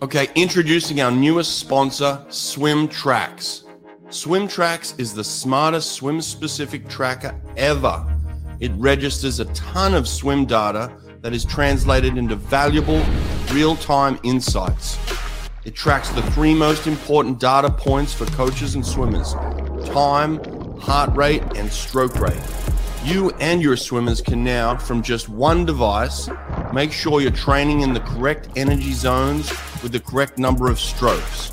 Okay, 0.00 0.28
introducing 0.36 1.00
our 1.00 1.10
newest 1.10 1.58
sponsor, 1.58 2.24
Swim 2.28 2.86
Tracks. 2.86 3.64
Swim 4.10 4.46
Tracks 4.46 4.94
is 4.96 5.12
the 5.12 5.24
smartest 5.24 5.90
swim 5.90 6.20
specific 6.20 6.88
tracker 6.88 7.34
ever. 7.56 8.06
It 8.60 8.70
registers 8.76 9.40
a 9.40 9.46
ton 9.54 9.94
of 9.94 10.06
swim 10.06 10.46
data 10.46 10.92
that 11.20 11.32
is 11.34 11.44
translated 11.44 12.16
into 12.16 12.36
valuable 12.36 13.04
real 13.50 13.74
time 13.74 14.20
insights. 14.22 14.96
It 15.64 15.74
tracks 15.74 16.10
the 16.10 16.22
three 16.30 16.54
most 16.54 16.86
important 16.86 17.40
data 17.40 17.68
points 17.68 18.14
for 18.14 18.26
coaches 18.26 18.76
and 18.76 18.86
swimmers 18.86 19.34
time, 19.86 20.38
heart 20.78 21.12
rate, 21.16 21.42
and 21.56 21.72
stroke 21.72 22.20
rate. 22.20 22.40
You 23.02 23.30
and 23.40 23.60
your 23.60 23.76
swimmers 23.76 24.20
can 24.20 24.44
now, 24.44 24.76
from 24.76 25.02
just 25.02 25.28
one 25.28 25.66
device, 25.66 26.28
make 26.72 26.92
sure 26.92 27.20
you're 27.20 27.30
training 27.30 27.80
in 27.80 27.92
the 27.92 28.00
correct 28.00 28.48
energy 28.56 28.92
zones 28.92 29.50
with 29.82 29.92
the 29.92 30.00
correct 30.00 30.38
number 30.38 30.70
of 30.70 30.78
strokes. 30.78 31.50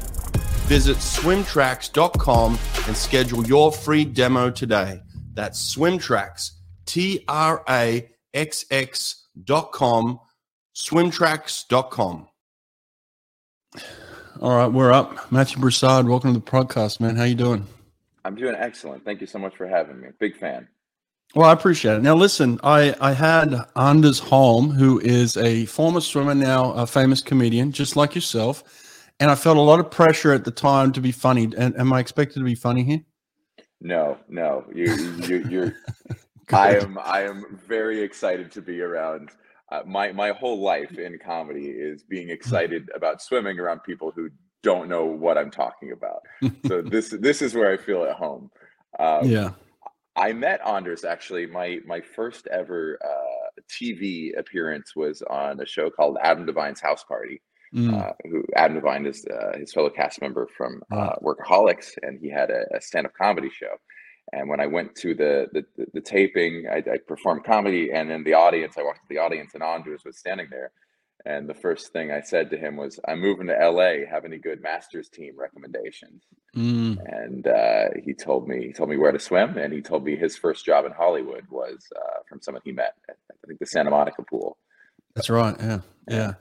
Visit 0.68 0.97
swimtraxx.com 0.97 2.60
and 2.87 2.97
schedule 2.97 3.46
your 3.46 3.71
free 3.71 4.06
demo 4.06 4.50
today. 4.50 5.01
That's 5.33 5.59
swimtracks, 5.59 6.51
T 6.86 7.23
R 7.28 7.64
A 7.70 8.09
X 8.33 8.65
X.com, 8.71 10.20
swimtraxx.com. 10.75 12.28
All 14.42 14.56
right, 14.56 14.68
we're 14.68 14.92
up. 14.92 15.32
Matthew 15.32 15.59
Broussard, 15.59 16.07
welcome 16.07 16.34
to 16.34 16.39
the 16.39 16.45
podcast, 16.45 17.00
man. 17.00 17.15
How 17.15 17.23
you 17.23 17.36
doing? 17.36 17.65
I'm 18.25 18.36
doing 18.36 18.56
excellent. 18.57 19.06
Thank 19.06 19.21
you 19.21 19.28
so 19.28 19.39
much 19.39 19.56
for 19.56 19.68
having 19.68 20.01
me. 20.01 20.09
Big 20.20 20.36
fan. 20.37 20.68
Well, 21.36 21.50
I 21.50 21.52
appreciate 21.52 21.98
it. 21.98 22.02
Now, 22.02 22.16
listen, 22.16 22.62
I, 22.64 22.96
I 23.02 23.12
had 23.12 23.54
Anders 23.76 24.20
Holm, 24.20 24.71
who 24.71 25.02
is 25.02 25.36
a 25.36 25.66
former 25.66 26.00
swimmer, 26.00 26.34
now 26.34 26.71
a 26.71 26.88
famous 26.88 27.20
comedian, 27.20 27.74
just 27.74 27.98
like 27.98 28.16
yourself. 28.16 28.64
And 29.20 29.30
I 29.30 29.36
felt 29.36 29.57
a 29.57 29.62
lot 29.62 29.82
of 29.82 29.92
pressure 29.92 30.32
at 30.32 30.46
the 30.46 30.52
time 30.52 30.93
to 30.93 31.02
be 31.02 31.12
funny. 31.12 31.52
And 31.57 31.78
am 31.78 31.92
I 31.92 32.00
expected 32.00 32.40
to 32.40 32.46
be 32.46 32.56
funny 32.56 32.84
here? 32.84 33.02
No, 33.82 34.18
no. 34.30 34.66
You, 34.74 34.96
you, 35.28 35.46
you're. 35.50 35.76
I 36.54 36.78
am. 36.78 36.98
I 37.04 37.24
am 37.24 37.59
very 37.68 38.02
excited 38.02 38.52
to 38.54 38.62
be 38.62 38.81
around. 38.81 39.31
Uh, 39.72 39.81
my 39.86 40.12
my 40.12 40.30
whole 40.30 40.62
life 40.62 40.98
in 40.98 41.18
comedy 41.18 41.68
is 41.68 42.04
being 42.04 42.30
excited 42.30 42.90
about 42.96 43.22
swimming 43.22 43.59
around 43.59 43.81
people 43.84 44.12
who 44.16 44.30
don't 44.62 44.88
know 44.88 45.06
what 45.06 45.38
I'm 45.38 45.52
talking 45.52 45.92
about. 45.92 46.22
So 46.68 46.81
this 46.81 47.09
this 47.09 47.42
is 47.42 47.56
where 47.56 47.72
I 47.72 47.78
feel 47.78 48.06
at 48.06 48.16
home. 48.16 48.52
Um, 49.00 49.28
yeah. 49.28 49.52
I 50.16 50.34
met 50.34 50.66
Anders 50.66 51.04
actually. 51.04 51.46
My 51.46 51.80
my 51.86 52.02
first 52.02 52.48
ever 52.48 52.98
uh, 53.04 53.62
TV 53.70 54.38
appearance 54.38 54.96
was 54.96 55.22
on 55.24 55.60
a 55.60 55.66
show 55.66 55.90
called 55.90 56.18
Adam 56.22 56.46
DeVine's 56.46 56.82
House 56.82 57.04
Party. 57.04 57.42
Mm. 57.74 57.94
Uh, 57.94 58.14
who 58.30 58.44
Adam 58.56 58.80
DeVine 58.80 59.06
is 59.06 59.26
uh, 59.26 59.58
his 59.58 59.74
fellow 59.74 59.90
cast 59.90 60.22
member 60.22 60.48
from 60.56 60.82
uh, 60.92 61.16
Workaholics, 61.22 61.98
and 62.04 62.18
he 62.22 62.30
had 62.30 62.50
a, 62.50 62.64
a 62.74 62.80
stand-up 62.80 63.12
comedy 63.20 63.50
show. 63.50 63.76
And 64.32 64.48
when 64.48 64.62
I 64.62 64.68
went 64.68 64.96
to 64.98 65.14
the 65.14 65.48
the, 65.52 65.66
the, 65.76 65.86
the 65.96 66.02
taping, 66.02 66.68
I, 66.72 66.78
I, 66.78 66.98
performed 67.06 67.44
comedy, 67.44 67.92
and 67.92 68.12
in 68.12 68.24
the 68.24 68.34
audience, 68.34 68.76
I 68.78 68.84
walked 68.84 69.00
to 69.00 69.14
the 69.14 69.18
audience, 69.18 69.56
and 69.56 69.64
Anders 69.64 70.04
was 70.06 70.18
standing 70.18 70.48
there. 70.50 70.72
And 71.26 71.50
the 71.50 71.56
first 71.56 71.92
thing 71.92 72.12
I 72.12 72.22
said 72.22 72.52
to 72.52 72.58
him 72.58 72.78
was, 72.78 73.00
"I'm 73.08 73.20
moving 73.20 73.48
to 73.48 73.54
LA. 73.54 74.06
Have 74.09 74.26
any 74.26 74.38
good 74.38 74.62
Masters 74.62 75.09
team 75.09 75.34
recommendations?" 75.38 76.23
Mm. 76.56 77.00
And 77.06 77.48
uh, 77.48 77.86
he 78.04 78.14
told 78.14 78.48
me 78.48 78.68
he 78.68 78.73
told 78.73 78.90
me 78.90 78.98
where 78.98 79.12
to 79.12 79.20
swim, 79.20 79.58
and 79.58 79.73
he 79.73 79.81
told 79.81 80.03
me 80.03 80.16
his 80.16 80.38
first 80.38 80.66
job 80.66 80.86
in 80.86 80.92
Hollywood 80.92 81.46
was 81.50 81.84
uh, 81.96 82.20
from 82.30 82.42
someone 82.42 82.62
he 82.64 82.72
met 82.72 82.94
at 83.09 83.18
I 83.31 83.48
think 83.48 83.59
the 83.59 83.66
Santa 83.66 83.90
Monica 83.90 84.23
pool. 84.23 84.58
That's 85.16 85.30
right. 85.30 85.56
Yeah, 85.59 85.80
yeah, 86.08 86.34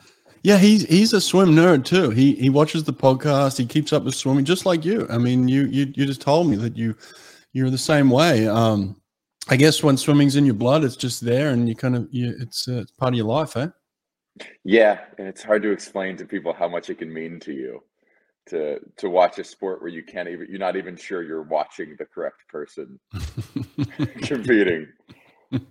yeah. 0.43 0.59
He's 0.59 0.85
he's 0.85 1.13
a 1.13 1.21
swim 1.21 1.51
nerd 1.51 1.85
too. 1.85 2.11
He 2.11 2.35
he 2.35 2.51
watches 2.51 2.85
the 2.85 2.93
podcast. 2.93 3.57
He 3.57 3.65
keeps 3.67 3.93
up 3.93 4.05
with 4.05 4.15
swimming, 4.15 4.45
just 4.45 4.67
like 4.67 4.85
you. 4.85 5.07
I 5.09 5.17
mean, 5.17 5.49
you 5.49 5.67
you 5.67 5.93
you 5.95 6.05
just 6.05 6.21
told 6.21 6.49
me 6.49 6.57
that 6.57 6.77
you 6.77 6.95
you're 7.55 7.71
the 7.71 7.79
same 7.79 8.11
way. 8.11 8.47
Um, 8.47 9.01
I 9.49 9.57
guess 9.57 9.83
when 9.83 9.97
swimming's 9.97 10.37
in 10.37 10.45
your 10.45 10.55
blood, 10.55 10.85
it's 10.85 10.97
just 10.97 11.25
there, 11.25 11.51
and 11.51 11.69
you 11.69 11.75
kind 11.75 11.97
of 11.97 12.09
you, 12.11 12.35
it's 12.39 12.69
uh, 12.69 12.81
it's 12.83 12.93
part 12.93 13.15
of 13.15 13.17
your 13.17 13.27
life, 13.27 13.57
eh? 13.57 13.69
Yeah, 14.65 15.01
and 15.19 15.29
it's 15.29 15.43
hard 15.43 15.63
to 15.63 15.71
explain 15.71 16.17
to 16.17 16.25
people 16.25 16.53
how 16.53 16.69
much 16.69 16.91
it 16.91 16.99
can 16.99 17.13
mean 17.13 17.39
to 17.41 17.53
you 17.53 17.83
to 18.47 18.79
to 18.99 19.09
watch 19.09 19.39
a 19.39 19.45
sport 19.45 19.81
where 19.81 19.91
you 19.91 20.03
can't 20.03 20.29
even 20.29 20.47
you're 20.51 20.59
not 20.59 20.77
even 20.77 20.97
sure 20.97 21.23
you're 21.23 21.43
watching 21.43 21.97
the 21.99 22.05
correct 22.05 22.47
person 22.49 22.99
competing 24.23 24.87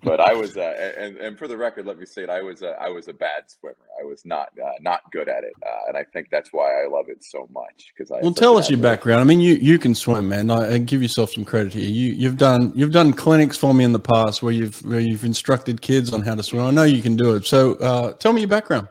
but 0.03 0.19
I 0.19 0.33
was, 0.33 0.57
uh, 0.57 0.93
and 0.97 1.17
and 1.17 1.37
for 1.37 1.47
the 1.47 1.57
record, 1.57 1.85
let 1.85 1.97
me 1.97 2.05
say 2.05 2.23
it. 2.23 2.29
I 2.29 2.41
was, 2.41 2.63
uh, 2.63 2.75
I 2.79 2.89
was 2.89 3.07
a 3.07 3.13
bad 3.13 3.43
swimmer. 3.47 3.75
I 3.99 4.05
was 4.05 4.25
not, 4.25 4.49
uh, 4.63 4.71
not 4.81 5.01
good 5.11 5.29
at 5.29 5.43
it, 5.43 5.53
uh, 5.65 5.87
and 5.87 5.97
I 5.97 6.03
think 6.03 6.29
that's 6.31 6.51
why 6.51 6.83
I 6.83 6.87
love 6.87 7.09
it 7.09 7.23
so 7.23 7.47
much. 7.51 7.91
Because 7.95 8.11
I 8.11 8.19
well, 8.21 8.33
tell 8.33 8.57
us 8.57 8.69
your 8.69 8.79
background. 8.79 9.21
I 9.21 9.23
mean, 9.23 9.39
you 9.39 9.55
you 9.55 9.79
can 9.79 9.95
swim, 9.95 10.29
man. 10.29 10.51
I, 10.51 10.73
I, 10.73 10.77
give 10.77 11.01
yourself 11.01 11.31
some 11.31 11.45
credit 11.45 11.73
here. 11.73 11.89
You 11.89 12.13
you've 12.13 12.37
done 12.37 12.71
you've 12.75 12.91
done 12.91 13.13
clinics 13.13 13.57
for 13.57 13.73
me 13.73 13.83
in 13.83 13.93
the 13.93 13.99
past 13.99 14.43
where 14.43 14.53
you've 14.53 14.83
where 14.85 14.99
you've 14.99 15.23
instructed 15.23 15.81
kids 15.81 16.13
on 16.13 16.21
how 16.21 16.35
to 16.35 16.43
swim. 16.43 16.65
I 16.65 16.71
know 16.71 16.83
you 16.83 17.01
can 17.01 17.15
do 17.15 17.35
it. 17.35 17.45
So 17.45 17.75
uh, 17.75 18.13
tell 18.13 18.33
me 18.33 18.41
your 18.41 18.49
background. 18.49 18.87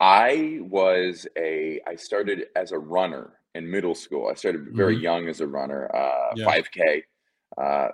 I 0.00 0.58
was 0.60 1.26
a. 1.36 1.80
I 1.86 1.96
started 1.96 2.46
as 2.56 2.72
a 2.72 2.78
runner 2.78 3.32
in 3.54 3.70
middle 3.70 3.94
school. 3.94 4.28
I 4.28 4.34
started 4.34 4.68
very 4.72 4.94
mm-hmm. 4.94 5.04
young 5.04 5.28
as 5.28 5.40
a 5.40 5.46
runner, 5.46 5.94
uh, 5.94 6.34
five 6.44 6.68
yeah. 6.74 6.84
k. 6.84 7.04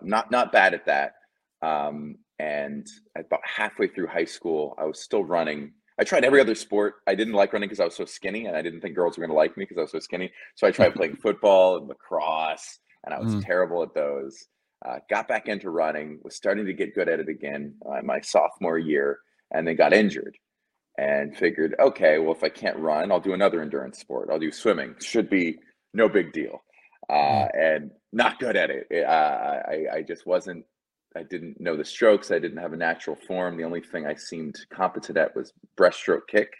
Not 0.03 0.31
not 0.31 0.53
bad 0.53 0.75
at 0.75 0.87
that. 0.87 1.15
Um, 1.63 2.17
and 2.39 2.87
about 3.17 3.41
halfway 3.45 3.87
through 3.89 4.07
high 4.07 4.25
school, 4.25 4.75
I 4.79 4.85
was 4.85 5.01
still 5.01 5.25
running. 5.25 5.73
I 5.99 6.05
tried 6.05 6.25
every 6.25 6.41
other 6.41 6.55
sport. 6.55 6.95
I 7.07 7.15
didn't 7.15 7.35
like 7.35 7.53
running 7.53 7.69
because 7.69 7.81
I 7.81 7.85
was 7.85 7.95
so 7.95 8.07
skinny, 8.07 8.47
and 8.47 8.57
I 8.57 8.63
didn't 8.63 8.81
think 8.81 8.95
girls 8.95 9.19
were 9.19 9.23
going 9.23 9.35
to 9.35 9.37
like 9.37 9.57
me 9.57 9.65
because 9.65 9.79
I 9.79 9.83
was 9.83 9.91
so 9.91 9.99
skinny. 9.99 10.33
So 10.55 10.67
I 10.67 10.71
tried 10.71 10.95
playing 10.95 11.17
football 11.23 11.77
and 11.77 11.89
lacrosse, 11.89 12.79
and 13.05 13.15
I 13.15 13.21
was 13.21 13.35
mm. 13.35 13.45
terrible 13.45 13.83
at 13.83 13.95
those. 13.95 14.47
Uh, 14.87 14.99
got 15.11 15.29
back 15.29 15.47
into 15.47 15.69
running, 15.69 16.19
was 16.23 16.35
starting 16.35 16.65
to 16.65 16.73
get 16.73 16.95
good 16.95 17.11
at 17.11 17.21
it 17.21 17.29
again 17.29 17.75
uh, 17.87 18.01
my 18.03 18.21
sophomore 18.23 18.79
year, 18.79 19.19
and 19.51 19.69
then 19.69 19.77
got 19.77 19.93
injured. 19.93 20.37
And 20.99 21.35
figured, 21.35 21.75
okay, 21.79 22.19
well, 22.19 22.33
if 22.35 22.45
I 22.45 22.51
can't 22.51 22.77
run, 22.77 23.11
I'll 23.11 23.21
do 23.21 23.33
another 23.33 23.63
endurance 23.63 23.99
sport. 23.99 24.29
I'll 24.31 24.39
do 24.39 24.53
swimming. 24.53 24.95
Should 25.01 25.31
be 25.31 25.59
no 25.95 26.09
big 26.09 26.33
deal. 26.33 26.63
Uh, 27.09 27.15
mm. 27.15 27.49
And 27.55 27.91
not 28.13 28.39
good 28.39 28.57
at 28.57 28.71
it. 28.71 28.87
Uh, 28.93 29.09
I, 29.09 29.87
I 29.97 30.03
just 30.03 30.27
wasn't 30.27 30.65
I 31.17 31.25
didn't 31.25 31.61
know 31.61 31.77
the 31.77 31.85
strokes. 31.85 32.31
I 32.31 32.39
didn't 32.39 32.59
have 32.59 32.73
a 32.73 32.77
natural 32.77 33.17
form. 33.17 33.57
The 33.57 33.65
only 33.65 33.81
thing 33.81 34.07
I 34.07 34.15
seemed 34.15 34.57
competent 34.73 35.19
at 35.19 35.35
was 35.35 35.53
breaststroke 35.77 36.29
kick. 36.29 36.53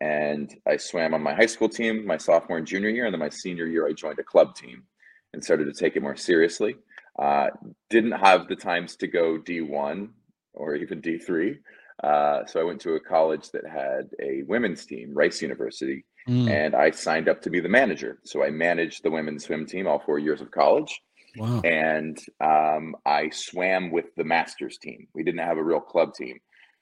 And 0.00 0.54
I 0.66 0.76
swam 0.76 1.14
on 1.14 1.22
my 1.22 1.34
high 1.34 1.46
school 1.46 1.68
team 1.68 2.06
my 2.06 2.16
sophomore 2.16 2.58
and 2.58 2.66
junior 2.66 2.88
year. 2.88 3.06
And 3.06 3.12
then 3.12 3.20
my 3.20 3.28
senior 3.28 3.66
year, 3.66 3.88
I 3.88 3.92
joined 3.92 4.18
a 4.18 4.24
club 4.24 4.54
team 4.54 4.84
and 5.32 5.42
started 5.42 5.64
to 5.64 5.72
take 5.72 5.96
it 5.96 6.02
more 6.02 6.16
seriously. 6.16 6.76
Uh, 7.18 7.48
didn't 7.90 8.12
have 8.12 8.48
the 8.48 8.56
times 8.56 8.96
to 8.96 9.06
go 9.06 9.38
D1 9.38 10.08
or 10.52 10.74
even 10.76 11.00
D3. 11.00 11.58
Uh, 12.02 12.44
so 12.46 12.60
I 12.60 12.64
went 12.64 12.80
to 12.82 12.94
a 12.94 13.00
college 13.00 13.50
that 13.52 13.66
had 13.66 14.10
a 14.20 14.42
women's 14.42 14.84
team, 14.84 15.12
Rice 15.14 15.40
University, 15.40 16.04
mm. 16.28 16.50
and 16.50 16.74
I 16.74 16.90
signed 16.90 17.28
up 17.28 17.40
to 17.42 17.50
be 17.50 17.60
the 17.60 17.68
manager. 17.68 18.18
So 18.24 18.42
I 18.42 18.50
managed 18.50 19.02
the 19.02 19.10
women's 19.10 19.44
swim 19.44 19.64
team 19.66 19.86
all 19.86 20.00
four 20.00 20.18
years 20.18 20.40
of 20.40 20.50
college. 20.50 21.00
Wow. 21.36 21.60
And 21.62 22.18
um, 22.40 22.96
I 23.04 23.30
swam 23.30 23.90
with 23.90 24.14
the 24.16 24.24
masters 24.24 24.78
team. 24.78 25.08
We 25.14 25.22
didn't 25.22 25.46
have 25.46 25.58
a 25.58 25.62
real 25.62 25.80
club 25.80 26.14
team. 26.14 26.38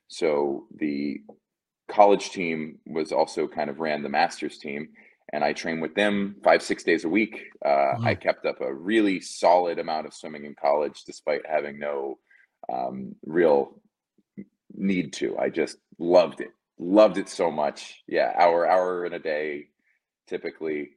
So 0.09 0.67
the 0.77 1.21
college 1.91 2.31
team 2.31 2.79
was 2.87 3.13
also 3.13 3.49
kind 3.49 3.71
of 3.71 3.81
ran 3.81 4.03
the 4.03 4.09
masters 4.09 4.59
team. 4.59 4.89
And 5.33 5.43
I 5.43 5.55
trained 5.55 5.81
with 5.81 5.95
them 5.95 6.37
five, 6.45 6.63
six 6.63 6.85
days 6.85 7.05
a 7.05 7.09
week. 7.09 7.45
Uh, 7.65 7.97
wow. 7.97 8.01
I 8.03 8.15
kept 8.15 8.45
up 8.45 8.61
a 8.61 8.73
really 8.73 9.21
solid 9.21 9.79
amount 9.79 10.07
of 10.07 10.15
swimming 10.15 10.45
in 10.45 10.55
college 10.55 11.05
despite 11.07 11.43
having 11.49 11.79
no 11.79 12.19
um, 12.71 13.15
real 13.25 13.81
need 14.75 15.13
to. 15.15 15.39
I 15.39 15.49
just 15.49 15.79
loved 15.99 16.41
it. 16.41 16.51
Loved 16.79 17.17
it 17.17 17.29
so 17.29 17.51
much. 17.51 18.03
Yeah, 18.07 18.33
hour, 18.37 18.69
hour 18.69 19.07
in 19.07 19.13
a 19.15 19.19
day, 19.19 19.69
typically 20.27 20.91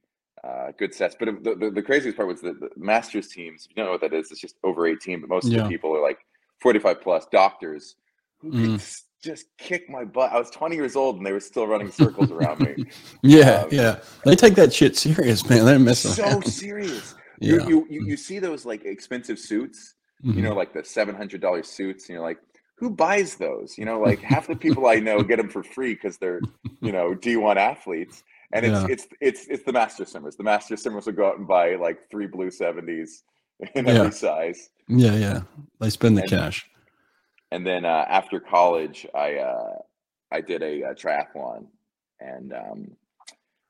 uh, 0.46 0.72
good 0.78 0.94
sets. 0.94 1.16
But 1.18 1.44
the, 1.44 1.56
the, 1.56 1.72
the, 1.72 1.82
craziest 1.82 2.18
part 2.18 2.28
was 2.28 2.42
the, 2.42 2.54
the 2.54 2.70
Masters 2.78 3.30
teams. 3.30 3.68
you 3.70 3.76
don't 3.76 3.86
know 3.86 3.92
what 3.92 4.02
that 4.02 4.14
is, 4.14 4.32
it's 4.32 4.40
just 4.40 4.56
over 4.64 4.88
18, 4.88 5.22
but 5.22 5.30
most 5.30 5.48
yeah. 5.48 5.60
of 5.60 5.64
the 5.64 5.70
people 5.70 5.96
are 5.96 6.02
like 6.02 6.20
45 6.62 7.02
plus 7.02 7.26
doctors 7.32 7.96
who 8.40 8.52
mm. 8.52 9.02
just 9.24 9.48
kick 9.58 9.90
my 9.90 10.04
butt. 10.04 10.32
I 10.32 10.38
was 10.38 10.50
20 10.52 10.76
years 10.76 10.96
old 10.96 11.18
and 11.18 11.26
they 11.26 11.32
were 11.32 11.40
still 11.40 11.68
running 11.68 11.92
circles 11.92 12.32
around 12.32 12.60
me. 12.60 12.86
Yeah, 13.24 13.62
um, 13.62 13.70
yeah. 13.72 14.00
They 14.24 14.36
take 14.36 14.56
that 14.56 14.74
shit 14.74 14.96
serious, 14.96 15.48
man. 15.50 15.66
They're 15.66 15.80
messing 15.80 16.12
so 16.12 16.42
serious. 16.42 17.16
yeah. 17.40 17.68
You, 17.68 17.88
you, 17.90 18.06
you 18.06 18.18
see 18.18 18.40
those 18.40 18.66
like 18.66 18.86
expensive 18.86 19.40
suits, 19.40 19.96
mm-hmm. 20.24 20.38
you 20.38 20.44
know, 20.44 20.54
like 20.54 20.74
the 20.74 20.82
$700 20.82 21.66
suits, 21.66 22.08
and 22.08 22.14
you're 22.14 22.24
like, 22.24 22.38
who 22.78 22.92
buys 22.92 23.36
those? 23.36 23.78
You 23.78 23.86
know, 23.86 24.00
like 24.06 24.20
half 24.20 24.48
the 24.48 24.56
people 24.56 24.86
I 24.86 24.96
know 24.96 25.24
get 25.24 25.38
them 25.38 25.50
for 25.50 25.64
free 25.64 25.96
because 25.96 26.18
they're, 26.18 26.42
you 26.82 26.92
know, 26.92 27.16
D1 27.16 27.56
athletes 27.56 28.24
and 28.56 28.66
it's 28.66 28.81
yeah. 28.81 28.88
it's 28.90 29.07
it's 29.19 29.48
it's 29.48 29.63
the 29.63 29.74
master 29.74 30.06
simmers. 30.06 30.36
The 30.36 30.44
master 30.44 30.78
simmers 30.78 31.06
will 31.06 31.13
go 31.13 31.28
out 31.28 31.38
and 31.38 31.48
buy 31.48 31.75
like 31.75 32.10
three 32.10 32.28
blue 32.28 32.50
seventies 32.50 33.24
in 33.75 33.88
every 33.88 34.12
size. 34.12 34.69
Yeah, 34.88 35.16
yeah. 35.16 35.42
They 35.80 35.90
spend 35.90 36.18
the 36.18 36.22
and, 36.22 36.30
cash. 36.30 36.66
And 37.52 37.66
then 37.66 37.86
uh, 37.86 38.06
after 38.07 38.40
college, 38.40 39.06
I 39.13 39.36
uh, 39.36 39.78
I 40.31 40.42
did 40.42 40.63
a, 40.63 40.84
a 40.84 40.96
triathlon, 40.96 41.66
and 42.19 42.54
um, 42.54 42.92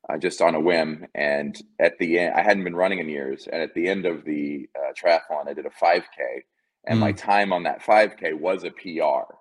uh, 0.10 0.18
just 0.18 0.42
on 0.42 0.56
a 0.56 0.60
whim. 0.60 1.08
And 1.16 1.60
at 1.80 1.98
the 1.98 2.20
end, 2.20 2.36
I 2.36 2.42
hadn't 2.42 2.64
been 2.64 2.76
running 2.76 3.00
in 3.00 3.10
years. 3.10 3.48
And 3.52 3.62
at 3.62 3.74
the 3.74 3.88
end 3.88 4.06
of 4.06 4.24
the 4.24 4.70
uh, 4.78 4.94
triathlon, 4.94 5.48
I 5.48 5.54
did 5.54 5.66
a 5.66 5.70
5K, 5.70 6.44
and 6.86 6.98
mm. 6.98 7.02
my 7.02 7.12
time 7.12 7.52
on 7.52 7.64
that 7.64 7.82
5K 7.82 8.40
was 8.40 8.64
a 8.64 8.72
PR. 8.72 9.34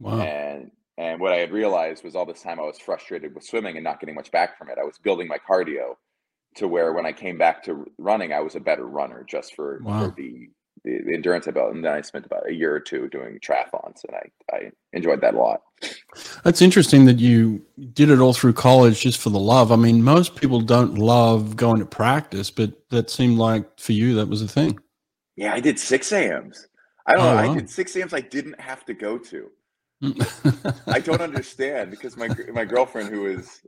Wow. 0.00 0.20
And 0.20 0.70
and 1.00 1.18
what 1.18 1.32
I 1.32 1.38
had 1.38 1.50
realized 1.50 2.04
was 2.04 2.14
all 2.14 2.26
this 2.26 2.42
time 2.42 2.60
I 2.60 2.64
was 2.64 2.78
frustrated 2.78 3.34
with 3.34 3.42
swimming 3.42 3.76
and 3.76 3.82
not 3.82 4.00
getting 4.00 4.14
much 4.14 4.30
back 4.30 4.58
from 4.58 4.68
it. 4.68 4.76
I 4.78 4.84
was 4.84 4.98
building 5.02 5.28
my 5.28 5.38
cardio 5.38 5.94
to 6.56 6.68
where 6.68 6.92
when 6.92 7.06
I 7.06 7.12
came 7.12 7.38
back 7.38 7.64
to 7.64 7.86
running, 7.96 8.34
I 8.34 8.40
was 8.40 8.54
a 8.54 8.60
better 8.60 8.84
runner 8.84 9.24
just 9.26 9.54
for, 9.54 9.80
wow. 9.82 10.04
for 10.04 10.14
the, 10.14 10.50
the, 10.84 10.98
the 11.06 11.14
endurance 11.14 11.48
I 11.48 11.52
built. 11.52 11.72
And 11.72 11.82
then 11.82 11.94
I 11.94 12.02
spent 12.02 12.26
about 12.26 12.46
a 12.46 12.52
year 12.52 12.74
or 12.74 12.80
two 12.80 13.08
doing 13.08 13.38
triathlons, 13.40 14.04
and 14.06 14.14
I 14.14 14.54
I 14.54 14.70
enjoyed 14.92 15.22
that 15.22 15.32
a 15.32 15.38
lot. 15.38 15.62
That's 16.44 16.60
interesting 16.60 17.06
that 17.06 17.18
you 17.18 17.64
did 17.94 18.10
it 18.10 18.18
all 18.18 18.34
through 18.34 18.52
college 18.52 19.00
just 19.00 19.20
for 19.20 19.30
the 19.30 19.38
love. 19.38 19.72
I 19.72 19.76
mean, 19.76 20.02
most 20.02 20.36
people 20.36 20.60
don't 20.60 20.98
love 20.98 21.56
going 21.56 21.78
to 21.78 21.86
practice, 21.86 22.50
but 22.50 22.72
that 22.90 23.08
seemed 23.08 23.38
like 23.38 23.80
for 23.80 23.92
you 23.92 24.14
that 24.16 24.28
was 24.28 24.42
a 24.42 24.48
thing. 24.48 24.78
Yeah, 25.36 25.54
I 25.54 25.60
did 25.60 25.78
six 25.78 26.12
a.m.s. 26.12 26.66
I 27.06 27.14
don't 27.14 27.24
oh, 27.24 27.30
know. 27.30 27.46
Wow. 27.46 27.52
I 27.52 27.54
did 27.54 27.70
six 27.70 27.96
a.m.s 27.96 28.12
I 28.12 28.20
didn't 28.20 28.60
have 28.60 28.84
to 28.84 28.92
go 28.92 29.16
to. 29.16 29.50
I 30.86 30.98
don't 30.98 31.20
understand 31.20 31.90
because 31.90 32.16
my 32.16 32.28
my 32.52 32.64
girlfriend 32.64 33.10
who 33.10 33.26
is 33.26 33.60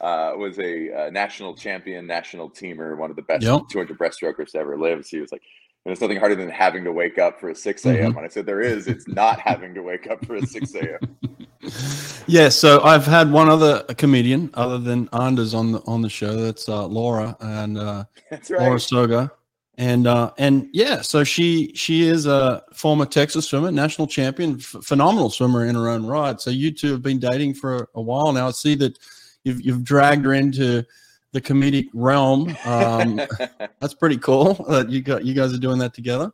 uh, 0.00 0.32
was 0.36 0.58
a 0.58 1.06
uh, 1.06 1.10
national 1.10 1.54
champion, 1.54 2.06
national 2.06 2.50
teamer, 2.50 2.96
one 2.96 3.10
of 3.10 3.16
the 3.16 3.22
best 3.22 3.42
yep. 3.42 3.62
200 3.70 3.98
breaststrokers 3.98 4.52
to 4.52 4.58
ever 4.58 4.78
live. 4.78 5.06
She 5.06 5.20
was 5.20 5.32
like, 5.32 5.42
there's 5.84 6.00
nothing 6.00 6.18
harder 6.18 6.34
than 6.34 6.50
having 6.50 6.84
to 6.84 6.92
wake 6.92 7.18
up 7.18 7.40
for 7.40 7.50
a 7.50 7.54
6 7.54 7.86
a.m. 7.86 7.96
Mm-hmm. 7.96 8.18
And 8.18 8.26
I 8.26 8.28
said, 8.28 8.46
there 8.46 8.60
is. 8.60 8.86
It's 8.86 9.08
not 9.08 9.40
having 9.40 9.74
to 9.74 9.82
wake 9.82 10.08
up 10.10 10.24
for 10.24 10.36
a 10.36 10.46
6 10.46 10.74
a.m. 10.74 11.16
yeah. 12.26 12.48
So 12.50 12.82
I've 12.82 13.06
had 13.06 13.32
one 13.32 13.48
other 13.48 13.82
comedian 13.96 14.50
other 14.54 14.78
than 14.78 15.08
Anders 15.12 15.54
on 15.54 15.72
the 15.72 15.80
on 15.86 16.02
the 16.02 16.10
show. 16.10 16.36
That's 16.36 16.68
uh, 16.68 16.86
Laura 16.86 17.36
and 17.40 17.78
uh, 17.78 18.04
that's 18.30 18.50
right. 18.50 18.60
Laura 18.60 18.78
Sogar 18.78 19.30
and 19.78 20.08
uh, 20.08 20.32
and 20.38 20.68
yeah, 20.72 21.02
so 21.02 21.22
she 21.22 21.72
she 21.74 22.02
is 22.02 22.26
a 22.26 22.64
former 22.74 23.06
Texas 23.06 23.46
swimmer, 23.46 23.70
national 23.70 24.08
champion, 24.08 24.56
f- 24.56 24.74
phenomenal 24.82 25.30
swimmer 25.30 25.64
in 25.64 25.76
her 25.76 25.88
own 25.88 26.04
right. 26.04 26.40
So 26.40 26.50
you 26.50 26.72
two 26.72 26.90
have 26.90 27.02
been 27.02 27.20
dating 27.20 27.54
for 27.54 27.88
a 27.94 28.02
while 28.02 28.32
now. 28.32 28.48
I 28.48 28.50
see 28.50 28.74
that 28.74 28.98
you've 29.44 29.60
you've 29.62 29.84
dragged 29.84 30.24
her 30.24 30.34
into 30.34 30.84
the 31.30 31.40
comedic 31.40 31.86
realm. 31.94 32.56
Um, 32.64 33.20
that's 33.80 33.94
pretty 33.94 34.18
cool 34.18 34.54
that 34.68 34.90
you 34.90 35.00
got 35.00 35.24
you 35.24 35.32
guys 35.32 35.54
are 35.54 35.58
doing 35.58 35.78
that 35.78 35.94
together. 35.94 36.32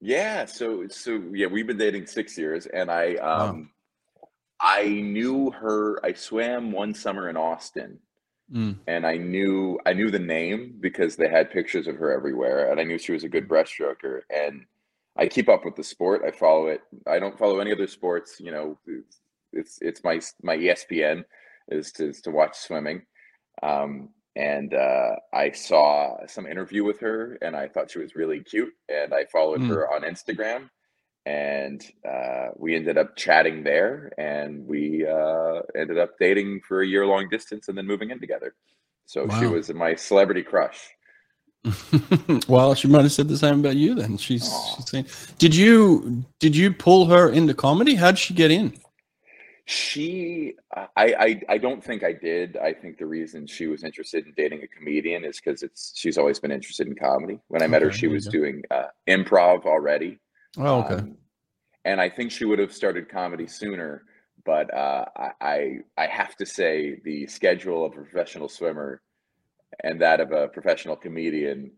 Yeah. 0.00 0.44
So 0.46 0.88
so 0.88 1.22
yeah, 1.32 1.46
we've 1.46 1.68
been 1.68 1.78
dating 1.78 2.06
six 2.06 2.36
years, 2.36 2.66
and 2.66 2.90
I 2.90 3.14
um, 3.14 3.70
wow. 4.20 4.28
I 4.60 4.88
knew 4.88 5.52
her. 5.52 6.04
I 6.04 6.14
swam 6.14 6.72
one 6.72 6.94
summer 6.94 7.30
in 7.30 7.36
Austin 7.36 8.00
Mm. 8.52 8.76
And 8.86 9.06
I 9.06 9.16
knew 9.16 9.78
I 9.86 9.92
knew 9.92 10.10
the 10.10 10.18
name 10.18 10.74
because 10.80 11.16
they 11.16 11.28
had 11.28 11.50
pictures 11.50 11.86
of 11.86 11.96
her 11.96 12.12
everywhere, 12.12 12.70
and 12.70 12.78
I 12.80 12.84
knew 12.84 12.98
she 12.98 13.12
was 13.12 13.24
a 13.24 13.28
good 13.28 13.48
breaststroker. 13.48 14.20
And 14.30 14.66
I 15.16 15.26
keep 15.26 15.48
up 15.48 15.64
with 15.64 15.76
the 15.76 15.84
sport. 15.84 16.22
I 16.26 16.30
follow 16.30 16.66
it. 16.66 16.82
I 17.06 17.18
don't 17.18 17.38
follow 17.38 17.60
any 17.60 17.72
other 17.72 17.86
sports. 17.86 18.36
You 18.40 18.52
know, 18.52 18.78
it's 19.52 19.78
it's 19.80 20.04
my 20.04 20.20
my 20.42 20.56
ESPN 20.56 21.24
is 21.68 21.92
to 21.92 22.08
is 22.08 22.20
to 22.22 22.30
watch 22.30 22.56
swimming. 22.56 23.02
Um, 23.62 24.10
and 24.34 24.72
uh, 24.72 25.16
I 25.34 25.50
saw 25.50 26.16
some 26.26 26.46
interview 26.46 26.84
with 26.84 27.00
her, 27.00 27.38
and 27.42 27.54
I 27.54 27.68
thought 27.68 27.90
she 27.90 27.98
was 27.98 28.16
really 28.16 28.40
cute. 28.40 28.72
And 28.88 29.12
I 29.12 29.26
followed 29.26 29.60
mm. 29.60 29.68
her 29.68 29.92
on 29.92 30.02
Instagram, 30.02 30.70
and 31.26 31.84
uh, 32.08 32.48
we 32.56 32.74
ended 32.74 32.98
up 32.98 33.16
chatting 33.16 33.62
there 33.62 34.12
and 34.18 34.66
we 34.66 35.06
uh, 35.06 35.60
ended 35.76 35.98
up 35.98 36.18
dating 36.18 36.60
for 36.66 36.82
a 36.82 36.86
year 36.86 37.06
long 37.06 37.28
distance 37.28 37.68
and 37.68 37.78
then 37.78 37.86
moving 37.86 38.10
in 38.10 38.18
together. 38.18 38.54
So 39.06 39.26
wow. 39.26 39.40
she 39.40 39.46
was 39.46 39.72
my 39.72 39.94
celebrity 39.94 40.42
crush. 40.42 40.90
Well 42.48 42.74
she 42.74 42.88
might 42.88 43.02
have 43.02 43.12
said 43.12 43.28
the 43.28 43.38
same 43.38 43.60
about 43.60 43.76
you 43.76 43.94
then. 43.94 44.16
She's, 44.16 44.52
she's 44.76 44.90
saying 44.90 45.06
did 45.38 45.54
you 45.54 46.24
did 46.40 46.56
you 46.56 46.72
pull 46.72 47.06
her 47.06 47.30
into 47.30 47.54
comedy? 47.54 47.94
How 47.94 48.10
did 48.10 48.18
she 48.18 48.34
get 48.34 48.50
in? 48.50 48.74
She 49.64 50.54
I, 50.74 50.88
I 50.96 51.40
i 51.50 51.58
don't 51.58 51.82
think 51.82 52.02
i 52.02 52.12
did. 52.12 52.56
I 52.56 52.72
think 52.72 52.98
the 52.98 53.06
reason 53.06 53.46
she 53.46 53.68
was 53.68 53.84
interested 53.84 54.26
in 54.26 54.32
dating 54.36 54.62
a 54.64 54.66
comedian 54.66 55.24
is 55.24 55.40
because 55.40 55.62
it's 55.62 55.92
she's 55.94 56.18
always 56.18 56.40
been 56.40 56.50
interested 56.50 56.88
in 56.88 56.96
comedy. 56.96 57.38
When 57.46 57.62
i 57.62 57.68
met 57.68 57.82
okay, 57.82 57.90
her 57.90 57.92
she 57.92 58.08
was 58.08 58.26
doing 58.26 58.62
uh, 58.72 58.88
improv 59.08 59.64
already 59.64 60.18
Oh, 60.58 60.80
okay. 60.82 60.94
Um, 60.94 61.16
and 61.84 62.00
I 62.00 62.08
think 62.08 62.30
she 62.30 62.44
would 62.44 62.58
have 62.58 62.72
started 62.72 63.08
comedy 63.08 63.46
sooner, 63.46 64.04
but 64.44 64.72
uh, 64.72 65.06
I 65.40 65.78
I 65.96 66.06
have 66.06 66.36
to 66.36 66.46
say 66.46 67.00
the 67.04 67.26
schedule 67.26 67.84
of 67.84 67.92
a 67.92 68.02
professional 68.02 68.48
swimmer 68.48 69.02
and 69.82 70.00
that 70.00 70.20
of 70.20 70.32
a 70.32 70.48
professional 70.48 70.96
comedian 70.96 71.72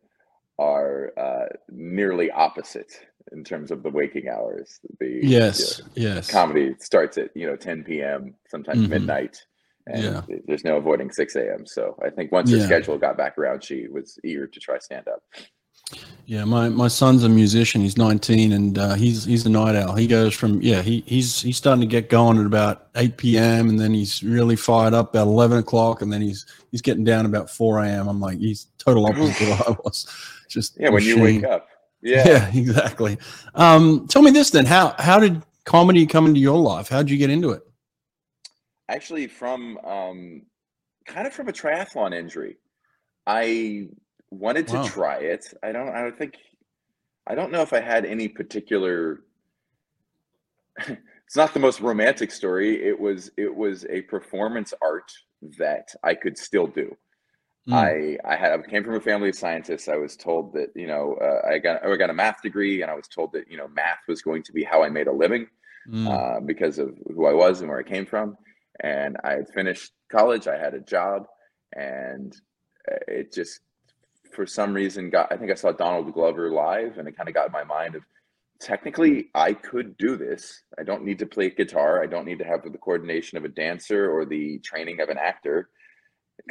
are 0.59 1.13
uh, 1.19 1.47
nearly 1.71 2.31
opposite 2.31 2.93
in 3.33 3.43
terms 3.43 3.71
of 3.71 3.83
the 3.83 3.91
waking 3.91 4.29
hours. 4.29 4.81
The 5.01 5.21
yes, 5.23 5.79
you 5.95 6.09
know, 6.09 6.15
yes, 6.17 6.31
comedy 6.31 6.75
starts 6.79 7.19
at 7.19 7.31
you 7.35 7.47
know 7.47 7.57
10 7.57 7.85
p.m. 7.85 8.35
sometimes 8.49 8.81
mm-hmm. 8.81 8.91
midnight, 8.91 9.45
and 9.87 10.03
yeah. 10.03 10.37
there's 10.47 10.65
no 10.65 10.77
avoiding 10.77 11.11
6 11.11 11.37
a.m. 11.37 11.67
So 11.67 11.97
I 12.05 12.11
think 12.11 12.31
once 12.31 12.51
her 12.51 12.59
yeah. 12.59 12.67
schedule 12.67 12.99
got 12.99 13.17
back 13.17 13.39
around, 13.39 13.65
she 13.65 13.89
was 13.89 14.19
eager 14.25 14.47
to 14.47 14.61
try 14.61 14.79
stand 14.79 15.09
up. 15.09 15.23
Yeah, 16.27 16.45
my, 16.45 16.71
my 16.71 16.89
son's 16.89 17.23
a 17.23 17.29
musician. 17.29 17.83
He's 17.83 17.99
19 17.99 18.53
and 18.53 18.79
uh, 18.79 18.95
he's 18.95 19.25
he's 19.25 19.45
a 19.45 19.51
night 19.51 19.77
owl. 19.77 19.95
He 19.95 20.07
goes 20.07 20.35
from 20.35 20.63
yeah 20.63 20.81
he 20.81 21.03
he's 21.07 21.43
he's 21.43 21.59
starting 21.59 21.83
to 21.83 21.87
get 21.87 22.09
going 22.09 22.39
at 22.39 22.47
about 22.47 22.89
8 22.97 23.17
p.m. 23.19 23.69
and 23.69 23.79
then 23.79 23.93
he's 23.93 24.23
really 24.23 24.57
fired 24.57 24.95
up 24.95 25.11
about 25.11 25.27
11 25.27 25.59
o'clock 25.59 26.01
and 26.01 26.11
then 26.13 26.23
he's 26.23 26.47
he's 26.71 26.81
getting 26.81 27.05
down 27.05 27.27
about 27.27 27.51
4 27.51 27.81
a.m. 27.81 28.09
I'm 28.09 28.21
like 28.21 28.39
he's 28.39 28.69
total 28.79 29.07
opposite 29.07 29.43
of 29.43 29.49
what 29.59 29.69
I 29.69 29.71
was. 29.85 30.07
Just 30.49 30.79
yeah, 30.79 30.91
when 30.91 31.03
you 31.03 31.21
wake 31.21 31.45
up. 31.45 31.69
Yeah, 32.07 32.29
yeah, 32.29 32.51
exactly. 32.55 33.17
Um, 33.55 34.07
tell 34.09 34.21
me 34.21 34.31
this 34.31 34.51
then. 34.51 34.67
How 34.67 34.95
how 34.99 35.19
did 35.19 35.43
comedy 35.65 36.05
come 36.05 36.27
into 36.27 36.39
your 36.39 36.59
life? 36.59 36.87
How 36.91 36.99
did 36.99 37.09
you 37.09 37.17
get 37.17 37.31
into 37.31 37.53
it? 37.53 37.63
Actually, 38.91 39.27
from 39.27 39.79
um, 39.79 40.43
kind 41.07 41.27
of 41.27 41.33
from 41.33 41.49
a 41.49 41.53
triathlon 41.53 42.15
injury. 42.15 42.59
I 43.27 43.89
wanted 44.35 44.69
to 44.69 44.77
wow. 44.77 44.87
try 44.87 45.17
it. 45.19 45.47
I 45.63 45.73
don't. 45.73 45.89
I 45.89 46.03
don't 46.03 46.17
think. 46.17 46.39
I 47.27 47.35
don't 47.35 47.53
know 47.53 47.63
if 47.63 47.73
I 47.73 47.81
had 47.81 48.05
any 48.05 48.29
particular. 48.29 49.21
it's 50.87 51.37
not 51.37 51.55
the 51.55 51.61
most 51.61 51.81
romantic 51.81 52.31
story. 52.31 52.85
It 52.85 52.99
was. 52.99 53.31
It 53.37 53.55
was 53.55 53.87
a 53.89 54.03
performance 54.03 54.75
art 54.83 55.11
that 55.59 55.95
I 56.03 56.15
could 56.15 56.39
still 56.39 56.67
do. 56.67 56.97
Mm. 57.69 57.75
I 57.75 58.19
I 58.31 58.37
had 58.37 58.53
I 58.53 58.63
came 58.63 58.85
from 58.85 58.95
a 58.95 59.01
family 59.01 59.31
of 59.31 59.35
scientists. 59.35 59.89
I 59.89 59.97
was 59.97 60.17
told 60.17 60.53
that 60.53 60.69
you 60.75 60.87
know 60.87 61.17
uh, 61.21 61.49
I 61.49 61.59
got 61.59 61.85
I 61.85 61.97
got 61.97 62.11
a 62.11 62.15
math 62.15 62.43
degree, 62.43 62.83
and 62.83 62.91
I 62.91 62.95
was 62.95 63.09
told 63.09 63.33
that 63.33 63.51
you 63.51 63.57
know 63.57 63.69
math 63.69 64.01
was 64.07 64.21
going 64.21 64.43
to 64.43 64.53
be 64.53 64.65
how 64.65 64.83
I 64.83 64.91
made 64.91 65.07
a 65.07 65.13
living 65.13 65.47
mm. 65.89 66.07
uh, 66.07 66.41
because 66.41 66.79
of 66.79 66.95
who 67.15 67.27
I 67.27 67.33
was 67.33 67.61
and 67.61 67.71
where 67.71 67.79
I 67.79 67.83
came 67.83 68.05
from. 68.05 68.37
And 68.81 69.17
I 69.25 69.33
had 69.33 69.49
finished 69.49 69.93
college. 70.11 70.47
I 70.47 70.59
had 70.59 70.75
a 70.75 70.81
job, 70.81 71.27
and 71.75 72.37
uh, 72.91 72.97
it 73.09 73.33
just 73.33 73.61
for 74.35 74.47
some 74.47 74.75
reason 74.75 75.11
got 75.11 75.33
I 75.33 75.37
think 75.37 75.51
I 75.51 75.55
saw 75.55 75.73
Donald 75.73 76.13
Glover 76.13 76.51
live 76.51 76.99
and 76.99 77.09
it 77.09 77.17
kind 77.17 77.29
of 77.29 77.35
got 77.35 77.47
in 77.47 77.53
my 77.53 77.65
mind 77.65 77.95
of 77.95 78.03
technically 78.61 79.29
I 79.35 79.53
could 79.53 79.97
do 79.97 80.17
this. 80.17 80.63
I 80.79 80.83
don't 80.83 81.05
need 81.05 81.19
to 81.21 81.27
play 81.27 81.51
guitar. 81.51 82.03
I 82.03 82.07
don't 82.07 82.27
need 82.27 82.39
to 82.39 82.45
have 82.45 82.63
the 82.63 82.79
coordination 82.79 83.39
of 83.39 83.45
a 83.45 83.49
dancer 83.49 84.11
or 84.11 84.25
the 84.25 84.59
training 84.61 85.01
of 85.01 85.09
an 85.09 85.19
actor. 85.19 85.69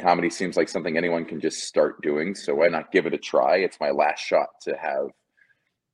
Comedy 0.00 0.30
seems 0.30 0.56
like 0.56 0.68
something 0.68 0.96
anyone 0.96 1.24
can 1.24 1.40
just 1.40 1.64
start 1.64 2.00
doing. 2.02 2.34
So 2.34 2.54
why 2.54 2.68
not 2.68 2.92
give 2.92 3.06
it 3.06 3.14
a 3.14 3.18
try? 3.18 3.56
It's 3.56 3.80
my 3.80 3.90
last 3.90 4.20
shot 4.20 4.48
to 4.62 4.76
have 4.76 5.08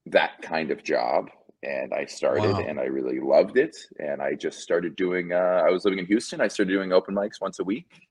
that 0.07 0.41
kind 0.43 0.71
of 0.71 0.85
job. 0.85 1.31
And 1.63 1.93
I 1.93 2.07
started 2.07 2.53
wow. 2.53 2.65
and 2.67 2.81
I 2.81 2.85
really 2.85 3.21
loved 3.21 3.59
it. 3.59 3.77
And 3.99 4.23
I 4.23 4.35
just 4.35 4.61
started 4.61 4.97
doing, 4.97 5.33
uh, 5.33 5.63
I 5.67 5.71
was 5.71 5.85
living 5.85 5.99
in 5.99 6.07
Houston. 6.07 6.41
I 6.41 6.49
started 6.49 6.73
doing 6.73 6.93
open 6.93 7.15
mics 7.15 7.41
once 7.41 7.59
a 7.59 7.65
week 7.65 8.10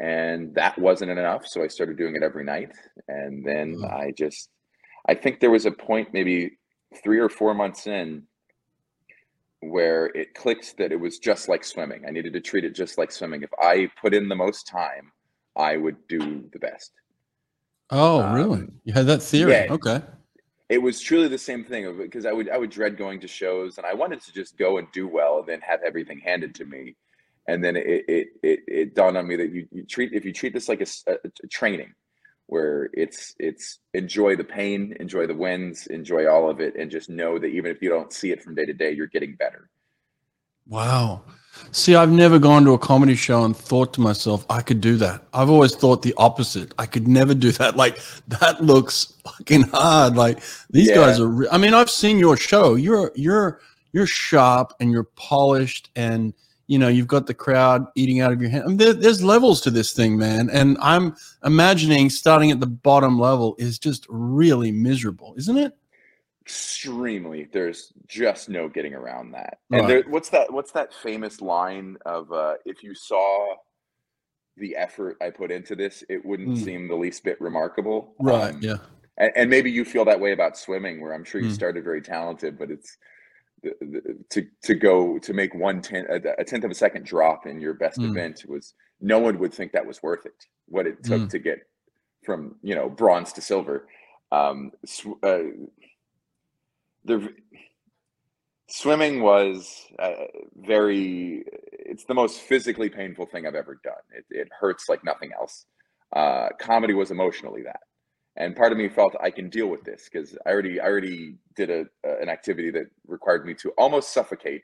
and 0.00 0.54
that 0.54 0.78
wasn't 0.78 1.10
enough 1.10 1.46
so 1.46 1.62
i 1.62 1.66
started 1.66 1.96
doing 1.96 2.14
it 2.14 2.22
every 2.22 2.44
night 2.44 2.70
and 3.08 3.44
then 3.44 3.74
mm. 3.74 3.92
i 3.92 4.12
just 4.12 4.50
i 5.08 5.14
think 5.14 5.40
there 5.40 5.50
was 5.50 5.66
a 5.66 5.70
point 5.70 6.08
maybe 6.12 6.58
three 7.02 7.18
or 7.18 7.28
four 7.28 7.54
months 7.54 7.86
in 7.86 8.22
where 9.60 10.06
it 10.06 10.34
clicked 10.34 10.76
that 10.78 10.92
it 10.92 11.00
was 11.00 11.18
just 11.18 11.48
like 11.48 11.64
swimming. 11.64 12.04
I 12.06 12.10
needed 12.10 12.32
to 12.34 12.40
treat 12.40 12.64
it 12.64 12.74
just 12.74 12.96
like 12.96 13.10
swimming. 13.10 13.42
If 13.42 13.50
i 13.60 13.90
put 14.00 14.14
in 14.14 14.28
the 14.28 14.36
most 14.36 14.66
time 14.66 15.12
i 15.56 15.76
would 15.76 15.96
do 16.08 16.48
the 16.52 16.58
best. 16.58 16.92
Oh 17.90 18.22
um, 18.22 18.34
really? 18.34 18.68
You 18.84 18.92
had 18.92 19.06
that 19.06 19.22
theory? 19.22 19.52
yeah, 19.52 19.66
okay. 19.70 20.02
It 20.68 20.78
was 20.78 21.00
truly 21.00 21.28
the 21.28 21.38
same 21.38 21.64
thing 21.64 21.96
because 21.96 22.26
i 22.26 22.32
would 22.32 22.48
i 22.50 22.58
would 22.58 22.70
dread 22.70 22.96
going 22.96 23.20
to 23.20 23.28
shows 23.28 23.78
and 23.78 23.86
i 23.86 23.94
wanted 23.94 24.20
to 24.22 24.32
just 24.32 24.56
go 24.58 24.78
and 24.78 24.86
do 24.92 25.08
well 25.08 25.40
and 25.40 25.48
then 25.48 25.60
have 25.62 25.80
everything 25.84 26.20
handed 26.20 26.54
to 26.56 26.64
me 26.64 26.94
and 27.48 27.64
then 27.64 27.74
it 27.76 28.04
it 28.08 28.28
it, 28.42 28.60
it 28.68 28.94
dawned 28.94 29.16
on 29.16 29.26
me 29.26 29.34
that 29.34 29.50
you, 29.50 29.66
you 29.72 29.82
treat 29.82 30.12
if 30.12 30.24
you 30.24 30.32
treat 30.32 30.52
this 30.52 30.68
like 30.68 30.80
a, 30.80 31.12
a, 31.12 31.48
training 31.48 31.92
where 32.46 32.90
it's 32.92 33.34
it's 33.40 33.80
enjoy 33.94 34.36
the 34.36 34.44
pain 34.44 34.94
enjoy 35.00 35.26
the 35.26 35.34
wins 35.34 35.88
enjoy 35.88 36.28
all 36.28 36.48
of 36.48 36.60
it 36.60 36.76
and 36.76 36.90
just 36.90 37.10
know 37.10 37.38
that 37.38 37.48
even 37.48 37.70
if 37.70 37.82
you 37.82 37.88
don't 37.88 38.12
see 38.12 38.30
it 38.30 38.42
from 38.42 38.54
day 38.54 38.64
to 38.64 38.72
day 38.72 38.92
you're 38.92 39.08
getting 39.08 39.34
better 39.34 39.68
wow 40.68 41.22
See, 41.72 41.96
I've 41.96 42.12
never 42.12 42.38
gone 42.38 42.64
to 42.66 42.72
a 42.74 42.78
comedy 42.78 43.16
show 43.16 43.44
and 43.44 43.56
thought 43.56 43.92
to 43.94 44.00
myself, 44.00 44.46
I 44.48 44.62
could 44.62 44.80
do 44.80 44.96
that. 44.98 45.24
I've 45.32 45.50
always 45.50 45.74
thought 45.74 46.02
the 46.02 46.14
opposite. 46.16 46.72
I 46.78 46.86
could 46.86 47.08
never 47.08 47.34
do 47.34 47.50
that. 47.52 47.68
Like 47.78 47.98
that 48.28 48.62
looks 48.62 49.12
fucking 49.24 49.62
hard. 49.62 50.14
Like 50.14 50.38
these 50.70 50.88
yeah. 50.88 50.94
guys 50.96 51.20
are. 51.20 51.26
Re- 51.26 51.48
I 51.50 51.58
mean, 51.58 51.74
I've 51.74 51.90
seen 51.90 52.18
your 52.18 52.36
show. 52.36 52.74
You're 52.74 53.12
you're 53.14 53.60
you're 53.92 54.06
sharp 54.06 54.72
and 54.78 54.92
you're 54.92 55.08
polished, 55.16 55.90
and 55.96 56.32
you 56.68 56.78
know 56.78 56.88
you've 56.88 57.08
got 57.08 57.26
the 57.26 57.34
crowd 57.34 57.86
eating 57.96 58.20
out 58.20 58.32
of 58.32 58.40
your 58.40 58.50
hand. 58.50 58.64
I 58.64 58.66
mean, 58.68 58.76
there, 58.76 58.92
there's 58.92 59.24
levels 59.24 59.60
to 59.62 59.70
this 59.70 59.92
thing, 59.92 60.16
man. 60.16 60.48
And 60.50 60.78
I'm 60.80 61.16
imagining 61.44 62.10
starting 62.10 62.50
at 62.50 62.60
the 62.60 62.66
bottom 62.66 63.18
level 63.18 63.56
is 63.58 63.78
just 63.78 64.06
really 64.08 64.70
miserable, 64.70 65.34
isn't 65.36 65.58
it? 65.58 65.76
extremely 66.48 67.46
there's 67.52 67.92
just 68.06 68.48
no 68.48 68.70
getting 68.70 68.94
around 68.94 69.30
that 69.30 69.58
and 69.70 69.82
right. 69.82 69.86
there, 69.86 70.02
what's 70.08 70.30
that 70.30 70.50
what's 70.50 70.72
that 70.72 70.94
famous 70.94 71.42
line 71.42 71.98
of 72.06 72.32
uh, 72.32 72.54
if 72.64 72.82
you 72.82 72.94
saw 72.94 73.54
the 74.56 74.74
effort 74.74 75.18
i 75.20 75.28
put 75.28 75.50
into 75.50 75.76
this 75.76 76.02
it 76.08 76.24
wouldn't 76.24 76.56
mm. 76.56 76.64
seem 76.64 76.88
the 76.88 76.94
least 76.94 77.22
bit 77.22 77.38
remarkable 77.38 78.14
right 78.18 78.54
um, 78.54 78.60
yeah 78.62 78.78
and, 79.18 79.30
and, 79.36 79.50
maybe 79.50 79.70
you 79.70 79.84
feel 79.84 80.06
that 80.06 80.18
way 80.18 80.32
about 80.32 80.56
swimming 80.56 81.02
where 81.02 81.12
i'm 81.12 81.22
sure 81.22 81.38
you 81.42 81.50
mm. 81.50 81.54
started 81.54 81.84
very 81.84 82.00
talented 82.00 82.58
but 82.58 82.70
it's 82.70 82.96
to 84.30 84.46
to 84.62 84.74
go 84.74 85.18
to 85.18 85.32
make 85.32 85.54
one 85.54 85.80
tenth 85.80 86.08
a, 86.10 86.44
tenth 86.44 86.64
of 86.64 86.70
a 86.70 86.74
second 86.74 87.04
drop 87.04 87.46
in 87.46 87.60
your 87.60 87.74
best 87.74 87.98
mm. 87.98 88.10
event 88.10 88.44
was 88.48 88.74
no 89.00 89.18
one 89.18 89.38
would 89.38 89.52
think 89.52 89.72
that 89.72 89.86
was 89.86 90.02
worth 90.02 90.26
it 90.26 90.46
what 90.66 90.86
it 90.86 91.02
took 91.02 91.22
mm. 91.22 91.30
to 91.30 91.38
get 91.38 91.60
from 92.24 92.54
you 92.62 92.74
know 92.74 92.88
bronze 92.88 93.32
to 93.32 93.40
silver 93.40 93.88
um, 94.30 94.70
uh, 95.22 95.38
the 97.04 97.32
swimming 98.68 99.22
was 99.22 99.86
uh, 99.98 100.26
very 100.56 101.44
it's 101.72 102.04
the 102.04 102.14
most 102.14 102.40
physically 102.40 102.88
painful 102.88 103.26
thing 103.26 103.46
i've 103.46 103.54
ever 103.54 103.80
done 103.82 103.94
it, 104.16 104.24
it 104.30 104.48
hurts 104.58 104.88
like 104.88 105.02
nothing 105.04 105.30
else 105.32 105.64
uh, 106.14 106.48
comedy 106.58 106.94
was 106.94 107.10
emotionally 107.10 107.62
that 107.62 107.80
and 108.38 108.56
part 108.56 108.72
of 108.72 108.78
me 108.78 108.88
felt 108.88 109.14
i 109.20 109.30
can 109.30 109.48
deal 109.50 109.66
with 109.66 109.84
this 109.84 110.08
because 110.10 110.36
i 110.46 110.50
already 110.50 110.80
i 110.80 110.84
already 110.84 111.34
did 111.54 111.70
a, 111.70 111.84
an 112.20 112.28
activity 112.28 112.70
that 112.70 112.86
required 113.06 113.44
me 113.44 113.54
to 113.54 113.70
almost 113.78 114.12
suffocate 114.12 114.62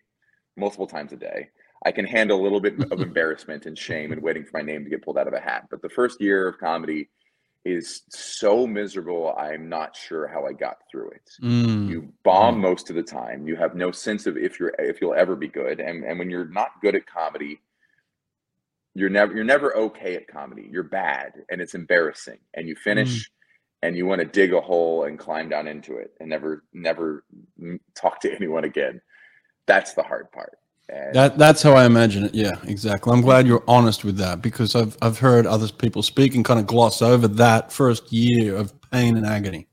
multiple 0.56 0.86
times 0.86 1.12
a 1.12 1.16
day 1.16 1.48
i 1.84 1.92
can 1.92 2.06
handle 2.06 2.40
a 2.40 2.42
little 2.42 2.60
bit 2.60 2.74
of 2.90 3.00
embarrassment 3.08 3.66
and 3.66 3.78
shame 3.78 4.12
and 4.12 4.22
waiting 4.22 4.44
for 4.44 4.50
my 4.54 4.62
name 4.62 4.82
to 4.84 4.90
get 4.90 5.02
pulled 5.02 5.18
out 5.18 5.28
of 5.28 5.34
a 5.34 5.40
hat 5.40 5.66
but 5.70 5.82
the 5.82 5.88
first 5.88 6.20
year 6.20 6.48
of 6.48 6.58
comedy 6.58 7.08
is 7.64 8.02
so 8.10 8.66
miserable. 8.66 9.34
I'm 9.38 9.68
not 9.68 9.96
sure 9.96 10.28
how 10.28 10.44
I 10.46 10.52
got 10.52 10.78
through 10.90 11.10
it. 11.10 11.30
Mm. 11.42 11.88
You 11.88 12.12
bomb 12.22 12.56
mm. 12.56 12.60
most 12.60 12.90
of 12.90 12.96
the 12.96 13.02
time. 13.02 13.46
You 13.46 13.56
have 13.56 13.74
no 13.74 13.90
sense 13.90 14.26
of 14.26 14.36
if 14.36 14.60
you're 14.60 14.74
if 14.78 15.00
you'll 15.00 15.14
ever 15.14 15.34
be 15.34 15.48
good. 15.48 15.80
And 15.80 16.04
and 16.04 16.18
when 16.18 16.30
you're 16.30 16.48
not 16.48 16.80
good 16.82 16.94
at 16.94 17.06
comedy, 17.06 17.60
you're 18.94 19.08
never 19.08 19.34
you're 19.34 19.44
never 19.44 19.74
okay 19.76 20.14
at 20.16 20.28
comedy. 20.28 20.68
You're 20.70 20.82
bad 20.82 21.32
and 21.50 21.60
it's 21.60 21.74
embarrassing. 21.74 22.38
And 22.52 22.68
you 22.68 22.76
finish 22.76 23.22
mm. 23.22 23.32
And 23.84 23.94
you 23.94 24.06
want 24.06 24.20
to 24.20 24.24
dig 24.24 24.54
a 24.54 24.60
hole 24.62 25.04
and 25.04 25.18
climb 25.18 25.50
down 25.50 25.68
into 25.68 25.98
it 25.98 26.14
and 26.18 26.28
never 26.28 26.64
never 26.72 27.24
talk 27.94 28.18
to 28.20 28.34
anyone 28.36 28.64
again. 28.64 29.00
That's 29.66 29.92
the 29.92 30.02
hard 30.02 30.32
part. 30.32 30.58
And 30.88 31.14
that 31.14 31.38
that's 31.38 31.62
how 31.62 31.74
I 31.74 31.84
imagine 31.84 32.24
it. 32.24 32.34
Yeah, 32.34 32.56
exactly. 32.64 33.12
I'm 33.12 33.20
glad 33.20 33.46
you're 33.46 33.64
honest 33.68 34.04
with 34.04 34.16
that 34.18 34.40
because 34.40 34.74
I've 34.74 34.96
I've 35.02 35.18
heard 35.18 35.46
other 35.46 35.68
people 35.68 36.02
speak 36.02 36.34
and 36.34 36.44
kind 36.44 36.58
of 36.58 36.66
gloss 36.66 37.02
over 37.02 37.28
that 37.28 37.72
first 37.72 38.10
year 38.10 38.56
of 38.56 38.72
pain 38.90 39.16
and 39.16 39.26
agony. 39.26 39.68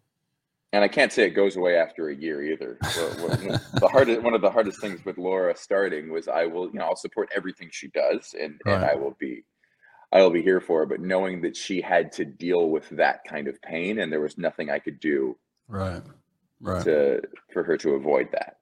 And 0.73 0.85
I 0.85 0.87
can't 0.87 1.11
say 1.11 1.23
it 1.23 1.31
goes 1.31 1.57
away 1.57 1.75
after 1.75 2.09
a 2.09 2.15
year 2.15 2.41
either. 2.43 2.77
the 2.81 3.89
hardest 3.91 4.21
one 4.21 4.33
of 4.33 4.41
the 4.41 4.51
hardest 4.51 4.79
things 4.79 5.03
with 5.05 5.17
Laura 5.17 5.55
starting 5.55 6.11
was 6.11 6.27
I 6.27 6.45
will 6.45 6.67
you 6.67 6.79
know 6.79 6.85
I'll 6.85 6.95
support 6.97 7.29
everything 7.33 7.69
she 7.71 7.87
does 7.89 8.35
and 8.39 8.59
right. 8.65 8.75
and 8.75 8.85
I 8.85 8.95
will 8.95 9.15
be 9.19 9.43
I 10.11 10.21
will 10.21 10.29
be 10.29 10.41
here 10.41 10.59
for 10.59 10.79
her. 10.79 10.85
But 10.85 11.01
knowing 11.01 11.41
that 11.41 11.55
she 11.55 11.81
had 11.81 12.11
to 12.13 12.25
deal 12.25 12.69
with 12.69 12.89
that 12.89 13.23
kind 13.23 13.47
of 13.47 13.61
pain 13.61 13.99
and 13.99 14.11
there 14.11 14.21
was 14.21 14.37
nothing 14.37 14.69
I 14.69 14.79
could 14.79 14.99
do 14.99 15.37
right 15.67 16.01
right 16.59 16.83
to 16.83 17.21
for 17.51 17.63
her 17.63 17.77
to 17.77 17.91
avoid 17.91 18.29
that. 18.31 18.57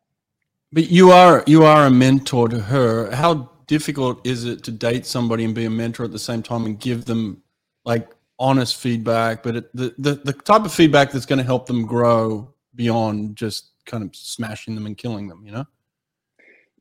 But 0.71 0.89
you 0.89 1.11
are 1.11 1.43
you 1.47 1.63
are 1.63 1.85
a 1.85 1.91
mentor 1.91 2.47
to 2.49 2.59
her. 2.59 3.11
How 3.11 3.49
difficult 3.67 4.25
is 4.25 4.45
it 4.45 4.63
to 4.63 4.71
date 4.71 5.05
somebody 5.05 5.45
and 5.45 5.53
be 5.53 5.65
a 5.65 5.69
mentor 5.69 6.05
at 6.05 6.11
the 6.11 6.19
same 6.19 6.43
time 6.43 6.65
and 6.65 6.79
give 6.79 7.05
them 7.05 7.41
like 7.85 8.09
honest 8.39 8.77
feedback, 8.77 9.43
but 9.43 9.57
it, 9.57 9.75
the, 9.75 9.93
the 9.97 10.15
the 10.15 10.33
type 10.33 10.65
of 10.65 10.73
feedback 10.73 11.11
that's 11.11 11.25
going 11.25 11.39
to 11.39 11.45
help 11.45 11.65
them 11.65 11.85
grow 11.85 12.53
beyond 12.75 13.35
just 13.35 13.71
kind 13.85 14.03
of 14.03 14.15
smashing 14.15 14.75
them 14.75 14.85
and 14.85 14.97
killing 14.97 15.27
them, 15.27 15.43
you 15.45 15.51
know? 15.51 15.65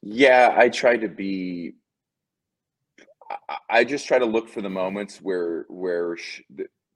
Yeah, 0.03 0.55
I 0.57 0.69
try 0.69 0.97
to 0.97 1.09
be. 1.09 1.75
I 3.69 3.85
just 3.85 4.07
try 4.07 4.19
to 4.19 4.25
look 4.25 4.49
for 4.49 4.63
the 4.63 4.71
moments 4.71 5.19
where 5.19 5.67
where 5.69 6.17
she, 6.17 6.45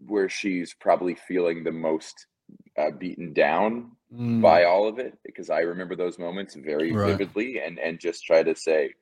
where 0.06 0.28
she's 0.28 0.74
probably 0.74 1.14
feeling 1.14 1.62
the 1.62 1.72
most 1.72 2.26
uh, 2.78 2.90
beaten 2.90 3.32
down 3.32 3.92
mm. 4.14 4.40
by 4.40 4.64
all 4.64 4.88
of 4.88 4.98
it 4.98 5.18
because 5.24 5.50
I 5.50 5.60
remember 5.60 5.96
those 5.96 6.18
moments 6.18 6.54
very 6.54 6.92
right. 6.92 7.08
vividly 7.08 7.58
and 7.58 7.78
and 7.78 7.98
just 7.98 8.24
try 8.24 8.42
to 8.42 8.54
say, 8.54 8.94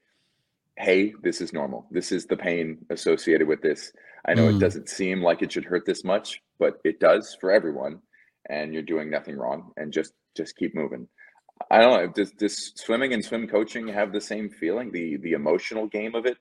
hey, 0.76 1.14
this 1.22 1.40
is 1.40 1.52
normal. 1.52 1.86
This 1.90 2.10
is 2.10 2.26
the 2.26 2.36
pain 2.36 2.78
associated 2.90 3.46
with 3.46 3.62
this. 3.62 3.92
I 4.26 4.34
know 4.34 4.48
mm. 4.48 4.56
it 4.56 4.58
doesn't 4.58 4.88
seem 4.88 5.22
like 5.22 5.42
it 5.42 5.52
should 5.52 5.64
hurt 5.64 5.86
this 5.86 6.04
much, 6.04 6.42
but 6.58 6.80
it 6.84 7.00
does 7.00 7.36
for 7.40 7.50
everyone, 7.50 8.00
and 8.48 8.74
you're 8.74 8.82
doing 8.82 9.08
nothing 9.08 9.36
wrong. 9.36 9.72
And 9.76 9.92
just 9.92 10.12
just 10.36 10.56
keep 10.56 10.74
moving. 10.74 11.08
I 11.70 11.80
don't 11.80 11.94
know. 11.94 12.12
Does, 12.12 12.32
does 12.32 12.72
swimming 12.74 13.12
and 13.12 13.22
swim 13.22 13.46
coaching 13.46 13.86
have 13.88 14.12
the 14.12 14.20
same 14.20 14.48
feeling? 14.48 14.90
The 14.90 15.16
the 15.18 15.32
emotional 15.32 15.86
game 15.86 16.14
of 16.14 16.26
it 16.26 16.38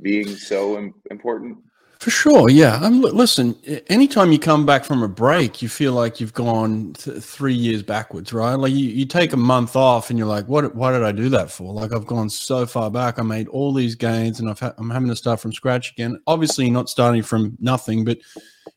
being 0.00 0.28
so 0.36 0.78
Im- 0.78 0.94
important. 1.10 1.58
For 1.98 2.10
sure, 2.10 2.50
yeah. 2.50 2.76
Um, 2.76 2.84
I'm, 2.84 3.00
listen, 3.00 3.56
anytime 3.88 4.30
you 4.30 4.38
come 4.38 4.66
back 4.66 4.84
from 4.84 5.02
a 5.02 5.08
break, 5.08 5.62
you 5.62 5.68
feel 5.68 5.92
like 5.92 6.20
you've 6.20 6.34
gone 6.34 6.92
th- 6.92 7.22
three 7.22 7.54
years 7.54 7.82
backwards, 7.82 8.34
right? 8.34 8.54
Like 8.54 8.72
you, 8.72 8.86
you 8.86 9.06
take 9.06 9.32
a 9.32 9.36
month 9.38 9.76
off 9.76 10.10
and 10.10 10.18
you're 10.18 10.28
like, 10.28 10.46
what? 10.46 10.74
Why 10.74 10.92
did 10.92 11.02
I 11.02 11.12
do 11.12 11.30
that 11.30 11.50
for? 11.50 11.72
Like 11.72 11.92
I've 11.92 12.06
gone 12.06 12.28
so 12.28 12.66
far 12.66 12.90
back. 12.90 13.18
I 13.18 13.22
made 13.22 13.48
all 13.48 13.72
these 13.72 13.94
gains, 13.94 14.40
and 14.40 14.50
I've 14.50 14.60
ha- 14.60 14.74
I'm 14.76 14.90
having 14.90 15.08
to 15.08 15.16
start 15.16 15.40
from 15.40 15.54
scratch 15.54 15.92
again. 15.92 16.20
Obviously, 16.26 16.68
not 16.70 16.90
starting 16.90 17.22
from 17.22 17.56
nothing, 17.60 18.04
but 18.04 18.18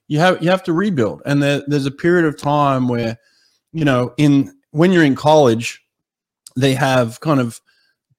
you 0.08 0.18
have 0.20 0.42
you 0.42 0.50
have 0.50 0.64
to 0.64 0.74
rebuild. 0.74 1.22
And 1.26 1.44
there, 1.44 1.62
there's 1.68 1.86
a 1.86 1.92
period 1.92 2.26
of 2.26 2.38
time 2.38 2.88
where, 2.88 3.18
you 3.74 3.84
know, 3.84 4.14
in 4.18 4.58
when 4.72 4.94
you're 4.94 5.04
in 5.04 5.16
college, 5.16 5.84
they 6.56 6.74
have 6.74 7.20
kind 7.20 7.42
of 7.42 7.60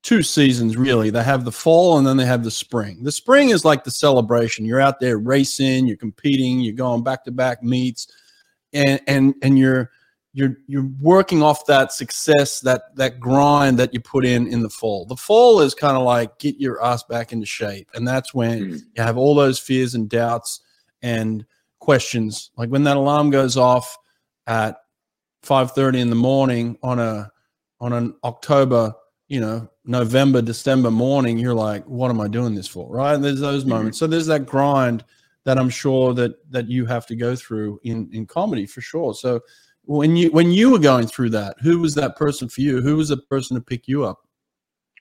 two 0.03 0.23
seasons 0.23 0.77
really. 0.77 1.11
They 1.11 1.23
have 1.23 1.45
the 1.45 1.53
fall 1.53 1.99
and 1.99 2.07
then 2.07 2.17
they 2.17 2.27
have 2.27 2.45
the 2.45 2.51
spring. 2.51 3.03
The 3.03 3.13
spring 3.13 3.51
is 3.51 3.65
like 3.65 3.85
the 3.85 3.91
celebration. 3.91 4.65
You're 4.65 4.81
out 4.81 5.01
there 5.01 5.19
racing, 5.19 5.87
you're 5.87 5.97
competing, 5.97 6.61
you're 6.61 6.75
going 6.75 7.03
back 7.03 7.25
to 7.25 7.31
back 7.31 7.63
meets, 7.63 8.07
and 8.73 9.01
and 9.07 9.35
and 9.43 9.59
you're 9.59 9.91
you're 10.33 10.57
you're 10.67 10.89
working 11.01 11.43
off 11.43 11.67
that 11.67 11.93
success, 11.93 12.61
that 12.61 12.95
that 12.97 13.19
grind 13.21 13.79
that 13.79 13.93
you 13.93 14.01
put 14.01 14.25
in 14.25 14.47
in 14.47 14.63
the 14.63 14.71
fall. 14.71 15.05
The 15.05 15.17
fall 15.17 15.61
is 15.61 15.75
kind 15.75 15.97
of 15.97 16.05
like 16.05 16.39
get 16.39 16.61
your 16.61 16.83
ass 16.85 17.03
back 17.03 17.33
into 17.33 17.47
shape, 17.47 17.89
and 17.95 18.07
that's 18.07 18.33
when 18.33 18.61
mm-hmm. 18.61 18.77
you 18.95 19.03
have 19.03 19.17
all 19.17 19.35
those 19.35 19.59
fears 19.59 19.95
and 19.95 20.09
doubts 20.09 20.61
and 21.03 21.45
questions. 21.81 22.51
Like 22.57 22.69
when 22.69 22.85
that 22.85 22.97
alarm 22.97 23.31
goes 23.31 23.57
off 23.57 23.97
at 24.47 24.77
5:30 25.45 25.99
in 25.99 26.11
the 26.11 26.17
morning 26.17 26.79
on 26.83 27.01
a 27.01 27.31
on 27.81 27.93
an 27.93 28.15
October 28.23 28.95
you 29.31 29.41
know 29.41 29.71
November, 29.85 30.43
December 30.43 30.91
morning, 30.91 31.39
you're 31.39 31.55
like, 31.55 31.85
what 31.87 32.11
am 32.11 32.21
I 32.21 32.29
doing 32.29 32.55
this 32.55 32.67
for? 32.67 32.93
Right. 32.93 33.15
And 33.15 33.25
there's 33.25 33.41
those 33.41 33.63
mm-hmm. 33.63 33.71
moments. 33.71 33.99
So 33.99 34.07
there's 34.07 34.27
that 34.27 34.45
grind 34.45 35.05
that 35.45 35.57
I'm 35.57 35.71
sure 35.71 36.13
that 36.15 36.33
that 36.51 36.69
you 36.69 36.85
have 36.87 37.07
to 37.07 37.17
go 37.17 37.35
through 37.37 37.81
in 37.85 38.11
in 38.13 38.27
comedy 38.27 38.67
for 38.67 38.81
sure. 38.81 39.15
So 39.15 39.41
when 39.85 40.17
you 40.17 40.31
when 40.33 40.51
you 40.51 40.71
were 40.71 40.81
going 40.81 41.07
through 41.07 41.31
that, 41.31 41.57
who 41.63 41.79
was 41.79 41.95
that 41.95 42.17
person 42.17 42.49
for 42.49 42.61
you? 42.61 42.83
Who 42.83 42.97
was 42.97 43.09
the 43.09 43.19
person 43.19 43.55
to 43.55 43.63
pick 43.63 43.87
you 43.87 44.05
up? 44.05 44.27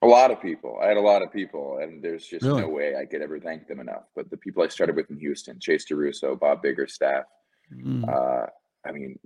A 0.03 0.07
lot 0.07 0.31
of 0.31 0.39
people. 0.39 0.77
I 0.81 0.87
had 0.87 0.97
a 0.97 1.01
lot 1.01 1.23
of 1.23 1.33
people, 1.33 1.79
and 1.81 2.01
there's 2.01 2.25
just 2.25 2.45
really? 2.45 2.61
no 2.61 2.69
way 2.69 2.95
I 2.95 3.05
could 3.05 3.21
ever 3.21 3.39
thank 3.39 3.67
them 3.67 3.79
enough. 3.81 4.03
But 4.15 4.29
the 4.29 4.37
people 4.37 4.63
I 4.63 4.67
started 4.67 4.95
with 4.95 5.09
in 5.09 5.17
Houston, 5.17 5.59
Chase 5.59 5.85
DeRusso, 5.91 6.39
Bob 6.39 6.63
Biggerstaff, 6.63 7.23
mm. 7.75 8.07
uh, 8.07 8.45
I 8.87 8.91
mean, 8.93 9.19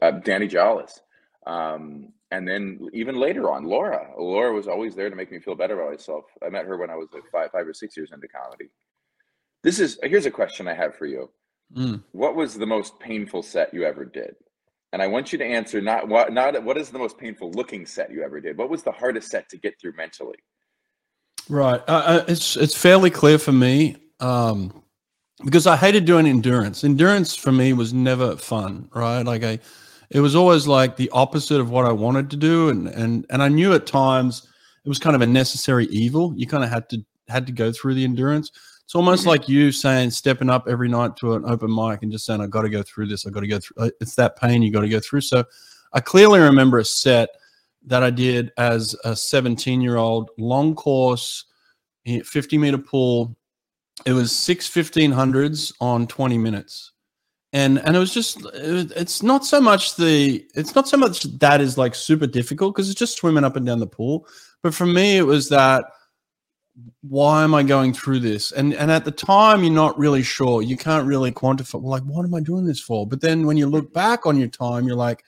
uh, 0.00 0.12
Danny 0.12 0.46
Jolles, 0.46 1.00
um, 1.46 2.12
and 2.30 2.46
then 2.46 2.88
even 2.92 3.16
later 3.16 3.50
on, 3.50 3.64
Laura. 3.64 4.10
Laura 4.18 4.52
was 4.52 4.66
always 4.66 4.94
there 4.94 5.10
to 5.10 5.16
make 5.16 5.30
me 5.30 5.38
feel 5.38 5.54
better 5.54 5.80
about 5.80 5.92
myself. 5.92 6.24
I 6.44 6.48
met 6.48 6.66
her 6.66 6.76
when 6.76 6.90
I 6.90 6.96
was 6.96 7.08
like 7.12 7.22
five, 7.30 7.50
five 7.52 7.66
or 7.66 7.74
six 7.74 7.96
years 7.96 8.10
into 8.12 8.26
comedy. 8.26 8.68
This 9.62 9.78
is 9.78 9.98
here's 10.02 10.26
a 10.26 10.30
question 10.30 10.66
I 10.68 10.74
have 10.74 10.96
for 10.96 11.06
you. 11.06 11.30
Mm. 11.74 12.02
What 12.12 12.36
was 12.36 12.54
the 12.54 12.66
most 12.66 12.98
painful 13.00 13.42
set 13.42 13.72
you 13.72 13.84
ever 13.84 14.04
did? 14.04 14.36
And 14.92 15.02
I 15.02 15.06
want 15.06 15.32
you 15.32 15.38
to 15.38 15.44
answer 15.44 15.80
not 15.80 16.08
what 16.08 16.32
not 16.32 16.62
what 16.64 16.76
is 16.76 16.90
the 16.90 16.98
most 16.98 17.18
painful 17.18 17.52
looking 17.52 17.86
set 17.86 18.10
you 18.10 18.22
ever 18.22 18.40
did. 18.40 18.56
What 18.58 18.70
was 18.70 18.82
the 18.82 18.92
hardest 18.92 19.30
set 19.30 19.48
to 19.50 19.56
get 19.56 19.80
through 19.80 19.94
mentally? 19.96 20.38
Right. 21.48 21.80
Uh, 21.88 21.92
uh 21.92 22.24
it's 22.28 22.56
it's 22.56 22.76
fairly 22.76 23.10
clear 23.10 23.38
for 23.38 23.52
me 23.52 23.96
um, 24.20 24.82
because 25.44 25.66
I 25.66 25.76
hated 25.76 26.04
doing 26.04 26.26
endurance. 26.26 26.82
Endurance 26.82 27.36
for 27.36 27.52
me 27.52 27.72
was 27.72 27.92
never 27.92 28.36
fun. 28.36 28.88
Right. 28.94 29.22
Like 29.22 29.44
I 29.44 29.58
it 30.10 30.20
was 30.20 30.34
always 30.34 30.66
like 30.66 30.96
the 30.96 31.10
opposite 31.10 31.60
of 31.60 31.70
what 31.70 31.84
I 31.84 31.92
wanted 31.92 32.30
to 32.30 32.36
do. 32.36 32.68
And 32.68 32.88
and 32.88 33.26
and 33.30 33.42
I 33.42 33.48
knew 33.48 33.74
at 33.74 33.86
times, 33.86 34.48
it 34.84 34.88
was 34.88 34.98
kind 34.98 35.16
of 35.16 35.22
a 35.22 35.26
necessary 35.26 35.86
evil. 35.86 36.32
You 36.36 36.46
kind 36.46 36.64
of 36.64 36.70
had 36.70 36.88
to 36.90 37.04
had 37.28 37.46
to 37.46 37.52
go 37.52 37.72
through 37.72 37.94
the 37.94 38.04
endurance. 38.04 38.50
It's 38.84 38.94
almost 38.94 39.22
mm-hmm. 39.22 39.30
like 39.30 39.48
you 39.48 39.72
saying 39.72 40.10
stepping 40.10 40.48
up 40.48 40.68
every 40.68 40.88
night 40.88 41.16
to 41.16 41.34
an 41.34 41.44
open 41.44 41.74
mic 41.74 42.02
and 42.02 42.12
just 42.12 42.24
saying, 42.24 42.40
"I 42.40 42.46
got 42.46 42.62
to 42.62 42.68
go 42.68 42.82
through 42.82 43.08
this. 43.08 43.26
I 43.26 43.30
got 43.30 43.40
to 43.40 43.48
go 43.48 43.58
through." 43.58 43.86
Uh, 43.86 43.90
it's 44.00 44.14
that 44.14 44.36
pain 44.36 44.62
you 44.62 44.72
got 44.72 44.82
to 44.82 44.88
go 44.88 45.00
through. 45.00 45.22
So, 45.22 45.44
I 45.92 46.00
clearly 46.00 46.40
remember 46.40 46.78
a 46.78 46.84
set 46.84 47.30
that 47.86 48.02
I 48.02 48.10
did 48.10 48.52
as 48.58 48.94
a 49.04 49.14
17 49.16 49.80
year 49.80 49.96
old, 49.96 50.30
long 50.38 50.74
course, 50.74 51.44
50 52.04 52.58
meter 52.58 52.78
pool. 52.78 53.36
It 54.04 54.12
was 54.12 54.30
six 54.30 54.68
1500s 54.68 55.72
on 55.80 56.06
20 56.06 56.36
minutes. 56.38 56.92
And, 57.56 57.78
and 57.78 57.96
it 57.96 57.98
was 57.98 58.12
just 58.12 58.44
it's 58.54 59.22
not 59.22 59.46
so 59.46 59.60
much 59.60 59.96
the 59.96 60.44
it's 60.54 60.74
not 60.74 60.88
so 60.88 60.98
much 60.98 61.22
that 61.38 61.60
is 61.62 61.78
like 61.78 61.94
super 61.94 62.26
difficult 62.26 62.74
because 62.74 62.90
it's 62.90 62.98
just 62.98 63.16
swimming 63.16 63.44
up 63.44 63.56
and 63.56 63.64
down 63.64 63.80
the 63.80 63.86
pool 63.86 64.26
but 64.62 64.74
for 64.74 64.84
me 64.84 65.16
it 65.16 65.22
was 65.22 65.48
that 65.48 65.86
why 67.02 67.44
am 67.44 67.54
I 67.54 67.62
going 67.62 67.92
through 67.92 68.20
this? 68.20 68.52
And 68.52 68.74
and 68.74 68.90
at 68.90 69.04
the 69.04 69.10
time, 69.10 69.62
you're 69.62 69.72
not 69.72 69.98
really 69.98 70.22
sure. 70.22 70.62
You 70.62 70.76
can't 70.76 71.06
really 71.06 71.32
quantify. 71.32 71.80
Well, 71.80 71.90
like, 71.90 72.02
what 72.02 72.24
am 72.24 72.34
I 72.34 72.40
doing 72.40 72.64
this 72.64 72.80
for? 72.80 73.06
But 73.06 73.20
then 73.20 73.46
when 73.46 73.56
you 73.56 73.66
look 73.66 73.92
back 73.92 74.26
on 74.26 74.38
your 74.38 74.48
time, 74.48 74.86
you're 74.86 74.96
like, 74.96 75.24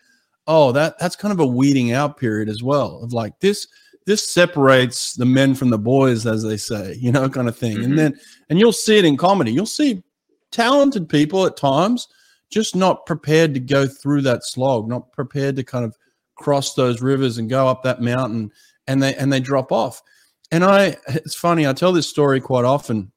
oh, 0.47 0.73
that 0.73 0.99
that's 0.99 1.17
kind 1.17 1.33
of 1.33 1.41
a 1.41 1.47
weeding 1.47 1.93
out 1.93 2.19
period 2.19 2.49
as 2.49 2.63
well. 2.63 3.01
Of 3.03 3.13
like 3.13 3.39
this 3.41 3.67
this 4.05 4.27
separates 4.27 5.15
the 5.15 5.25
men 5.25 5.55
from 5.55 5.71
the 5.71 5.79
boys, 5.79 6.27
as 6.27 6.43
they 6.43 6.57
say, 6.57 6.95
you 7.01 7.13
know, 7.13 7.29
kind 7.29 7.49
of 7.49 7.57
thing. 7.57 7.79
Mm-hmm. 7.79 7.85
And 7.85 7.99
then 7.99 8.21
and 8.51 8.59
you'll 8.59 8.73
see 8.73 8.99
it 8.99 9.05
in 9.05 9.17
comedy. 9.17 9.53
You'll 9.53 9.67
see 9.67 10.03
talented 10.51 11.09
people 11.09 11.47
at 11.47 11.57
times 11.57 12.09
just 12.51 12.75
not 12.75 13.07
prepared 13.07 13.55
to 13.55 13.61
go 13.61 13.87
through 13.87 14.23
that 14.23 14.45
slog, 14.45 14.89
not 14.89 15.13
prepared 15.13 15.57
to 15.57 15.65
kind 15.65 15.85
of 15.85 15.97
cross 16.37 16.75
those 16.75 17.03
rivers 17.03 17.39
and 17.39 17.51
go 17.51 17.69
up 17.69 17.83
that 17.83 18.01
mountain, 18.01 18.51
and 18.87 19.03
they 19.03 19.15
and 19.15 19.33
they 19.33 19.41
drop 19.41 19.73
off 19.73 20.03
and 20.51 20.65
I, 20.65 20.97
it's 21.09 21.35
funny, 21.35 21.67
I 21.67 21.73
tell 21.73 21.93
this 21.93 22.09
story 22.09 22.41
quite 22.41 22.65
often 22.65 23.13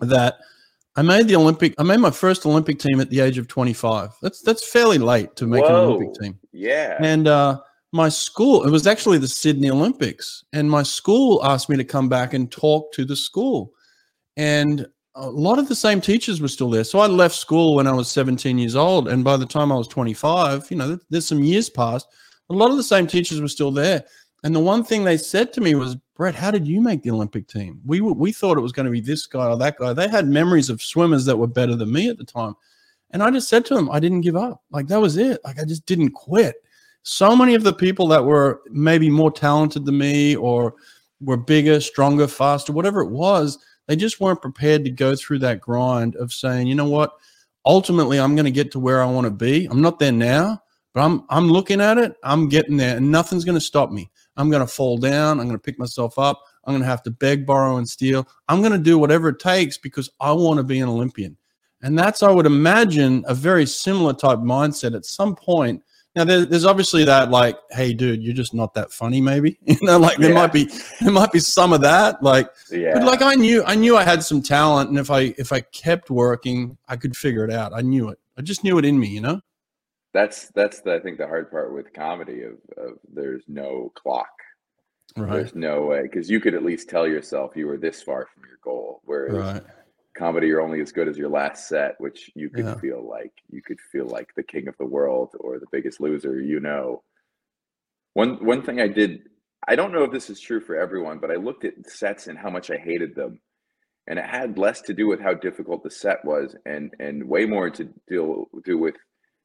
that 0.00 0.36
I 0.94 1.02
made 1.02 1.28
the 1.28 1.36
Olympic, 1.36 1.74
I 1.78 1.82
made 1.82 2.00
my 2.00 2.10
first 2.10 2.46
Olympic 2.46 2.78
team 2.78 3.00
at 3.00 3.10
the 3.10 3.20
age 3.20 3.38
of 3.38 3.48
25. 3.48 4.10
That's, 4.22 4.42
that's 4.42 4.68
fairly 4.68 4.98
late 4.98 5.36
to 5.36 5.46
make 5.46 5.64
Whoa, 5.64 5.68
an 5.68 5.74
Olympic 5.74 6.20
team. 6.20 6.38
Yeah. 6.52 6.96
And, 7.00 7.28
uh, 7.28 7.60
my 7.92 8.08
school, 8.10 8.64
it 8.64 8.70
was 8.70 8.86
actually 8.86 9.18
the 9.18 9.28
Sydney 9.28 9.70
Olympics, 9.70 10.44
and 10.52 10.70
my 10.70 10.82
school 10.82 11.42
asked 11.44 11.70
me 11.70 11.76
to 11.76 11.84
come 11.84 12.08
back 12.08 12.34
and 12.34 12.50
talk 12.50 12.92
to 12.92 13.06
the 13.06 13.16
school. 13.16 13.72
And 14.36 14.86
a 15.16 15.28
lot 15.28 15.58
of 15.58 15.68
the 15.68 15.74
same 15.74 16.00
teachers 16.00 16.40
were 16.40 16.48
still 16.48 16.70
there. 16.70 16.84
So 16.84 16.98
I 16.98 17.06
left 17.06 17.34
school 17.34 17.74
when 17.74 17.86
I 17.86 17.92
was 17.92 18.10
17 18.10 18.58
years 18.58 18.76
old. 18.76 19.08
And 19.08 19.24
by 19.24 19.36
the 19.36 19.46
time 19.46 19.72
I 19.72 19.76
was 19.76 19.88
25, 19.88 20.70
you 20.70 20.76
know, 20.76 20.98
there's 21.08 21.26
some 21.26 21.42
years 21.42 21.70
passed. 21.70 22.06
A 22.50 22.54
lot 22.54 22.70
of 22.70 22.76
the 22.76 22.82
same 22.82 23.06
teachers 23.06 23.40
were 23.40 23.48
still 23.48 23.70
there. 23.70 24.04
And 24.44 24.54
the 24.54 24.60
one 24.60 24.84
thing 24.84 25.02
they 25.02 25.16
said 25.16 25.52
to 25.54 25.60
me 25.60 25.74
was, 25.74 25.96
Brett, 26.14 26.34
how 26.34 26.50
did 26.50 26.66
you 26.66 26.80
make 26.80 27.02
the 27.02 27.10
Olympic 27.10 27.48
team? 27.48 27.80
We 27.84 28.00
we 28.00 28.30
thought 28.30 28.58
it 28.58 28.62
was 28.62 28.72
going 28.72 28.86
to 28.86 28.92
be 28.92 29.00
this 29.00 29.26
guy 29.26 29.48
or 29.48 29.56
that 29.56 29.78
guy. 29.78 29.92
They 29.92 30.08
had 30.08 30.28
memories 30.28 30.70
of 30.70 30.82
swimmers 30.82 31.24
that 31.24 31.36
were 31.36 31.46
better 31.46 31.74
than 31.74 31.90
me 31.90 32.08
at 32.08 32.18
the 32.18 32.24
time. 32.24 32.54
And 33.10 33.22
I 33.22 33.30
just 33.30 33.48
said 33.48 33.64
to 33.66 33.74
them, 33.74 33.90
I 33.90 33.98
didn't 33.98 34.20
give 34.20 34.36
up. 34.36 34.62
Like 34.70 34.86
that 34.88 35.00
was 35.00 35.16
it. 35.16 35.40
Like 35.44 35.58
I 35.58 35.64
just 35.64 35.86
didn't 35.86 36.10
quit. 36.10 36.56
So 37.02 37.34
many 37.34 37.54
of 37.54 37.62
the 37.62 37.72
people 37.72 38.06
that 38.08 38.24
were 38.24 38.62
maybe 38.70 39.08
more 39.10 39.30
talented 39.30 39.84
than 39.84 39.98
me 39.98 40.36
or 40.36 40.74
were 41.20 41.36
bigger, 41.36 41.80
stronger, 41.80 42.26
faster, 42.26 42.72
whatever 42.72 43.00
it 43.00 43.10
was, 43.10 43.58
they 43.86 43.96
just 43.96 44.20
weren't 44.20 44.42
prepared 44.42 44.84
to 44.84 44.90
go 44.90 45.14
through 45.16 45.40
that 45.40 45.60
grind 45.60 46.16
of 46.16 46.32
saying, 46.32 46.66
you 46.66 46.74
know 46.74 46.88
what? 46.88 47.12
Ultimately, 47.64 48.20
I'm 48.20 48.34
going 48.34 48.44
to 48.44 48.50
get 48.50 48.70
to 48.72 48.78
where 48.78 49.02
I 49.02 49.06
want 49.06 49.26
to 49.26 49.30
be. 49.30 49.66
I'm 49.66 49.82
not 49.82 49.98
there 49.98 50.12
now, 50.12 50.62
but 50.94 51.00
I'm 51.00 51.24
I'm 51.28 51.48
looking 51.48 51.80
at 51.80 51.98
it. 51.98 52.14
I'm 52.22 52.48
getting 52.48 52.76
there, 52.76 52.96
and 52.96 53.10
nothing's 53.10 53.44
going 53.44 53.56
to 53.56 53.60
stop 53.60 53.90
me. 53.90 54.10
I'm 54.36 54.50
going 54.50 54.60
to 54.60 54.72
fall 54.72 54.98
down. 54.98 55.40
I'm 55.40 55.46
going 55.46 55.58
to 55.58 55.62
pick 55.62 55.78
myself 55.78 56.18
up. 56.18 56.42
I'm 56.64 56.72
going 56.72 56.82
to 56.82 56.88
have 56.88 57.02
to 57.04 57.10
beg, 57.10 57.46
borrow, 57.46 57.76
and 57.76 57.88
steal. 57.88 58.28
I'm 58.48 58.60
going 58.60 58.72
to 58.72 58.78
do 58.78 58.98
whatever 58.98 59.30
it 59.30 59.38
takes 59.38 59.78
because 59.78 60.10
I 60.20 60.32
want 60.32 60.58
to 60.58 60.64
be 60.64 60.80
an 60.80 60.88
Olympian. 60.88 61.36
And 61.82 61.98
that's, 61.98 62.22
I 62.22 62.30
would 62.30 62.46
imagine, 62.46 63.24
a 63.28 63.34
very 63.34 63.66
similar 63.66 64.12
type 64.12 64.38
mindset 64.38 64.94
at 64.94 65.04
some 65.04 65.36
point. 65.36 65.82
Now, 66.16 66.24
there, 66.24 66.44
there's 66.46 66.64
obviously 66.64 67.04
that, 67.04 67.30
like, 67.30 67.56
hey, 67.70 67.92
dude, 67.92 68.22
you're 68.22 68.34
just 68.34 68.54
not 68.54 68.74
that 68.74 68.90
funny, 68.90 69.20
maybe. 69.20 69.58
You 69.66 69.76
know, 69.82 69.98
like 69.98 70.16
there 70.16 70.30
yeah. 70.30 70.34
might 70.34 70.52
be 70.52 70.70
there 71.00 71.12
might 71.12 71.30
be 71.30 71.38
some 71.38 71.72
of 71.72 71.82
that, 71.82 72.22
like, 72.22 72.48
yeah. 72.70 72.94
but 72.94 73.04
like 73.04 73.22
I 73.22 73.34
knew 73.34 73.62
I 73.64 73.74
knew 73.74 73.96
I 73.96 74.02
had 74.02 74.22
some 74.22 74.42
talent, 74.42 74.88
and 74.90 74.98
if 74.98 75.10
I 75.10 75.34
if 75.38 75.52
I 75.52 75.60
kept 75.60 76.10
working, 76.10 76.78
I 76.88 76.96
could 76.96 77.16
figure 77.16 77.44
it 77.44 77.52
out. 77.52 77.72
I 77.74 77.82
knew 77.82 78.08
it. 78.08 78.18
I 78.38 78.42
just 78.42 78.64
knew 78.64 78.78
it 78.78 78.84
in 78.84 78.98
me, 78.98 79.08
you 79.08 79.20
know 79.20 79.40
that's 80.16 80.48
that's 80.54 80.80
the, 80.80 80.94
I 80.94 81.00
think 81.00 81.18
the 81.18 81.26
hard 81.26 81.50
part 81.50 81.74
with 81.74 81.92
comedy 81.92 82.42
of, 82.42 82.54
of 82.78 82.94
there's 83.12 83.42
no 83.48 83.92
clock. 83.94 84.30
Right. 85.14 85.32
There's 85.32 85.54
no 85.54 85.82
way 85.82 86.02
because 86.02 86.30
you 86.30 86.40
could 86.40 86.54
at 86.54 86.64
least 86.64 86.88
tell 86.88 87.06
yourself 87.06 87.54
you 87.54 87.66
were 87.66 87.76
this 87.76 88.02
far 88.02 88.26
from 88.26 88.44
your 88.48 88.58
goal. 88.62 89.02
Whereas 89.04 89.34
right. 89.34 89.62
Comedy, 90.16 90.48
you're 90.48 90.62
only 90.62 90.80
as 90.80 90.92
good 90.92 91.08
as 91.08 91.18
your 91.18 91.28
last 91.28 91.68
set, 91.68 91.94
which 91.98 92.30
you 92.34 92.50
could 92.50 92.64
yeah. 92.64 92.74
feel 92.76 93.06
like 93.06 93.32
you 93.50 93.62
could 93.62 93.80
feel 93.92 94.06
like 94.06 94.34
the 94.34 94.42
king 94.42 94.68
of 94.68 94.76
the 94.78 94.86
world 94.86 95.30
or 95.40 95.58
the 95.58 95.66
biggest 95.70 96.00
loser. 96.00 96.40
You 96.40 96.60
know, 96.60 97.02
one 98.14 98.44
one 98.44 98.62
thing 98.62 98.80
I 98.80 98.88
did. 98.88 99.22
I 99.68 99.74
don't 99.74 99.92
know 99.92 100.04
if 100.04 100.12
this 100.12 100.30
is 100.30 100.40
true 100.40 100.60
for 100.60 100.76
everyone, 100.76 101.18
but 101.18 101.30
I 101.30 101.34
looked 101.34 101.64
at 101.64 101.88
sets 101.90 102.28
and 102.28 102.38
how 102.38 102.50
much 102.50 102.70
I 102.70 102.76
hated 102.76 103.14
them, 103.14 103.40
and 104.06 104.18
it 104.18 104.24
had 104.24 104.58
less 104.58 104.80
to 104.82 104.94
do 104.94 105.08
with 105.08 105.20
how 105.20 105.34
difficult 105.34 105.82
the 105.82 105.90
set 105.90 106.24
was, 106.24 106.56
and 106.64 106.94
and 106.98 107.28
way 107.28 107.46
more 107.46 107.70
to 107.70 107.88
deal 108.08 108.48
do 108.64 108.78
with 108.78 108.94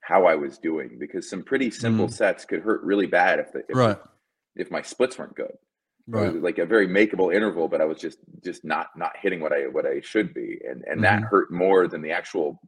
how 0.02 0.26
I 0.26 0.36
was 0.36 0.58
doing 0.58 0.98
because 1.00 1.30
some 1.30 1.44
pretty 1.44 1.70
simple 1.72 2.08
mm. 2.08 2.14
sets 2.14 2.46
could 2.46 2.62
hurt 2.62 2.84
really 2.84 3.08
bad 3.08 3.40
if 3.40 3.52
the 3.52 3.60
if, 3.70 3.76
right. 3.76 3.98
if 4.56 4.72
my 4.72 4.82
splits 4.82 5.18
weren't 5.18 5.36
good. 5.36 5.54
Right. 6.08 6.34
like 6.42 6.58
a 6.58 6.66
very 6.66 6.88
makeable 6.88 7.34
interval, 7.34 7.68
but 7.68 7.80
I 7.80 7.86
was 7.86 8.00
just 8.00 8.18
just 8.44 8.66
not 8.66 8.88
not 8.96 9.12
hitting 9.22 9.40
what 9.40 9.54
I 9.54 9.68
what 9.68 9.86
I 9.86 10.02
should 10.02 10.34
be, 10.34 10.60
and 10.68 10.84
and 10.86 11.02
mm-hmm. 11.02 11.02
that 11.02 11.24
hurt 11.24 11.52
more 11.52 11.88
than 11.88 12.02
the 12.02 12.12
actual 12.12 12.60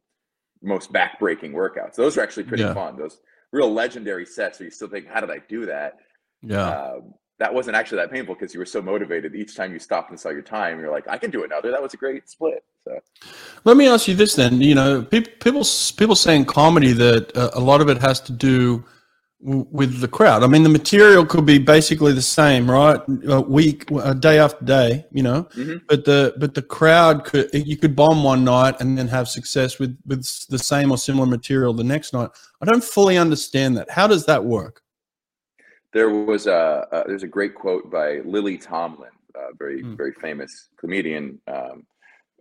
most 0.62 0.93
backbreaking 0.93 1.52
workouts. 1.52 1.96
Those 1.96 2.17
are 2.17 2.22
actually 2.22 2.43
pretty 2.43 2.63
yeah. 2.63 2.74
fun. 2.74 2.98
Those 2.98 3.19
real 3.52 3.72
legendary 3.72 4.26
sets 4.26 4.60
where 4.60 4.65
you 4.65 4.72
still 4.72 4.88
think, 4.88 5.08
how 5.08 5.19
did 5.19 5.30
I 5.30 5.39
do 5.50 5.65
that? 5.65 5.98
Yeah. 6.41 6.69
Um, 6.69 7.13
that 7.39 7.54
wasn't 7.54 7.76
actually 7.76 7.98
that 7.98 8.12
painful 8.12 8.36
because 8.36 8.54
you 8.54 8.60
were 8.60 8.65
so 8.65 8.82
motivated 8.82 9.36
each 9.36 9.56
time 9.56 9.74
you 9.74 9.80
stopped 9.80 10.10
and 10.12 10.19
saw 10.19 10.30
your 10.30 10.41
time 10.41 10.80
you're 10.80 10.91
like 10.91 11.08
i 11.10 11.17
can 11.17 11.32
do 11.32 11.43
another 11.43 11.72
that 11.72 11.82
was 11.82 11.93
a 11.93 11.98
great 11.98 12.30
split 12.30 12.63
so 12.86 13.00
let 13.65 13.76
me 13.76 13.88
ask 13.88 14.08
you 14.08 14.15
this 14.15 14.36
then 14.36 14.62
you 14.62 14.76
know 14.76 15.02
people 15.02 15.32
people 15.39 15.63
people 15.98 16.15
saying 16.15 16.46
comedy 16.46 16.93
that 16.93 17.36
uh, 17.36 17.50
a 17.54 17.60
lot 17.60 17.82
of 17.82 17.89
it 17.89 17.98
has 18.02 18.22
to 18.22 18.32
do 18.32 18.86
with 19.43 19.99
the 19.99 20.08
crowd. 20.08 20.41
I 20.43 20.47
mean 20.47 20.63
the 20.63 20.69
material 20.69 21.25
could 21.25 21.45
be 21.45 21.60
basically 21.60 22.13
the 22.13 22.21
same 22.21 22.69
right? 22.69 22.99
A 23.27 23.41
week 23.41 23.89
a 23.91 24.15
day 24.15 24.39
after 24.39 24.63
day 24.63 25.06
you 25.12 25.21
know? 25.21 25.43
Mm-hmm. 25.56 25.77
but 25.88 26.06
the 26.06 26.34
but 26.38 26.53
the 26.53 26.62
crowd 26.62 27.25
could 27.25 27.49
you 27.53 27.77
could 27.77 27.95
bomb 27.95 28.23
one 28.23 28.43
night 28.43 28.79
and 28.79 28.97
then 28.97 29.08
have 29.10 29.27
success 29.27 29.79
with 29.79 29.97
with 30.06 30.25
the 30.47 30.60
same 30.60 30.91
or 30.91 30.97
similar 30.97 31.25
material 31.25 31.73
the 31.73 31.84
next 31.84 32.13
night. 32.13 32.29
I 32.62 32.65
don't 32.65 32.84
fully 32.84 33.17
understand 33.17 33.77
that. 33.77 33.89
How 33.89 34.08
does 34.08 34.25
that 34.25 34.43
work? 34.43 34.82
There 35.93 36.10
was 36.10 36.47
a, 36.47 36.88
a 36.91 37.03
there's 37.08 37.23
a 37.23 37.27
great 37.27 37.53
quote 37.53 37.91
by 37.91 38.19
Lily 38.25 38.58
Tomlin, 38.58 39.12
a 39.36 39.56
very 39.58 39.84
mm. 39.84 39.97
very 39.97 40.13
famous 40.13 40.69
comedian. 40.77 41.39
Um, 41.47 41.86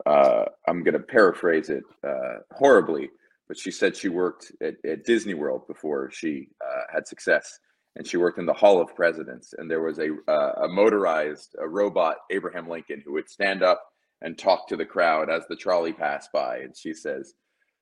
uh, 0.07 0.47
I'm 0.67 0.83
going 0.83 0.95
to 0.95 1.01
paraphrase 1.01 1.69
it 1.69 1.85
uh, 2.07 2.39
horribly, 2.53 3.11
but 3.49 3.59
she 3.59 3.71
said 3.71 3.97
she 3.97 4.09
worked 4.09 4.53
at, 4.61 4.75
at 4.85 5.05
Disney 5.05 5.35
World 5.35 5.67
before 5.67 6.11
she 6.11 6.49
uh, 6.65 6.83
had 6.93 7.07
success, 7.07 7.59
and 7.97 8.07
she 8.07 8.17
worked 8.17 8.39
in 8.39 8.47
the 8.47 8.53
Hall 8.53 8.81
of 8.81 8.95
Presidents. 8.95 9.55
And 9.57 9.71
there 9.71 9.83
was 9.83 9.99
a 9.99 10.11
uh, 10.29 10.65
a 10.65 10.69
motorized 10.69 11.57
a 11.61 11.69
robot 11.69 12.17
Abraham 12.31 12.69
Lincoln 12.69 13.03
who 13.05 13.13
would 13.15 13.29
stand 13.29 13.63
up 13.63 13.83
and 14.21 14.39
talk 14.39 14.69
to 14.69 14.77
the 14.77 14.87
crowd 14.87 15.29
as 15.31 15.43
the 15.49 15.57
trolley 15.57 15.93
passed 15.93 16.31
by. 16.33 16.59
And 16.59 16.77
she 16.77 16.95
says, 16.95 17.35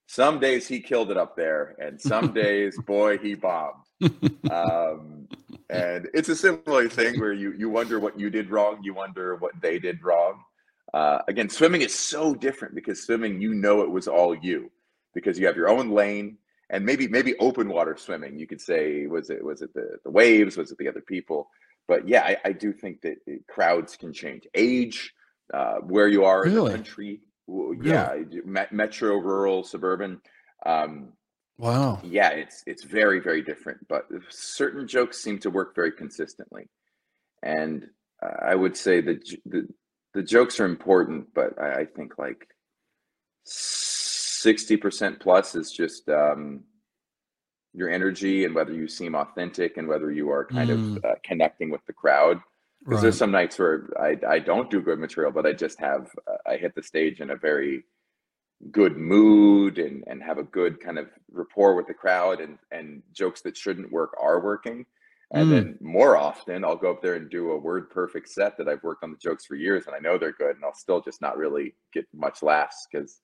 "Some 0.06 0.40
days 0.40 0.66
he 0.66 0.80
killed 0.80 1.10
it 1.10 1.16
up 1.16 1.36
there, 1.36 1.76
and 1.78 2.00
some 2.00 2.32
days, 2.34 2.78
boy, 2.86 3.18
he 3.18 3.34
bombed." 3.34 3.84
um, 4.50 5.28
and 5.68 6.08
it's 6.14 6.30
a 6.30 6.36
similar 6.36 6.88
thing 6.88 7.20
where 7.20 7.32
you 7.32 7.52
you 7.52 7.68
wonder 7.68 8.00
what 8.00 8.18
you 8.18 8.30
did 8.30 8.50
wrong, 8.50 8.80
you 8.82 8.94
wonder 8.94 9.36
what 9.36 9.52
they 9.60 9.78
did 9.78 10.02
wrong. 10.02 10.40
Uh, 10.92 11.18
again, 11.28 11.48
swimming 11.48 11.82
is 11.82 11.94
so 11.94 12.34
different 12.34 12.74
because 12.74 13.04
swimming, 13.04 13.40
you 13.40 13.54
know, 13.54 13.82
it 13.82 13.90
was 13.90 14.08
all 14.08 14.34
you 14.34 14.68
because 15.14 15.38
you 15.38 15.46
have 15.46 15.56
your 15.56 15.68
own 15.68 15.90
lane 15.90 16.38
and 16.70 16.84
maybe 16.84 17.08
maybe 17.08 17.36
open 17.38 17.68
water 17.68 17.96
swimming. 17.96 18.38
You 18.38 18.46
could 18.46 18.60
say 18.60 19.06
was 19.06 19.30
it 19.30 19.44
was 19.44 19.62
it 19.62 19.74
the 19.74 19.98
the 20.04 20.10
waves, 20.10 20.56
was 20.56 20.70
it 20.70 20.78
the 20.78 20.88
other 20.88 21.00
people? 21.00 21.50
But 21.88 22.06
yeah, 22.06 22.22
I, 22.22 22.36
I 22.44 22.52
do 22.52 22.72
think 22.72 23.00
that 23.02 23.16
crowds 23.48 23.96
can 23.96 24.12
change, 24.12 24.46
age, 24.54 25.12
uh, 25.52 25.78
where 25.78 26.06
you 26.08 26.24
are 26.24 26.44
really? 26.44 26.58
in 26.58 26.64
the 26.64 26.70
country. 26.70 27.20
Yeah, 27.82 28.14
metro, 28.70 29.16
rural, 29.16 29.64
suburban. 29.64 30.20
Um, 30.64 31.14
Wow. 31.60 32.00
Yeah, 32.02 32.30
it's 32.30 32.62
it's 32.66 32.84
very 32.84 33.20
very 33.20 33.42
different, 33.42 33.86
but 33.86 34.08
certain 34.30 34.88
jokes 34.88 35.22
seem 35.22 35.38
to 35.40 35.50
work 35.50 35.74
very 35.74 35.92
consistently, 35.92 36.70
and 37.42 37.86
I 38.22 38.54
would 38.54 38.78
say 38.78 39.02
that 39.02 39.28
the 39.44 39.68
the 40.14 40.22
jokes 40.22 40.58
are 40.58 40.64
important, 40.64 41.34
but 41.34 41.60
I, 41.60 41.80
I 41.80 41.84
think 41.84 42.16
like 42.16 42.48
sixty 44.42 44.76
percent 44.76 45.20
plus 45.20 45.54
is 45.54 45.72
just 45.72 46.08
um, 46.08 46.64
your 47.72 47.90
energy 47.90 48.44
and 48.44 48.54
whether 48.54 48.72
you 48.72 48.88
seem 48.88 49.14
authentic 49.14 49.76
and 49.76 49.86
whether 49.86 50.10
you 50.10 50.30
are 50.30 50.44
kind 50.44 50.70
mm. 50.70 50.96
of 50.96 51.04
uh, 51.04 51.14
connecting 51.24 51.70
with 51.70 51.84
the 51.86 51.92
crowd. 51.92 52.40
Because 52.80 52.96
right. 52.96 53.02
there's 53.02 53.18
some 53.18 53.30
nights 53.30 53.58
where 53.58 53.90
I, 54.00 54.16
I 54.26 54.38
don't 54.38 54.70
do 54.70 54.80
good 54.80 54.98
material, 54.98 55.30
but 55.30 55.44
I 55.44 55.52
just 55.52 55.78
have 55.80 56.08
I 56.46 56.56
hit 56.56 56.74
the 56.74 56.82
stage 56.82 57.20
in 57.20 57.30
a 57.30 57.36
very 57.36 57.84
good 58.70 58.96
mood 58.96 59.78
and 59.78 60.02
and 60.06 60.22
have 60.22 60.38
a 60.38 60.42
good 60.42 60.80
kind 60.80 60.98
of 60.98 61.08
rapport 61.30 61.74
with 61.74 61.86
the 61.86 61.94
crowd 61.94 62.40
and 62.40 62.58
and 62.70 63.02
jokes 63.12 63.42
that 63.42 63.56
shouldn't 63.56 63.92
work 63.92 64.14
are 64.18 64.40
working. 64.40 64.86
And 65.32 65.48
mm. 65.48 65.50
then 65.50 65.78
more 65.80 66.16
often 66.16 66.64
I'll 66.64 66.74
go 66.74 66.90
up 66.90 67.02
there 67.02 67.14
and 67.14 67.30
do 67.30 67.52
a 67.52 67.58
word 67.58 67.90
perfect 67.90 68.28
set 68.30 68.56
that 68.56 68.68
I've 68.68 68.82
worked 68.82 69.04
on 69.04 69.12
the 69.12 69.18
jokes 69.18 69.44
for 69.44 69.54
years 69.54 69.86
and 69.86 69.94
I 69.94 70.00
know 70.00 70.18
they're 70.18 70.32
good 70.32 70.56
and 70.56 70.64
I'll 70.64 70.74
still 70.74 71.00
just 71.00 71.20
not 71.20 71.36
really 71.36 71.74
get 71.92 72.06
much 72.14 72.42
laughs 72.42 72.88
because 72.90 73.20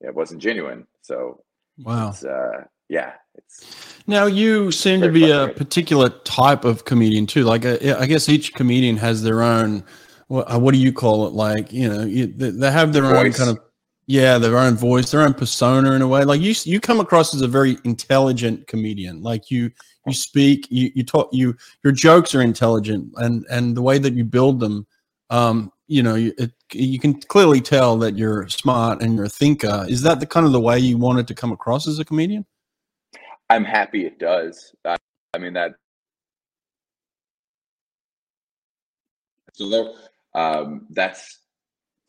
it 0.00 0.14
wasn't 0.14 0.42
genuine. 0.42 0.86
So 1.02 1.42
wow. 1.78 2.10
It's, 2.10 2.24
uh, 2.24 2.64
yeah. 2.88 3.12
It's 3.34 3.94
now 4.06 4.26
you 4.26 4.70
seem 4.70 5.00
to 5.00 5.10
be 5.10 5.30
a 5.30 5.48
particular 5.48 6.08
type 6.08 6.64
of 6.64 6.84
comedian 6.84 7.26
too. 7.26 7.44
Like 7.44 7.64
uh, 7.64 7.78
I 7.98 8.06
guess 8.06 8.28
each 8.28 8.54
comedian 8.54 8.96
has 8.98 9.22
their 9.22 9.42
own. 9.42 9.84
What, 10.28 10.52
uh, 10.52 10.58
what 10.58 10.72
do 10.72 10.80
you 10.80 10.92
call 10.92 11.26
it? 11.26 11.32
Like 11.32 11.72
you 11.72 11.88
know, 11.88 12.02
you, 12.04 12.26
they 12.26 12.70
have 12.70 12.92
their 12.92 13.02
Voice. 13.02 13.16
own 13.16 13.32
kind 13.32 13.50
of 13.50 13.64
yeah, 14.06 14.36
their 14.36 14.58
own 14.58 14.74
voice, 14.74 15.10
their 15.10 15.22
own 15.22 15.34
persona 15.34 15.92
in 15.92 16.02
a 16.02 16.08
way. 16.08 16.24
Like 16.24 16.40
you, 16.40 16.54
you 16.64 16.78
come 16.78 17.00
across 17.00 17.34
as 17.34 17.40
a 17.40 17.48
very 17.48 17.78
intelligent 17.84 18.66
comedian. 18.66 19.22
Like 19.22 19.50
you, 19.50 19.70
you 20.06 20.12
speak, 20.12 20.66
you, 20.70 20.90
you 20.94 21.04
talk, 21.04 21.30
you, 21.32 21.56
your 21.82 21.92
jokes 21.92 22.34
are 22.34 22.42
intelligent, 22.42 23.10
and 23.16 23.46
and 23.50 23.74
the 23.76 23.82
way 23.82 23.98
that 23.98 24.12
you 24.12 24.24
build 24.24 24.60
them, 24.60 24.86
um, 25.30 25.72
you 25.86 26.02
know, 26.02 26.16
it, 26.16 26.52
you 26.74 26.98
can 26.98 27.14
clearly 27.14 27.60
tell 27.60 27.96
that 27.98 28.16
you're 28.16 28.48
smart 28.48 29.02
and 29.02 29.14
you're 29.14 29.26
a 29.26 29.28
thinker. 29.28 29.86
Is 29.88 30.02
that 30.02 30.20
the 30.20 30.26
kind 30.26 30.46
of 30.46 30.52
the 30.52 30.60
way 30.60 30.78
you 30.78 30.98
wanted 30.98 31.28
to 31.28 31.34
come 31.34 31.52
across 31.52 31.86
as 31.86 31.98
a 31.98 32.04
comedian? 32.04 32.44
I'm 33.50 33.64
happy 33.64 34.06
it 34.06 34.18
does. 34.18 34.74
I, 34.84 34.96
I 35.34 35.38
mean 35.38 35.52
that. 35.54 35.74
So 39.52 39.68
there, 39.68 39.92
um, 40.34 40.86
that's. 40.90 41.38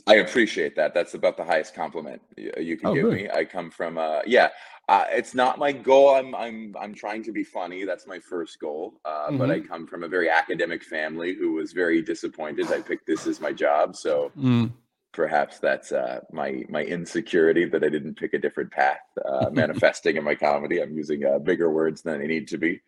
I 0.08 0.16
appreciate 0.16 0.76
that. 0.76 0.94
That's 0.94 1.16
about 1.16 1.36
the 1.36 1.44
highest 1.44 1.74
compliment 1.74 2.22
you 2.38 2.78
can 2.78 2.90
oh, 2.90 2.94
give 2.94 3.04
good. 3.06 3.14
me. 3.14 3.30
I 3.30 3.44
come 3.44 3.72
from, 3.72 3.98
uh, 3.98 4.20
yeah. 4.28 4.50
Uh, 4.88 5.06
it's 5.10 5.34
not 5.34 5.58
my 5.58 5.72
goal. 5.72 6.16
I'm, 6.16 6.36
I'm, 6.36 6.76
I'm 6.80 6.94
trying 6.94 7.24
to 7.24 7.32
be 7.32 7.44
funny. 7.44 7.86
That's 7.86 8.06
my 8.06 8.20
first 8.20 8.60
goal. 8.60 9.00
Uh, 9.04 9.28
mm-hmm. 9.28 9.38
But 9.38 9.50
I 9.50 9.60
mm-hmm. 9.60 9.68
come 9.68 9.88
from 9.88 10.04
a 10.04 10.08
very 10.08 10.30
academic 10.30 10.84
family 10.84 11.34
who 11.34 11.54
was 11.54 11.74
very 11.74 12.02
disappointed. 12.02 12.72
I 12.72 12.82
picked 12.82 13.08
this 13.08 13.26
as 13.26 13.42
my 13.42 13.52
job, 13.52 13.96
so 13.96 14.32
mm 14.38 14.72
perhaps 15.16 15.60
that's 15.60 15.94
uh, 15.94 16.20
my 16.32 16.66
my 16.70 16.84
insecurity 16.84 17.66
that 17.66 17.84
I 17.84 17.90
didn't 17.90 18.16
pick 18.16 18.34
a 18.34 18.38
different 18.38 18.70
path, 18.70 19.00
uh, 19.24 19.50
manifesting 19.50 20.18
in 20.18 20.24
my 20.24 20.36
comedy. 20.36 20.82
I'm 20.82 20.96
using 20.96 21.26
uh, 21.26 21.40
bigger 21.40 21.72
words 21.72 22.02
than 22.02 22.22
I 22.22 22.26
need 22.26 22.48
to 22.50 22.58
be, 22.58 22.82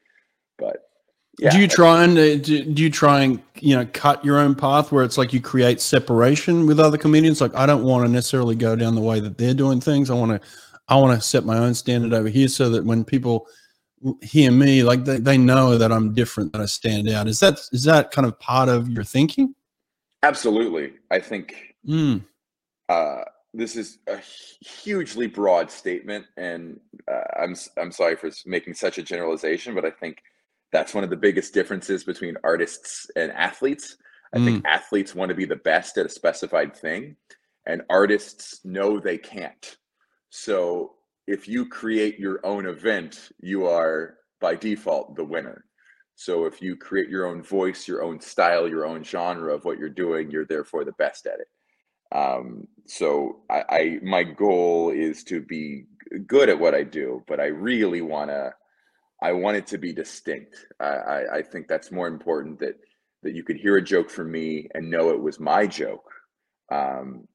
but 0.60 0.83
yeah. 1.39 1.51
Do 1.51 1.60
you 1.60 1.67
try 1.67 2.03
and 2.03 2.17
uh, 2.17 2.38
do 2.38 2.83
you 2.83 2.89
try 2.89 3.21
and 3.21 3.41
you 3.60 3.75
know 3.75 3.88
cut 3.93 4.25
your 4.25 4.39
own 4.39 4.55
path 4.55 4.91
where 4.91 5.03
it's 5.03 5.17
like 5.17 5.33
you 5.33 5.39
create 5.39 5.79
separation 5.79 6.65
with 6.65 6.79
other 6.79 6.97
comedians? 6.97 7.41
Like 7.41 7.55
I 7.55 7.65
don't 7.65 7.83
want 7.83 8.05
to 8.05 8.12
necessarily 8.12 8.55
go 8.55 8.75
down 8.75 8.95
the 8.95 9.01
way 9.01 9.19
that 9.19 9.38
they're 9.38 9.53
doing 9.53 9.79
things. 9.79 10.10
I 10.10 10.15
want 10.15 10.41
to 10.41 10.47
I 10.89 10.95
want 10.95 11.19
to 11.19 11.26
set 11.26 11.45
my 11.45 11.58
own 11.58 11.73
standard 11.73 12.13
over 12.13 12.30
here 12.30 12.47
so 12.47 12.69
that 12.69 12.86
when 12.86 13.04
people 13.04 13.47
hear 14.21 14.52
me, 14.52 14.84
like 14.84 15.06
they, 15.06 15.17
they 15.17 15.38
know 15.38 15.78
that 15.78 15.91
I'm 15.91 16.13
different, 16.13 16.54
that 16.54 16.62
I 16.62 16.65
stand 16.65 17.10
out. 17.10 17.28
Is 17.28 17.39
that 17.39 17.60
is 17.71 17.84
that 17.84 18.12
kind 18.12 18.28
of 18.28 18.39
part 18.39 18.69
of 18.69 18.89
your 18.89 19.04
thinking? 19.04 19.54
Absolutely. 20.23 20.93
I 21.12 21.19
think 21.19 21.67
Mm. 21.88 22.26
Uh, 22.89 23.23
this 23.54 23.76
is 23.76 24.00
a 24.08 24.17
hugely 24.17 25.28
broad 25.28 25.71
statement, 25.71 26.26
and 26.36 26.80
uh, 27.12 27.41
I'm 27.41 27.56
I'm 27.78 27.91
sorry 27.91 28.15
for 28.15 28.30
making 28.45 28.73
such 28.73 28.97
a 28.97 29.04
generalization, 29.04 29.73
but 29.73 29.86
I 29.86 29.91
think 29.91 30.21
that's 30.71 30.93
one 30.93 31.04
of 31.04 31.10
the 31.10 31.15
biggest 31.15 31.54
differences 31.54 32.04
between 32.04 32.36
artists 32.43 33.10
and 33.15 33.32
athletes. 33.32 33.97
I 34.34 34.39
mm. 34.39 34.45
think 34.45 34.65
athletes 34.65 35.15
want 35.15 35.30
to 35.30 35.36
be 35.36 35.45
the 35.45 35.56
best 35.56 35.97
at 35.97 36.06
a 36.06 36.10
specified 36.10 36.76
thing, 36.76 37.15
and 37.65 37.82
artists 37.89 38.63
know 38.65 39.00
they 39.00 39.17
can't. 39.17 39.78
So 40.39 40.93
if 41.26 41.47
you 41.47 41.67
create 41.67 42.19
your 42.19 42.45
own 42.45 42.67
event, 42.67 43.30
you 43.39 43.65
are 43.65 44.17
by 44.39 44.54
default 44.56 45.15
the 45.15 45.23
winner. 45.23 45.65
So 46.13 46.45
if 46.45 46.62
you 46.62 46.76
create 46.76 47.10
your 47.10 47.26
own 47.26 47.41
voice, 47.41 47.88
your 47.88 48.04
own 48.04 48.21
style, 48.21 48.67
your 48.67 48.86
own 48.86 49.04
genre 49.04 49.52
of 49.52 49.65
what 49.65 49.80
you're 49.80 49.89
doing, 49.89 50.30
you're 50.30 50.45
therefore 50.45 50.86
the 50.86 50.91
best 50.93 51.26
at 51.26 51.39
it. 51.39 51.47
Um, 52.15 52.67
so 52.86 53.41
I, 53.50 53.63
I 53.69 54.00
my 54.04 54.23
goal 54.23 54.91
is 54.91 55.23
to 55.26 55.41
be 55.41 55.86
good 56.28 56.50
at 56.50 56.60
what 56.60 56.76
I 56.76 56.84
do, 56.84 57.23
but 57.28 57.39
I 57.39 57.47
really 57.47 58.02
want 58.02 58.30
to 58.30 58.54
I 59.23 59.32
want 59.32 59.58
it 59.58 59.65
to 59.67 59.80
be 59.80 59.91
distinct. 59.91 60.56
I, 60.80 60.86
I, 60.86 61.36
I, 61.38 61.41
think 61.41 61.67
that's 61.67 61.91
more 61.91 62.08
important 62.08 62.60
that 62.60 62.76
that 63.23 63.34
you 63.34 63.43
could 63.43 63.58
hear 63.58 63.78
a 63.78 63.82
joke 63.82 64.12
from 64.12 64.32
me 64.32 64.69
and 64.76 64.91
know 64.91 65.10
it 65.10 65.19
was 65.19 65.39
my 65.39 65.65
joke, 65.65 66.10
um, 66.71 67.28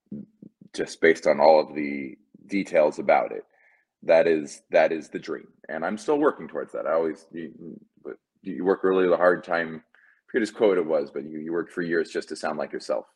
just 0.72 1.00
based 1.00 1.26
on 1.26 1.40
all 1.40 1.60
of 1.60 1.74
the 1.74 2.16
details 2.52 3.00
about 3.00 3.32
it. 3.32 3.44
That 4.04 4.28
is 4.28 4.62
that 4.70 4.92
is 4.92 5.08
the 5.08 5.18
dream, 5.18 5.48
and 5.68 5.84
I'm 5.84 5.98
still 5.98 6.18
working 6.18 6.46
towards 6.46 6.72
that. 6.72 6.86
I 6.86 6.92
always 6.92 7.26
you, 7.32 7.80
you 8.42 8.64
work 8.64 8.84
really 8.84 9.08
the 9.08 9.16
hard 9.16 9.42
time. 9.42 9.82
I 9.82 10.24
forget 10.30 10.42
his 10.42 10.50
quote 10.50 10.78
it 10.78 10.86
was, 10.86 11.10
but 11.10 11.24
you, 11.24 11.38
you 11.38 11.52
worked 11.52 11.72
for 11.72 11.82
years 11.82 12.10
just 12.10 12.28
to 12.28 12.36
sound 12.36 12.58
like 12.58 12.72
yourself. 12.72 13.06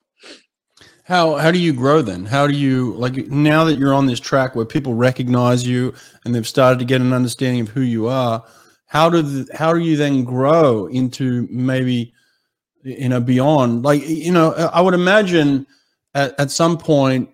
How 1.05 1.37
how 1.37 1.51
do 1.51 1.59
you 1.59 1.73
grow 1.73 2.03
then? 2.03 2.27
How 2.27 2.47
do 2.47 2.55
you 2.55 2.95
like 2.95 3.17
now 3.29 3.65
that 3.65 3.79
you're 3.79 3.95
on 3.95 4.07
this 4.07 4.21
track 4.21 4.55
where 4.55 4.65
people 4.65 4.95
recognize 4.95 5.67
you 5.67 5.95
and 6.25 6.35
they've 6.35 6.47
started 6.47 6.79
to 6.79 6.85
get 6.85 7.01
an 7.01 7.13
understanding 7.13 7.63
of 7.63 7.69
who 7.69 7.81
you 7.81 8.09
are? 8.09 8.45
How 8.87 9.11
do 9.11 9.23
the, 9.23 9.57
how 9.57 9.73
do 9.73 9.81
you 9.81 9.97
then 9.97 10.25
grow 10.25 10.87
into 10.87 11.49
maybe 11.51 12.13
you 12.83 13.09
know 13.09 13.21
beyond 13.21 13.83
like 13.83 14.07
you 14.07 14.33
know 14.33 14.53
I 14.53 14.81
would 14.81 14.95
imagine 14.95 15.67
at, 16.15 16.39
at 16.39 16.51
some 16.51 16.79
point 16.79 17.31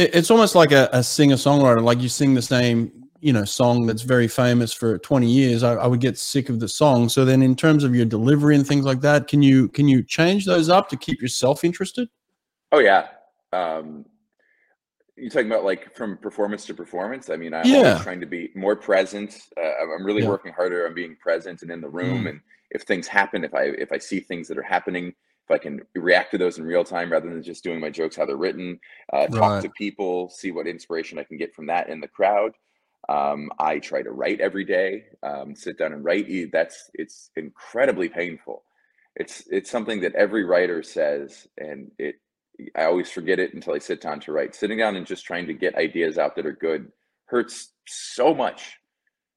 it, 0.00 0.14
it's 0.14 0.30
almost 0.30 0.54
like 0.54 0.72
a, 0.72 0.88
a 0.92 1.02
singer 1.02 1.36
songwriter 1.36 1.82
like 1.82 2.00
you 2.00 2.08
sing 2.08 2.34
the 2.34 2.42
same 2.42 2.92
you 3.20 3.32
know 3.32 3.44
song 3.44 3.86
that's 3.86 4.02
very 4.02 4.28
famous 4.28 4.72
for 4.72 4.98
20 4.98 5.26
years 5.26 5.62
I, 5.62 5.74
I, 5.74 5.86
would 5.86 6.00
get 6.00 6.16
sick 6.16 6.48
of 6.48 6.58
the 6.58 6.68
song 6.68 7.08
so 7.08 7.24
then 7.24 7.42
in 7.42 7.54
terms 7.54 7.84
of 7.84 7.94
your 7.94 8.06
delivery 8.06 8.56
and 8.56 8.66
things 8.66 8.84
like 8.84 9.02
that 9.02 9.28
can 9.28 9.42
you 9.42 9.68
can 9.68 9.88
you 9.88 10.02
change 10.02 10.46
those 10.46 10.68
up 10.68 10.88
to 10.88 10.96
keep 10.96 11.20
yourself 11.20 11.64
interested 11.64 12.08
Oh 12.72 12.78
yeah. 12.78 13.08
Um, 13.52 14.04
you 15.16 15.28
talking 15.28 15.48
about 15.48 15.64
like 15.64 15.94
from 15.94 16.16
performance 16.16 16.64
to 16.66 16.74
performance? 16.74 17.30
I 17.30 17.36
mean, 17.36 17.52
I'm 17.52 17.66
yeah. 17.66 17.98
trying 18.02 18.20
to 18.20 18.26
be 18.26 18.50
more 18.54 18.76
present. 18.76 19.38
Uh, 19.56 19.84
I'm 19.94 20.04
really 20.04 20.22
yeah. 20.22 20.28
working 20.28 20.52
harder 20.52 20.86
on 20.86 20.94
being 20.94 21.16
present 21.16 21.62
and 21.62 21.70
in 21.70 21.80
the 21.80 21.88
room. 21.88 22.24
Mm. 22.24 22.30
And 22.30 22.40
if 22.70 22.82
things 22.82 23.06
happen, 23.06 23.44
if 23.44 23.54
I 23.54 23.64
if 23.64 23.92
I 23.92 23.98
see 23.98 24.20
things 24.20 24.48
that 24.48 24.56
are 24.56 24.62
happening, 24.62 25.14
if 25.50 25.54
I 25.54 25.62
can 25.62 25.80
react 25.94 26.30
to 26.30 26.38
those 26.38 26.58
in 26.58 26.64
real 26.64 26.84
time 26.84 27.10
rather 27.10 27.28
than 27.28 27.42
just 27.42 27.64
doing 27.64 27.80
my 27.80 27.90
jokes 27.90 28.16
how 28.16 28.24
they're 28.24 28.36
written, 28.36 28.78
uh, 29.12 29.26
talk 29.26 29.62
to 29.62 29.70
people, 29.70 30.30
see 30.30 30.52
what 30.52 30.66
inspiration 30.66 31.18
I 31.18 31.24
can 31.24 31.36
get 31.36 31.54
from 31.54 31.66
that 31.66 31.88
in 31.88 32.00
the 32.00 32.08
crowd. 32.08 32.52
Um, 33.08 33.50
I 33.58 33.80
try 33.80 34.02
to 34.02 34.12
write 34.12 34.40
every 34.40 34.64
day. 34.64 35.06
Um, 35.22 35.56
sit 35.56 35.78
down 35.78 35.92
and 35.92 36.04
write. 36.04 36.52
That's 36.52 36.90
it's 36.94 37.30
incredibly 37.36 38.08
painful. 38.08 38.62
It's 39.16 39.42
it's 39.50 39.70
something 39.70 40.00
that 40.02 40.14
every 40.14 40.44
writer 40.44 40.82
says, 40.82 41.48
and 41.58 41.90
it 41.98 42.16
I 42.76 42.84
always 42.84 43.10
forget 43.10 43.40
it 43.40 43.54
until 43.54 43.74
I 43.74 43.78
sit 43.78 44.00
down 44.00 44.20
to 44.20 44.32
write. 44.32 44.54
Sitting 44.54 44.78
down 44.78 44.96
and 44.96 45.06
just 45.06 45.24
trying 45.24 45.46
to 45.46 45.54
get 45.54 45.74
ideas 45.74 46.18
out 46.18 46.36
that 46.36 46.46
are 46.46 46.52
good 46.52 46.92
hurts 47.26 47.72
so 47.86 48.34
much. 48.34 48.76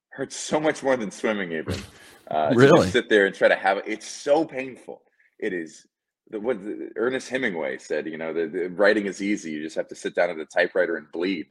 Hurts 0.09 0.35
so 0.35 0.59
much 0.59 0.83
more 0.83 0.97
than 0.97 1.11
swimming, 1.11 1.51
even. 1.53 1.75
Uh, 2.31 2.53
really? 2.55 2.89
sit 2.89 3.09
there 3.09 3.25
and 3.25 3.35
try 3.35 3.49
to 3.49 3.55
have 3.55 3.77
it. 3.77 3.83
It's 3.85 4.07
so 4.07 4.45
painful. 4.45 5.01
It 5.39 5.51
is. 5.51 5.85
The, 6.29 6.39
what 6.39 6.63
the, 6.63 6.89
Ernest 6.95 7.29
Hemingway 7.29 7.77
said, 7.77 8.07
you 8.07 8.17
know, 8.17 8.33
the, 8.33 8.47
the, 8.47 8.69
writing 8.69 9.05
is 9.05 9.21
easy. 9.21 9.51
You 9.51 9.63
just 9.63 9.75
have 9.75 9.87
to 9.89 9.95
sit 9.95 10.15
down 10.15 10.29
at 10.29 10.39
a 10.39 10.45
typewriter 10.45 10.97
and 10.97 11.11
bleed. 11.11 11.47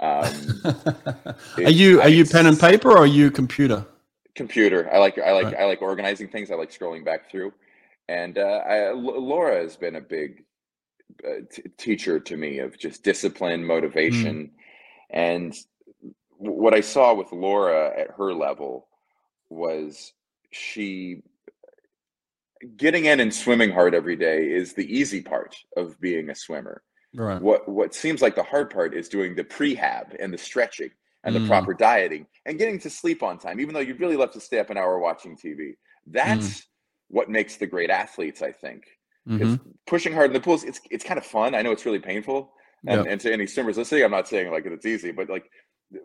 Um, 0.00 0.62
are 1.56 1.70
you 1.70 2.00
are 2.00 2.08
you 2.08 2.24
pen 2.24 2.46
and 2.46 2.58
paper 2.58 2.90
or 2.90 2.98
are 2.98 3.06
you 3.06 3.30
computer? 3.30 3.86
Computer. 4.34 4.92
I 4.92 4.98
like 4.98 5.18
I 5.18 5.32
like 5.32 5.44
right. 5.44 5.56
I 5.56 5.64
like 5.66 5.82
organizing 5.82 6.28
things. 6.28 6.50
I 6.50 6.56
like 6.56 6.72
scrolling 6.72 7.04
back 7.04 7.30
through. 7.30 7.52
And 8.08 8.36
uh, 8.36 8.60
I, 8.68 8.90
Laura 8.92 9.62
has 9.62 9.76
been 9.76 9.96
a 9.96 10.00
big 10.00 10.44
t- 11.50 11.62
teacher 11.78 12.18
to 12.18 12.36
me 12.36 12.58
of 12.58 12.78
just 12.78 13.02
discipline, 13.02 13.64
motivation, 13.64 14.46
mm. 14.46 14.50
and 15.10 15.56
what 16.36 16.74
I 16.74 16.80
saw 16.80 17.14
with 17.14 17.32
Laura 17.32 17.92
at 17.98 18.10
her 18.18 18.34
level 18.34 18.88
was 19.48 20.12
she 20.50 21.22
getting 22.76 23.06
in 23.06 23.20
and 23.20 23.32
swimming 23.32 23.70
hard 23.70 23.94
every 23.94 24.16
day 24.16 24.50
is 24.50 24.72
the 24.72 24.86
easy 24.94 25.22
part 25.22 25.56
of 25.76 26.00
being 26.00 26.30
a 26.30 26.34
swimmer. 26.34 26.82
Right. 27.14 27.40
What 27.40 27.68
what 27.68 27.94
seems 27.94 28.22
like 28.22 28.34
the 28.34 28.42
hard 28.42 28.70
part 28.70 28.94
is 28.94 29.08
doing 29.08 29.34
the 29.34 29.44
prehab 29.44 30.16
and 30.18 30.32
the 30.32 30.38
stretching 30.38 30.90
and 31.22 31.34
mm. 31.34 31.40
the 31.42 31.48
proper 31.48 31.72
dieting 31.72 32.26
and 32.44 32.58
getting 32.58 32.78
to 32.80 32.90
sleep 32.90 33.22
on 33.22 33.38
time, 33.38 33.60
even 33.60 33.72
though 33.72 33.80
you'd 33.80 34.00
really 34.00 34.16
love 34.16 34.32
to 34.32 34.40
stay 34.40 34.58
up 34.58 34.70
an 34.70 34.76
hour 34.76 34.98
watching 34.98 35.36
TV. 35.36 35.76
That's 36.06 36.60
mm. 36.60 36.66
what 37.08 37.30
makes 37.30 37.56
the 37.56 37.66
great 37.66 37.90
athletes, 37.90 38.42
I 38.42 38.52
think. 38.52 38.84
Mm-hmm. 39.28 39.54
Pushing 39.86 40.12
hard 40.12 40.30
in 40.30 40.34
the 40.34 40.40
pools, 40.40 40.64
it's 40.64 40.80
it's 40.90 41.04
kind 41.04 41.18
of 41.18 41.24
fun. 41.24 41.54
I 41.54 41.62
know 41.62 41.70
it's 41.70 41.86
really 41.86 42.00
painful. 42.00 42.52
And, 42.86 43.04
yep. 43.04 43.12
and 43.12 43.20
to 43.22 43.32
any 43.32 43.46
swimmers 43.46 43.78
listening, 43.78 44.04
I'm 44.04 44.10
not 44.10 44.28
saying 44.28 44.50
like 44.50 44.66
it's 44.66 44.84
easy, 44.84 45.10
but 45.10 45.30
like 45.30 45.50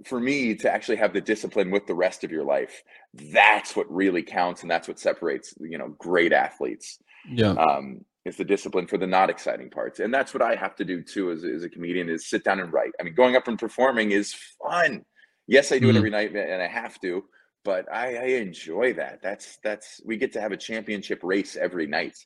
for 0.05 0.19
me 0.19 0.55
to 0.55 0.71
actually 0.71 0.97
have 0.97 1.13
the 1.13 1.21
discipline 1.21 1.71
with 1.71 1.87
the 1.87 1.95
rest 1.95 2.23
of 2.23 2.31
your 2.31 2.43
life, 2.43 2.83
that's 3.31 3.75
what 3.75 3.91
really 3.91 4.23
counts, 4.23 4.61
and 4.61 4.71
that's 4.71 4.87
what 4.87 4.99
separates 4.99 5.53
you 5.59 5.77
know 5.77 5.95
great 5.97 6.33
athletes. 6.33 6.99
Yeah. 7.27 7.51
Um, 7.51 8.05
it's 8.25 8.37
the 8.37 8.45
discipline 8.45 8.85
for 8.85 8.97
the 8.97 9.07
not 9.07 9.29
exciting 9.29 9.69
parts, 9.69 9.99
and 9.99 10.13
that's 10.13 10.33
what 10.33 10.43
I 10.43 10.55
have 10.55 10.75
to 10.75 10.85
do 10.85 11.01
too 11.01 11.31
as, 11.31 11.43
as 11.43 11.63
a 11.63 11.69
comedian 11.69 12.09
is 12.09 12.29
sit 12.29 12.43
down 12.43 12.59
and 12.59 12.71
write. 12.71 12.91
I 12.99 13.03
mean, 13.03 13.15
going 13.15 13.35
up 13.35 13.47
and 13.47 13.57
performing 13.57 14.11
is 14.11 14.35
fun. 14.61 15.03
Yes, 15.47 15.71
I 15.71 15.79
do 15.79 15.87
mm. 15.87 15.91
it 15.91 15.95
every 15.95 16.09
night, 16.11 16.35
and 16.35 16.61
I 16.61 16.67
have 16.67 16.99
to, 17.01 17.23
but 17.63 17.91
I, 17.91 18.15
I 18.15 18.25
enjoy 18.37 18.93
that. 18.93 19.19
That's 19.23 19.57
that's 19.63 20.01
we 20.05 20.17
get 20.17 20.33
to 20.33 20.41
have 20.41 20.51
a 20.51 20.57
championship 20.57 21.21
race 21.23 21.55
every 21.55 21.87
night 21.87 22.17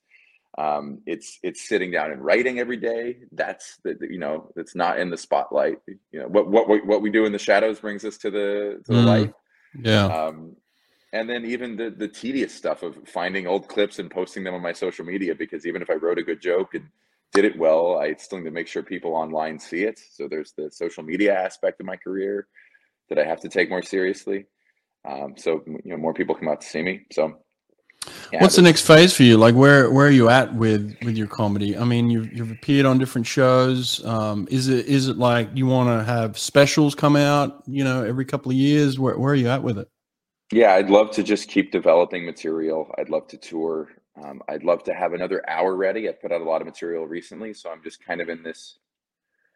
um, 0.57 0.99
it's 1.05 1.39
it's 1.41 1.67
sitting 1.67 1.91
down 1.91 2.11
and 2.11 2.23
writing 2.23 2.59
every 2.59 2.77
day. 2.77 3.17
That's 3.31 3.77
the, 3.83 3.95
the, 3.95 4.11
you 4.11 4.19
know 4.19 4.51
it's 4.55 4.75
not 4.75 4.99
in 4.99 5.09
the 5.09 5.17
spotlight. 5.17 5.79
You 6.11 6.19
know 6.19 6.27
what 6.27 6.49
what 6.49 6.85
what 6.85 7.01
we 7.01 7.09
do 7.09 7.25
in 7.25 7.31
the 7.31 7.39
shadows 7.39 7.79
brings 7.79 8.05
us 8.05 8.17
to 8.19 8.29
the 8.29 8.81
to 8.85 8.91
the 8.91 8.99
mm, 8.99 9.05
light. 9.05 9.33
yeah. 9.81 10.05
Um, 10.05 10.55
and 11.11 11.29
then 11.29 11.45
even 11.45 11.75
the 11.75 11.89
the 11.89 12.07
tedious 12.07 12.53
stuff 12.53 12.83
of 12.83 12.97
finding 13.07 13.47
old 13.47 13.67
clips 13.67 13.97
and 13.97 14.11
posting 14.11 14.43
them 14.43 14.53
on 14.53 14.61
my 14.61 14.73
social 14.73 15.05
media 15.05 15.33
because 15.33 15.65
even 15.65 15.81
if 15.81 15.89
i 15.89 15.93
wrote 15.93 16.17
a 16.17 16.23
good 16.23 16.41
joke 16.41 16.73
and 16.73 16.87
did 17.33 17.45
it 17.45 17.57
well 17.57 17.97
i 17.97 18.13
still 18.15 18.37
need 18.37 18.45
to 18.45 18.51
make 18.51 18.67
sure 18.67 18.83
people 18.83 19.15
online 19.15 19.57
see 19.57 19.83
it. 19.83 19.99
So 20.11 20.27
there's 20.27 20.53
the 20.57 20.69
social 20.71 21.03
media 21.03 21.33
aspect 21.33 21.79
of 21.79 21.87
my 21.87 21.95
career 21.95 22.47
that 23.09 23.17
i 23.17 23.23
have 23.23 23.41
to 23.41 23.49
take 23.49 23.69
more 23.69 23.83
seriously. 23.83 24.45
Um, 25.09 25.33
so 25.35 25.63
you 25.65 25.91
know 25.91 25.97
more 25.97 26.13
people 26.13 26.35
come 26.35 26.47
out 26.47 26.61
to 26.61 26.67
see 26.67 26.83
me. 26.83 27.05
So 27.11 27.39
yeah, 28.33 28.41
What's 28.41 28.55
the 28.55 28.63
next 28.63 28.87
phase 28.87 29.15
for 29.15 29.21
you? 29.21 29.37
Like, 29.37 29.53
where 29.53 29.91
where 29.91 30.07
are 30.07 30.11
you 30.11 30.27
at 30.27 30.55
with 30.55 30.97
with 31.03 31.15
your 31.15 31.27
comedy? 31.27 31.77
I 31.77 31.83
mean, 31.83 32.09
you've 32.09 32.33
you've 32.33 32.49
appeared 32.49 32.87
on 32.87 32.97
different 32.97 33.27
shows. 33.27 34.03
Um, 34.03 34.47
is 34.49 34.69
it 34.69 34.87
is 34.87 35.07
it 35.07 35.19
like 35.19 35.49
you 35.53 35.67
want 35.67 35.99
to 35.99 36.03
have 36.03 36.39
specials 36.39 36.95
come 36.95 37.15
out? 37.15 37.61
You 37.67 37.83
know, 37.83 38.03
every 38.03 38.25
couple 38.25 38.49
of 38.49 38.57
years. 38.57 38.97
Where 38.97 39.19
where 39.19 39.33
are 39.33 39.35
you 39.35 39.49
at 39.49 39.61
with 39.61 39.77
it? 39.77 39.87
Yeah, 40.51 40.73
I'd 40.73 40.89
love 40.89 41.11
to 41.11 41.21
just 41.21 41.47
keep 41.47 41.71
developing 41.71 42.25
material. 42.25 42.91
I'd 42.97 43.09
love 43.09 43.27
to 43.27 43.37
tour. 43.37 43.89
Um, 44.19 44.41
I'd 44.49 44.63
love 44.63 44.83
to 44.85 44.95
have 44.95 45.13
another 45.13 45.47
hour 45.47 45.75
ready. 45.75 46.09
I've 46.09 46.19
put 46.19 46.31
out 46.31 46.41
a 46.41 46.43
lot 46.43 46.59
of 46.59 46.65
material 46.65 47.05
recently, 47.05 47.53
so 47.53 47.69
I'm 47.69 47.83
just 47.83 48.03
kind 48.03 48.19
of 48.19 48.29
in 48.29 48.41
this. 48.41 48.79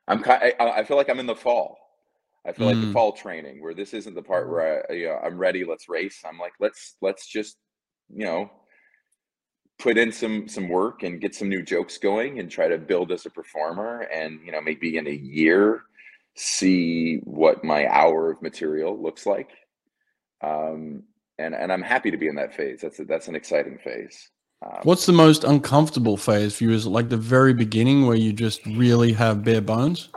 I'm 0.07 0.21
kind. 0.21 0.53
I, 0.59 0.69
I 0.69 0.83
feel 0.83 0.97
like 0.97 1.09
I'm 1.09 1.19
in 1.19 1.25
the 1.25 1.35
fall. 1.35 1.79
I 2.45 2.51
feel 2.51 2.67
mm. 2.67 2.73
like 2.73 2.81
the 2.81 2.91
mm. 2.91 2.93
fall 2.93 3.13
training 3.13 3.59
where 3.59 3.73
this 3.73 3.95
isn't 3.95 4.13
the 4.13 4.21
part 4.21 4.51
where 4.51 4.85
I, 4.87 4.93
you 4.93 5.07
know, 5.07 5.19
I'm 5.23 5.39
ready. 5.39 5.65
Let's 5.65 5.89
race. 5.89 6.21
I'm 6.23 6.37
like, 6.37 6.53
let's 6.59 6.93
let's 7.01 7.25
just 7.27 7.57
you 8.13 8.23
know 8.23 8.51
put 9.79 9.97
in 9.97 10.11
some 10.11 10.47
some 10.47 10.69
work 10.69 11.03
and 11.03 11.21
get 11.21 11.35
some 11.35 11.49
new 11.49 11.61
jokes 11.61 11.97
going 11.97 12.39
and 12.39 12.49
try 12.49 12.67
to 12.67 12.77
build 12.77 13.11
as 13.11 13.25
a 13.25 13.29
performer 13.29 14.01
and 14.13 14.39
you 14.43 14.51
know 14.51 14.61
maybe 14.61 14.97
in 14.97 15.07
a 15.07 15.11
year 15.11 15.83
see 16.35 17.17
what 17.23 17.63
my 17.63 17.87
hour 17.87 18.31
of 18.31 18.41
material 18.41 19.01
looks 19.01 19.25
like. 19.25 19.51
Um 20.41 21.03
and 21.39 21.53
and 21.53 21.71
i'm 21.71 21.83
happy 21.83 22.09
to 22.11 22.17
be 22.17 22.27
in 22.27 22.35
that 22.35 22.55
phase. 22.55 22.81
That's 22.81 22.99
a, 22.99 23.05
that's 23.05 23.27
an 23.27 23.35
exciting 23.35 23.77
phase. 23.77 24.29
Um, 24.65 24.79
what's 24.83 25.05
the 25.05 25.13
most 25.13 25.43
uncomfortable 25.43 26.17
phase 26.17 26.55
for 26.55 26.63
you? 26.63 26.71
Is 26.71 26.87
it 26.87 26.89
like 26.89 27.09
the 27.09 27.17
very 27.17 27.53
beginning 27.53 28.07
where 28.07 28.15
you 28.15 28.33
just 28.33 28.65
really 28.65 29.13
have 29.13 29.43
bare 29.43 29.61
bones? 29.61 30.09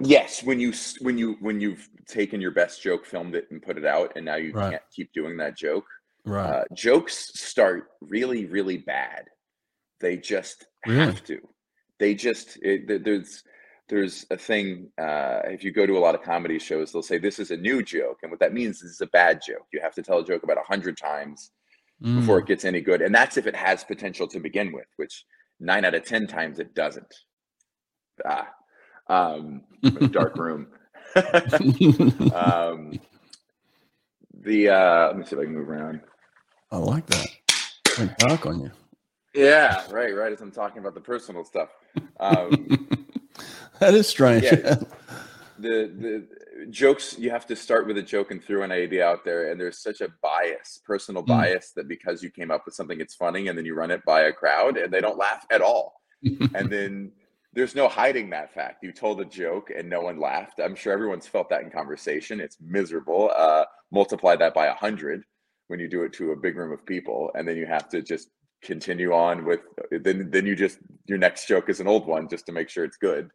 Yes 0.00 0.42
when 0.42 0.60
you 0.60 0.74
when 1.00 1.16
you 1.16 1.36
when 1.40 1.60
you've 1.60 1.88
taken 2.06 2.40
your 2.40 2.50
best 2.50 2.82
joke 2.82 3.06
filmed 3.06 3.34
it 3.34 3.46
and 3.50 3.62
put 3.62 3.78
it 3.78 3.86
out 3.86 4.12
and 4.16 4.24
now 4.24 4.34
you 4.34 4.52
right. 4.52 4.72
can't 4.72 4.82
keep 4.94 5.12
doing 5.14 5.36
that 5.38 5.56
joke 5.56 5.86
Right. 6.24 6.60
Uh, 6.60 6.64
jokes 6.74 7.40
start 7.40 7.88
really, 8.00 8.46
really 8.46 8.78
bad. 8.78 9.24
They 10.00 10.16
just 10.16 10.66
really? 10.86 11.00
have 11.00 11.24
to. 11.24 11.38
They 11.98 12.14
just 12.14 12.58
it, 12.62 13.04
there's 13.04 13.42
there's 13.88 14.26
a 14.30 14.36
thing. 14.36 14.90
Uh, 15.00 15.40
if 15.44 15.64
you 15.64 15.72
go 15.72 15.86
to 15.86 15.98
a 15.98 16.00
lot 16.00 16.14
of 16.14 16.22
comedy 16.22 16.58
shows, 16.58 16.92
they'll 16.92 17.02
say 17.02 17.18
this 17.18 17.38
is 17.38 17.50
a 17.50 17.56
new 17.56 17.82
joke, 17.82 18.18
and 18.22 18.30
what 18.30 18.40
that 18.40 18.52
means 18.52 18.82
is 18.82 18.92
it's 18.92 19.00
a 19.00 19.06
bad 19.06 19.40
joke. 19.46 19.66
You 19.72 19.80
have 19.80 19.94
to 19.94 20.02
tell 20.02 20.18
a 20.18 20.24
joke 20.24 20.42
about 20.44 20.58
a 20.58 20.66
hundred 20.66 20.96
times 20.96 21.50
mm. 22.02 22.20
before 22.20 22.38
it 22.38 22.44
mm. 22.44 22.48
gets 22.48 22.64
any 22.64 22.80
good, 22.80 23.02
and 23.02 23.14
that's 23.14 23.36
if 23.36 23.46
it 23.46 23.56
has 23.56 23.84
potential 23.84 24.26
to 24.28 24.40
begin 24.40 24.72
with, 24.72 24.86
which 24.96 25.24
nine 25.60 25.84
out 25.84 25.94
of 25.94 26.04
ten 26.04 26.26
times 26.26 26.58
it 26.58 26.74
doesn't. 26.74 27.14
Ah, 28.24 28.48
um, 29.08 29.62
dark 30.10 30.36
room. 30.38 30.68
um, 32.34 32.98
the 34.40 34.68
uh, 34.68 35.06
let 35.08 35.18
me 35.18 35.24
see 35.24 35.36
if 35.36 35.40
I 35.40 35.44
can 35.44 35.54
move 35.54 35.68
around. 35.68 36.00
I 36.72 36.78
like 36.78 37.06
that. 37.06 37.26
Went 37.98 38.16
dark 38.16 38.46
on 38.46 38.60
you. 38.60 38.70
Yeah, 39.34 39.84
right, 39.90 40.16
right. 40.16 40.32
As 40.32 40.40
I'm 40.40 40.50
talking 40.50 40.78
about 40.78 40.94
the 40.94 41.00
personal 41.00 41.44
stuff. 41.44 41.68
Um, 42.18 42.88
that 43.78 43.92
is 43.92 44.08
strange. 44.08 44.44
Yeah, 44.44 44.76
the 45.58 45.92
the 45.94 46.26
jokes 46.70 47.18
you 47.18 47.30
have 47.30 47.46
to 47.48 47.56
start 47.56 47.86
with 47.86 47.98
a 47.98 48.02
joke 48.02 48.30
and 48.30 48.42
throw 48.42 48.62
an 48.62 48.72
idea 48.72 49.06
out 49.06 49.22
there, 49.22 49.50
and 49.50 49.60
there's 49.60 49.82
such 49.82 50.00
a 50.00 50.08
bias, 50.22 50.80
personal 50.86 51.22
mm. 51.22 51.26
bias, 51.26 51.72
that 51.76 51.88
because 51.88 52.22
you 52.22 52.30
came 52.30 52.50
up 52.50 52.62
with 52.64 52.74
something, 52.74 53.00
it's 53.00 53.14
funny, 53.14 53.48
and 53.48 53.58
then 53.58 53.66
you 53.66 53.74
run 53.74 53.90
it 53.90 54.02
by 54.06 54.22
a 54.22 54.32
crowd, 54.32 54.78
and 54.78 54.90
they 54.90 55.00
don't 55.02 55.18
laugh 55.18 55.44
at 55.50 55.60
all, 55.60 56.00
and 56.54 56.70
then 56.70 57.12
there's 57.52 57.74
no 57.74 57.86
hiding 57.86 58.30
that 58.30 58.54
fact. 58.54 58.82
You 58.82 58.92
told 58.92 59.20
a 59.20 59.26
joke 59.26 59.70
and 59.76 59.90
no 59.90 60.00
one 60.00 60.18
laughed. 60.18 60.58
I'm 60.58 60.74
sure 60.74 60.94
everyone's 60.94 61.26
felt 61.26 61.50
that 61.50 61.62
in 61.62 61.70
conversation. 61.70 62.40
It's 62.40 62.56
miserable. 62.62 63.30
Uh, 63.36 63.66
multiply 63.90 64.36
that 64.36 64.54
by 64.54 64.68
a 64.68 64.74
hundred 64.74 65.22
when 65.72 65.80
you 65.80 65.88
do 65.88 66.02
it 66.02 66.12
to 66.12 66.32
a 66.32 66.36
big 66.36 66.56
room 66.56 66.70
of 66.70 66.84
people 66.84 67.30
and 67.34 67.48
then 67.48 67.56
you 67.56 67.64
have 67.64 67.88
to 67.88 68.02
just 68.02 68.28
continue 68.62 69.12
on 69.12 69.42
with 69.46 69.60
then 69.90 70.30
then 70.30 70.44
you 70.46 70.54
just 70.54 70.78
your 71.06 71.16
next 71.16 71.48
joke 71.48 71.70
is 71.70 71.80
an 71.80 71.88
old 71.88 72.06
one 72.06 72.28
just 72.28 72.44
to 72.46 72.52
make 72.52 72.68
sure 72.68 72.84
it's 72.84 72.98
good. 72.98 73.30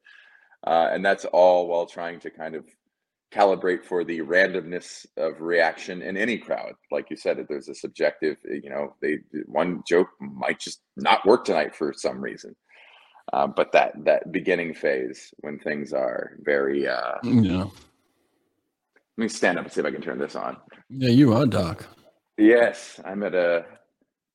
Uh, 0.65 0.89
and 0.91 1.03
that's 1.03 1.25
all 1.25 1.67
while 1.67 1.87
trying 1.87 2.19
to 2.19 2.29
kind 2.29 2.53
of 2.53 2.63
calibrate 3.33 3.83
for 3.83 4.03
the 4.03 4.19
randomness 4.19 5.05
of 5.17 5.41
reaction 5.41 6.03
in 6.03 6.15
any 6.15 6.37
crowd. 6.37 6.73
Like 6.91 7.09
you 7.09 7.17
said 7.17 7.43
there's 7.49 7.69
a 7.69 7.75
subjective 7.75 8.37
you 8.45 8.69
know 8.69 8.93
they 9.01 9.17
one 9.47 9.81
joke 9.87 10.09
might 10.19 10.59
just 10.59 10.81
not 10.95 11.25
work 11.25 11.43
tonight 11.43 11.75
for 11.75 11.91
some 11.91 12.21
reason. 12.21 12.55
Uh, 13.33 13.47
but 13.47 13.71
that 13.73 13.93
that 14.05 14.31
beginning 14.31 14.75
phase 14.75 15.33
when 15.39 15.57
things 15.57 15.91
are 15.91 16.37
very 16.41 16.87
uh 16.87 17.15
yeah. 17.23 17.65
Let 19.17 19.23
me 19.23 19.27
stand 19.27 19.57
up 19.57 19.65
and 19.65 19.73
see 19.73 19.79
if 19.79 19.87
i 19.87 19.91
can 19.91 20.01
turn 20.01 20.19
this 20.19 20.35
on. 20.35 20.57
Yeah 20.89 21.09
you 21.09 21.33
are 21.33 21.45
doc 21.45 21.87
Yes, 22.37 22.99
I'm 23.03 23.23
at 23.23 23.33
a. 23.33 23.65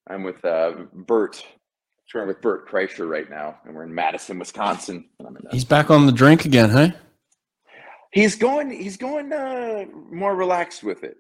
I'm 0.08 0.24
with 0.24 0.44
uh, 0.44 0.72
Bert. 0.92 1.44
Touring 2.08 2.28
with 2.28 2.42
Bert 2.42 2.68
Kreischer 2.68 3.08
right 3.08 3.30
now, 3.30 3.58
and 3.64 3.74
we're 3.74 3.84
in 3.84 3.94
Madison, 3.94 4.38
Wisconsin. 4.38 5.08
He's 5.50 5.64
back 5.64 5.90
on 5.90 6.04
the 6.04 6.12
drink 6.12 6.44
again, 6.44 6.68
hey? 6.68 6.92
He's 8.12 8.34
going. 8.34 8.70
He's 8.70 8.96
going 8.96 9.32
uh, 9.32 9.86
more 10.10 10.34
relaxed 10.34 10.82
with 10.82 11.04
it. 11.04 11.16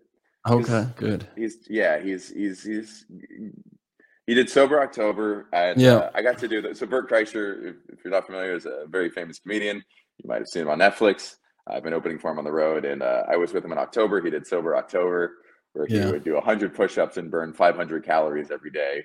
Okay, 0.48 0.86
good. 0.96 1.26
He's 1.36 1.58
yeah. 1.70 2.00
He's 2.00 2.30
he's 2.30 2.64
he's. 2.64 3.06
He 4.26 4.34
did 4.34 4.50
sober 4.50 4.80
October, 4.82 5.46
and 5.52 5.80
yeah, 5.80 5.94
uh, 5.94 6.10
I 6.14 6.22
got 6.22 6.38
to 6.38 6.48
do 6.48 6.60
that. 6.62 6.76
So 6.76 6.86
Bert 6.86 7.08
Kreischer, 7.08 7.70
if, 7.70 7.76
if, 7.88 8.04
you're 8.04 8.12
not 8.12 8.26
familiar, 8.26 8.54
is 8.54 8.66
a 8.66 8.84
very 8.88 9.08
famous 9.08 9.38
comedian. 9.38 9.82
You 10.18 10.28
might 10.28 10.38
have 10.38 10.48
seen 10.48 10.62
him 10.62 10.68
on 10.68 10.78
Netflix. 10.78 11.36
I've 11.66 11.82
been 11.82 11.94
opening 11.94 12.18
for 12.18 12.30
him 12.30 12.38
on 12.38 12.44
the 12.44 12.52
road, 12.52 12.84
and 12.84 13.02
uh, 13.02 13.22
I 13.30 13.36
was 13.36 13.52
with 13.52 13.64
him 13.64 13.72
in 13.72 13.78
October. 13.78 14.20
He 14.20 14.30
did 14.30 14.46
sober 14.46 14.76
October 14.76 15.36
where 15.72 15.86
he 15.86 15.96
yeah. 15.96 16.10
would 16.10 16.24
do 16.24 16.34
100 16.34 16.74
push-ups 16.74 17.16
and 17.16 17.30
burn 17.30 17.52
500 17.52 18.04
calories 18.04 18.50
every 18.50 18.70
day. 18.70 19.04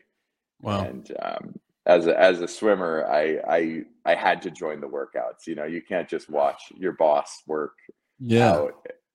Wow. 0.61 0.81
And 0.81 1.11
um, 1.21 1.55
as 1.85 2.07
a, 2.07 2.19
as 2.19 2.41
a 2.41 2.47
swimmer, 2.47 3.05
I, 3.09 3.39
I 3.47 3.81
I 4.05 4.15
had 4.15 4.41
to 4.43 4.51
join 4.51 4.81
the 4.81 4.87
workouts. 4.87 5.47
You 5.47 5.55
know, 5.55 5.65
you 5.65 5.81
can't 5.81 6.07
just 6.07 6.29
watch 6.29 6.61
your 6.75 6.93
boss 6.93 7.43
work 7.47 7.73
yeah. 8.19 8.67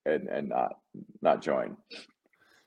and 0.05 0.27
and 0.27 0.49
not 0.49 0.77
not 1.21 1.41
join. 1.41 1.77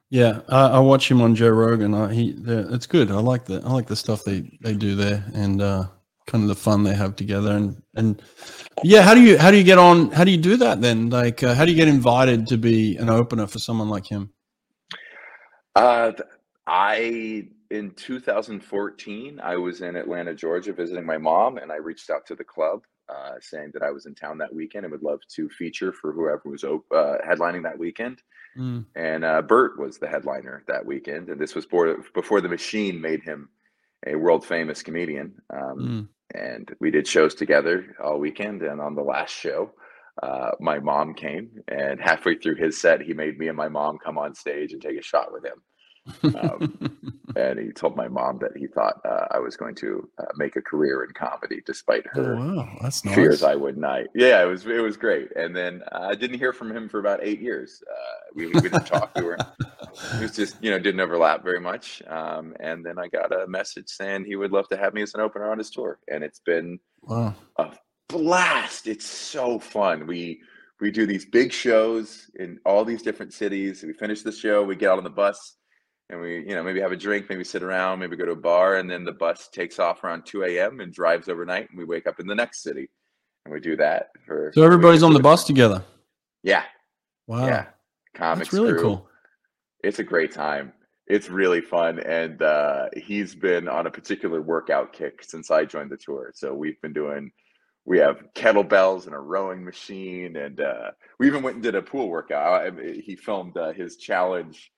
Yeah, 0.08 0.42
I, 0.48 0.68
I 0.68 0.78
watch 0.78 1.10
him 1.10 1.20
on 1.20 1.34
Joe 1.34 1.48
Rogan. 1.48 1.92
I, 1.92 2.14
he, 2.14 2.36
it's 2.46 2.86
good. 2.86 3.10
I 3.10 3.14
like 3.14 3.46
the 3.46 3.60
I 3.64 3.72
like 3.72 3.88
the 3.88 3.96
stuff 3.96 4.22
they 4.24 4.48
they 4.60 4.74
do 4.74 4.94
there, 4.94 5.24
and 5.34 5.60
uh, 5.60 5.88
kind 6.26 6.44
of 6.44 6.48
the 6.48 6.54
fun 6.54 6.84
they 6.84 6.94
have 6.94 7.16
together. 7.16 7.56
And 7.56 7.82
and 7.96 8.22
yeah, 8.84 9.02
how 9.02 9.14
do 9.14 9.22
you 9.22 9.36
how 9.38 9.50
do 9.50 9.56
you 9.56 9.64
get 9.64 9.78
on? 9.78 10.12
How 10.12 10.22
do 10.22 10.30
you 10.30 10.36
do 10.36 10.56
that 10.58 10.80
then? 10.80 11.10
Like, 11.10 11.42
uh, 11.42 11.54
how 11.54 11.64
do 11.64 11.72
you 11.72 11.76
get 11.76 11.88
invited 11.88 12.46
to 12.48 12.56
be 12.56 12.96
an 12.96 13.10
opener 13.10 13.48
for 13.48 13.58
someone 13.58 13.88
like 13.88 14.06
him? 14.06 14.30
Uh, 15.76 16.12
I 16.66 17.48
in 17.70 17.90
2014, 17.92 19.40
I 19.42 19.56
was 19.56 19.82
in 19.82 19.94
Atlanta, 19.94 20.34
Georgia, 20.34 20.72
visiting 20.72 21.04
my 21.04 21.18
mom, 21.18 21.58
and 21.58 21.70
I 21.70 21.76
reached 21.76 22.08
out 22.10 22.26
to 22.26 22.34
the 22.34 22.44
club 22.44 22.82
uh, 23.08 23.34
saying 23.40 23.70
that 23.74 23.82
I 23.82 23.90
was 23.90 24.06
in 24.06 24.14
town 24.14 24.38
that 24.38 24.54
weekend 24.54 24.84
and 24.84 24.92
would 24.92 25.02
love 25.02 25.20
to 25.34 25.48
feature 25.50 25.92
for 25.92 26.12
whoever 26.12 26.42
was 26.46 26.64
uh, 26.64 27.18
headlining 27.26 27.62
that 27.64 27.78
weekend. 27.78 28.22
Mm. 28.58 28.86
And 28.94 29.24
uh, 29.24 29.42
Bert 29.42 29.78
was 29.78 29.98
the 29.98 30.08
headliner 30.08 30.64
that 30.66 30.84
weekend, 30.84 31.28
and 31.28 31.38
this 31.38 31.54
was 31.54 31.66
before, 31.66 31.98
before 32.14 32.40
the 32.40 32.48
machine 32.48 33.00
made 33.00 33.22
him 33.22 33.50
a 34.06 34.14
world 34.14 34.46
famous 34.46 34.82
comedian. 34.82 35.34
Um, 35.50 35.78
mm. 35.78 36.08
And 36.34 36.74
we 36.80 36.90
did 36.90 37.06
shows 37.06 37.34
together 37.34 37.94
all 38.02 38.18
weekend, 38.18 38.62
and 38.62 38.80
on 38.80 38.94
the 38.94 39.02
last 39.02 39.34
show, 39.34 39.72
uh, 40.22 40.52
my 40.60 40.78
mom 40.78 41.14
came, 41.14 41.50
and 41.68 42.00
halfway 42.00 42.36
through 42.36 42.56
his 42.56 42.80
set, 42.80 43.00
he 43.00 43.12
made 43.12 43.38
me 43.38 43.48
and 43.48 43.56
my 43.56 43.68
mom 43.68 43.98
come 43.98 44.18
on 44.18 44.34
stage 44.34 44.72
and 44.72 44.80
take 44.80 44.98
a 44.98 45.02
shot 45.02 45.32
with 45.32 45.44
him. 45.44 45.62
Um, 46.36 47.18
and 47.36 47.58
he 47.58 47.72
told 47.72 47.96
my 47.96 48.08
mom 48.08 48.38
that 48.38 48.56
he 48.56 48.66
thought 48.66 49.00
uh, 49.04 49.26
I 49.30 49.38
was 49.38 49.56
going 49.56 49.74
to 49.76 50.08
uh, 50.18 50.24
make 50.36 50.56
a 50.56 50.62
career 50.62 51.04
in 51.04 51.12
comedy, 51.12 51.62
despite 51.66 52.06
her 52.12 52.34
oh, 52.34 52.56
wow. 52.56 52.78
That's 52.80 53.04
nice. 53.04 53.14
fears 53.14 53.42
I 53.42 53.54
would 53.54 53.76
not. 53.76 54.04
Yeah, 54.14 54.42
it 54.42 54.46
was 54.46 54.66
it 54.66 54.82
was 54.82 54.96
great. 54.96 55.34
And 55.36 55.54
then 55.54 55.82
uh, 55.92 56.08
I 56.10 56.14
didn't 56.14 56.38
hear 56.38 56.52
from 56.52 56.74
him 56.74 56.88
for 56.88 56.98
about 56.98 57.20
eight 57.22 57.40
years. 57.40 57.82
Uh, 57.90 58.32
we, 58.34 58.46
we 58.46 58.60
didn't 58.60 58.86
talk. 58.86 59.14
We 59.16 59.24
were 59.24 59.38
it 60.14 60.20
was 60.20 60.36
just 60.36 60.62
you 60.62 60.70
know 60.70 60.78
didn't 60.78 61.00
overlap 61.00 61.42
very 61.42 61.60
much. 61.60 62.02
Um, 62.08 62.54
and 62.60 62.84
then 62.84 62.98
I 62.98 63.08
got 63.08 63.32
a 63.32 63.46
message 63.46 63.88
saying 63.88 64.24
he 64.24 64.36
would 64.36 64.52
love 64.52 64.68
to 64.68 64.76
have 64.76 64.94
me 64.94 65.02
as 65.02 65.14
an 65.14 65.20
opener 65.20 65.50
on 65.50 65.58
his 65.58 65.70
tour, 65.70 65.98
and 66.08 66.22
it's 66.22 66.40
been 66.40 66.78
wow. 67.02 67.34
a 67.58 67.72
blast. 68.08 68.86
It's 68.86 69.06
so 69.06 69.58
fun. 69.58 70.06
We 70.06 70.40
we 70.80 70.90
do 70.90 71.06
these 71.06 71.24
big 71.24 71.52
shows 71.52 72.30
in 72.38 72.58
all 72.64 72.84
these 72.84 73.02
different 73.02 73.32
cities. 73.32 73.82
We 73.82 73.92
finish 73.92 74.22
the 74.22 74.32
show, 74.32 74.62
we 74.62 74.76
get 74.76 74.90
out 74.90 74.98
on 74.98 75.04
the 75.04 75.10
bus 75.10 75.56
and 76.08 76.20
we, 76.20 76.38
you 76.46 76.54
know, 76.54 76.62
maybe 76.62 76.80
have 76.80 76.92
a 76.92 76.96
drink, 76.96 77.26
maybe 77.28 77.44
sit 77.44 77.62
around, 77.62 77.98
maybe 77.98 78.16
go 78.16 78.24
to 78.24 78.32
a 78.32 78.36
bar, 78.36 78.76
and 78.76 78.88
then 78.88 79.04
the 79.04 79.12
bus 79.12 79.48
takes 79.48 79.78
off 79.78 80.04
around 80.04 80.24
2 80.24 80.44
a.m. 80.44 80.80
and 80.80 80.92
drives 80.92 81.28
overnight, 81.28 81.68
and 81.68 81.78
we 81.78 81.84
wake 81.84 82.06
up 82.06 82.20
in 82.20 82.26
the 82.26 82.34
next 82.34 82.62
city, 82.62 82.88
and 83.44 83.52
we 83.52 83.60
do 83.60 83.76
that 83.76 84.10
for. 84.24 84.52
So 84.54 84.62
everybody's 84.62 85.02
on 85.02 85.12
the 85.12 85.20
bus 85.20 85.44
together. 85.44 85.84
Yeah. 86.42 86.62
Wow. 87.26 87.46
Yeah. 87.46 87.66
Comics. 88.14 88.50
That's 88.50 88.54
really 88.54 88.72
crew. 88.74 88.82
cool. 88.82 89.08
It's 89.82 89.98
a 89.98 90.04
great 90.04 90.32
time. 90.32 90.72
It's 91.08 91.28
really 91.28 91.60
fun, 91.60 91.98
and 92.00 92.40
uh, 92.40 92.86
he's 92.96 93.34
been 93.34 93.68
on 93.68 93.86
a 93.86 93.90
particular 93.90 94.40
workout 94.42 94.92
kick 94.92 95.24
since 95.24 95.50
I 95.50 95.64
joined 95.64 95.90
the 95.90 95.96
tour. 95.96 96.30
So 96.34 96.54
we've 96.54 96.80
been 96.82 96.92
doing 96.92 97.32
we 97.86 97.98
have 97.98 98.24
kettlebells 98.34 99.06
and 99.06 99.14
a 99.14 99.18
rowing 99.18 99.64
machine, 99.64 100.36
and 100.36 100.60
uh, 100.60 100.90
we 101.18 101.28
even 101.28 101.42
went 101.42 101.54
and 101.54 101.62
did 101.62 101.76
a 101.76 101.82
pool 101.82 102.08
workout. 102.08 102.62
I, 102.62 102.92
he 103.00 103.14
filmed 103.16 103.56
uh, 103.56 103.72
his 103.72 103.96
challenge 103.96 104.72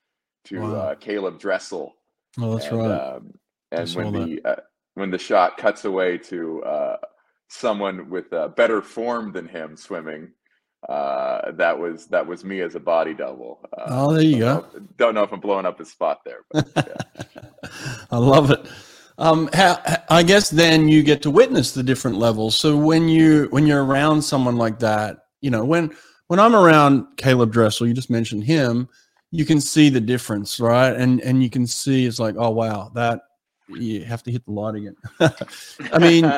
to 0.44 0.60
wow. 0.60 0.74
uh, 0.74 0.94
Caeleb 0.94 1.40
Dressel. 1.40 1.96
Oh, 2.38 2.54
that's 2.54 2.66
and, 2.66 2.78
right. 2.78 2.90
Um, 2.90 3.34
and 3.72 3.90
when 3.90 4.12
the 4.12 4.40
uh, 4.44 4.60
when 4.94 5.10
the 5.10 5.18
shot 5.18 5.56
cuts 5.56 5.84
away 5.86 6.18
to 6.18 6.62
uh, 6.62 6.96
someone 7.48 8.10
with 8.10 8.30
better 8.56 8.82
form 8.82 9.32
than 9.32 9.48
him 9.48 9.76
swimming, 9.76 10.30
uh, 10.86 11.52
that 11.52 11.78
was 11.78 12.06
that 12.06 12.26
was 12.26 12.44
me 12.44 12.60
as 12.60 12.74
a 12.74 12.80
body 12.80 13.14
double. 13.14 13.60
Uh, 13.76 13.84
oh, 13.88 14.12
there 14.12 14.22
you 14.22 14.38
don't 14.38 14.72
go. 14.72 14.78
Know, 14.78 14.86
don't 14.96 15.14
know 15.14 15.22
if 15.22 15.32
I'm 15.32 15.40
blowing 15.40 15.66
up 15.66 15.78
his 15.78 15.90
spot 15.90 16.20
there, 16.24 16.44
but 16.50 16.68
yeah. 16.76 17.60
I 18.10 18.18
love 18.18 18.50
it. 18.50 18.66
Um, 19.18 19.50
how, 19.52 19.82
I 20.08 20.22
guess 20.22 20.48
then 20.48 20.88
you 20.88 21.02
get 21.02 21.22
to 21.22 21.30
witness 21.30 21.72
the 21.72 21.82
different 21.82 22.18
levels. 22.18 22.56
So 22.56 22.76
when 22.76 23.08
you 23.08 23.48
when 23.50 23.66
you're 23.66 23.84
around 23.84 24.22
someone 24.22 24.56
like 24.56 24.78
that, 24.78 25.18
you 25.40 25.50
know, 25.50 25.64
when 25.64 25.92
when 26.28 26.38
I'm 26.38 26.54
around 26.54 27.04
Caeleb 27.16 27.50
Dressel, 27.50 27.88
you 27.88 27.94
just 27.94 28.10
mentioned 28.10 28.44
him, 28.44 28.88
you 29.32 29.44
can 29.44 29.60
see 29.60 29.88
the 29.88 30.00
difference, 30.00 30.60
right? 30.60 30.94
And 30.94 31.20
and 31.22 31.42
you 31.42 31.50
can 31.50 31.66
see 31.66 32.06
it's 32.06 32.20
like, 32.20 32.36
oh 32.38 32.50
wow, 32.50 32.92
that 32.94 33.22
you 33.68 34.04
have 34.04 34.22
to 34.22 34.30
hit 34.30 34.44
the 34.46 34.52
light 34.52 34.76
again. 34.76 34.96
I 35.92 35.98
mean, 35.98 36.32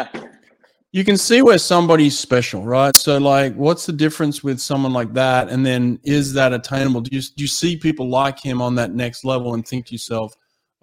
you 0.92 1.04
can 1.04 1.18
see 1.18 1.42
where 1.42 1.58
somebody's 1.58 2.18
special, 2.18 2.64
right? 2.64 2.96
So 2.96 3.18
like, 3.18 3.54
what's 3.56 3.84
the 3.84 3.92
difference 3.92 4.42
with 4.42 4.58
someone 4.58 4.94
like 4.94 5.12
that? 5.12 5.50
And 5.50 5.66
then 5.66 6.00
is 6.02 6.32
that 6.32 6.54
attainable? 6.54 7.02
Do 7.02 7.14
you 7.14 7.20
do 7.20 7.44
you 7.44 7.48
see 7.48 7.76
people 7.76 8.08
like 8.08 8.40
him 8.40 8.62
on 8.62 8.74
that 8.76 8.94
next 8.94 9.24
level 9.24 9.52
and 9.52 9.66
think 9.68 9.86
to 9.86 9.92
yourself? 9.92 10.34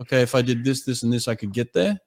Okay, 0.01 0.21
if 0.21 0.35
I 0.35 0.41
did 0.41 0.63
this, 0.63 0.83
this, 0.83 1.03
and 1.03 1.11
this, 1.11 1.27
I 1.27 1.35
could 1.35 1.51
get 1.51 1.73
there? 1.73 1.97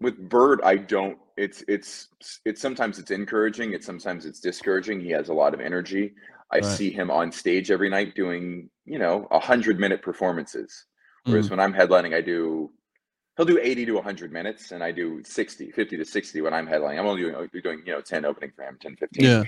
With 0.00 0.28
Bert, 0.28 0.60
I 0.64 0.76
don't. 0.76 1.18
It's 1.36 1.64
it's 1.68 2.08
it's 2.44 2.60
sometimes 2.60 2.98
it's 2.98 3.10
encouraging. 3.10 3.72
It's 3.72 3.86
sometimes 3.86 4.26
it's 4.26 4.40
discouraging. 4.40 5.00
He 5.00 5.10
has 5.10 5.28
a 5.28 5.34
lot 5.34 5.54
of 5.54 5.60
energy. 5.60 6.14
I 6.50 6.56
right. 6.56 6.64
see 6.64 6.90
him 6.90 7.10
on 7.10 7.30
stage 7.32 7.70
every 7.70 7.88
night 7.88 8.14
doing 8.14 8.70
you 8.84 8.98
know 8.98 9.28
a 9.30 9.38
hundred 9.38 9.78
minute 9.78 10.02
performances. 10.02 10.86
Whereas 11.24 11.46
mm. 11.46 11.50
when 11.50 11.60
I'm 11.60 11.72
headlining, 11.72 12.14
I 12.14 12.20
do 12.20 12.70
he'll 13.36 13.46
do 13.46 13.58
80 13.60 13.86
to 13.86 13.92
100 13.94 14.32
minutes 14.32 14.72
and 14.72 14.82
i 14.82 14.92
do 14.92 15.22
60 15.24 15.70
50 15.70 15.96
to 15.96 16.04
60 16.04 16.40
when 16.40 16.54
i'm 16.54 16.66
headlining 16.66 16.98
i'm 16.98 17.06
only 17.06 17.22
doing, 17.22 17.48
doing 17.62 17.82
you 17.84 17.92
know 17.92 18.00
10 18.00 18.24
opening 18.24 18.52
for 18.54 18.62
him 18.62 18.78
10 18.80 18.96
15 18.96 19.24
yeah 19.24 19.42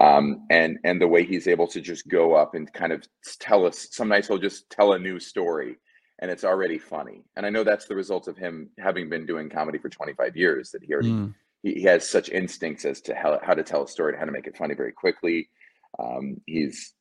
um, 0.00 0.46
and 0.50 0.78
and 0.84 1.00
the 1.00 1.06
way 1.06 1.24
he's 1.24 1.46
able 1.46 1.66
to 1.66 1.80
just 1.80 2.08
go 2.08 2.34
up 2.34 2.54
and 2.54 2.72
kind 2.72 2.92
of 2.92 3.06
tell 3.40 3.66
us 3.66 3.88
some 3.90 4.08
nights 4.08 4.28
he'll 4.28 4.38
just 4.38 4.68
tell 4.70 4.92
a 4.92 4.98
new 4.98 5.18
story 5.18 5.76
and 6.22 6.30
it's 6.30 6.44
already 6.44 6.78
funny. 6.78 7.24
And 7.36 7.44
I 7.44 7.50
know 7.50 7.64
that's 7.64 7.86
the 7.86 7.96
result 7.96 8.28
of 8.28 8.38
him 8.38 8.70
having 8.78 9.10
been 9.10 9.26
doing 9.26 9.50
comedy 9.50 9.78
for 9.78 9.88
25 9.88 10.36
years 10.36 10.70
that 10.70 10.84
he 10.84 10.94
already 10.94 11.10
mm. 11.10 11.34
he, 11.64 11.74
he, 11.74 11.82
has 11.82 12.08
such 12.08 12.28
instincts 12.28 12.84
as 12.84 13.00
to 13.02 13.14
how, 13.14 13.40
how 13.42 13.54
to 13.54 13.64
tell 13.64 13.82
a 13.82 13.88
story 13.88 14.12
and 14.12 14.20
how 14.20 14.26
to 14.26 14.30
make 14.30 14.46
it 14.46 14.56
funny 14.56 14.74
very 14.74 14.92
quickly. 14.92 15.50
Um, 15.98 16.40
he's 16.46 16.94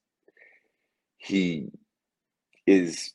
he 1.18 1.70
is 2.66 3.14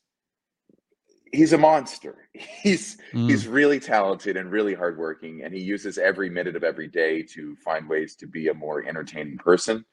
he's 1.32 1.52
a 1.52 1.58
monster. 1.58 2.28
He's 2.62 2.98
mm. 3.12 3.28
he's 3.28 3.48
really 3.48 3.80
talented 3.80 4.36
and 4.36 4.52
really 4.52 4.74
hardworking, 4.74 5.42
and 5.42 5.52
he 5.52 5.60
uses 5.60 5.98
every 5.98 6.30
minute 6.30 6.54
of 6.54 6.62
every 6.62 6.86
day 6.86 7.22
to 7.34 7.56
find 7.64 7.88
ways 7.88 8.14
to 8.16 8.26
be 8.26 8.48
a 8.48 8.54
more 8.54 8.84
entertaining 8.86 9.38
person. 9.38 9.84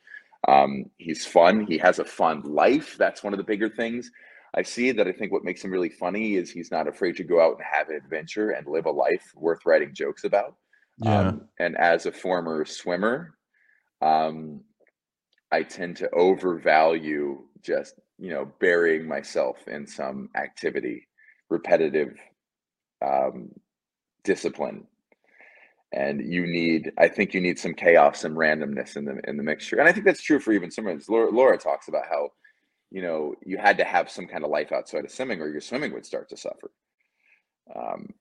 Um, 0.47 0.85
he's 0.97 1.25
fun. 1.25 1.65
He 1.65 1.77
has 1.77 1.99
a 1.99 2.05
fun 2.05 2.41
life. 2.41 2.97
That's 2.97 3.23
one 3.23 3.33
of 3.33 3.37
the 3.37 3.45
bigger 3.45 3.69
things. 3.69 4.11
I 4.55 4.61
see 4.61 4.91
that 4.91 5.07
I 5.07 5.11
think 5.11 5.31
what 5.31 5.43
makes 5.43 5.63
him 5.63 5.71
really 5.71 5.89
funny 5.89 6.35
is 6.35 6.51
he's 6.51 6.71
not 6.71 6.87
afraid 6.87 7.15
to 7.17 7.23
go 7.23 7.41
out 7.41 7.55
and 7.55 7.65
have 7.69 7.89
an 7.89 7.95
adventure 7.95 8.51
and 8.51 8.67
live 8.67 8.85
a 8.85 8.91
life 8.91 9.31
worth 9.35 9.65
writing 9.65 9.93
jokes 9.93 10.25
about. 10.25 10.55
Yeah. 10.99 11.19
Um, 11.29 11.47
and 11.59 11.75
as 11.77 12.05
a 12.05 12.11
former 12.11 12.65
swimmer, 12.65 13.35
um, 14.01 14.61
I 15.51 15.63
tend 15.63 15.97
to 15.97 16.09
overvalue 16.13 17.41
just, 17.63 17.95
you 18.19 18.29
know, 18.29 18.51
burying 18.59 19.07
myself 19.07 19.67
in 19.67 19.87
some 19.87 20.29
activity, 20.35 21.07
repetitive 21.49 22.15
um, 23.03 23.49
discipline. 24.23 24.85
And 25.93 26.21
you 26.21 26.45
need, 26.45 26.91
I 26.97 27.07
think 27.07 27.33
you 27.33 27.41
need 27.41 27.59
some 27.59 27.73
chaos, 27.73 28.21
some 28.21 28.33
randomness 28.33 28.97
in 28.97 29.05
the 29.05 29.19
in 29.27 29.37
the 29.37 29.43
mixture. 29.43 29.77
And 29.77 29.87
I 29.87 29.91
think 29.91 30.05
that's 30.05 30.23
true 30.23 30.39
for 30.39 30.51
even 30.51 30.71
swimmers. 30.71 31.07
Laura, 31.07 31.29
Laura 31.29 31.57
talks 31.57 31.87
about 31.87 32.05
how 32.09 32.31
you 32.93 33.01
know 33.01 33.33
you 33.43 33.57
had 33.57 33.77
to 33.77 33.83
have 33.83 34.09
some 34.09 34.27
kind 34.27 34.45
of 34.45 34.49
life 34.49 34.71
outside 34.71 35.03
of 35.03 35.11
swimming 35.11 35.41
or 35.41 35.49
your 35.49 35.61
swimming 35.61 35.91
would 35.91 36.05
start 36.05 36.29
to 36.29 36.37
suffer 36.37 36.71
um, 37.75 38.13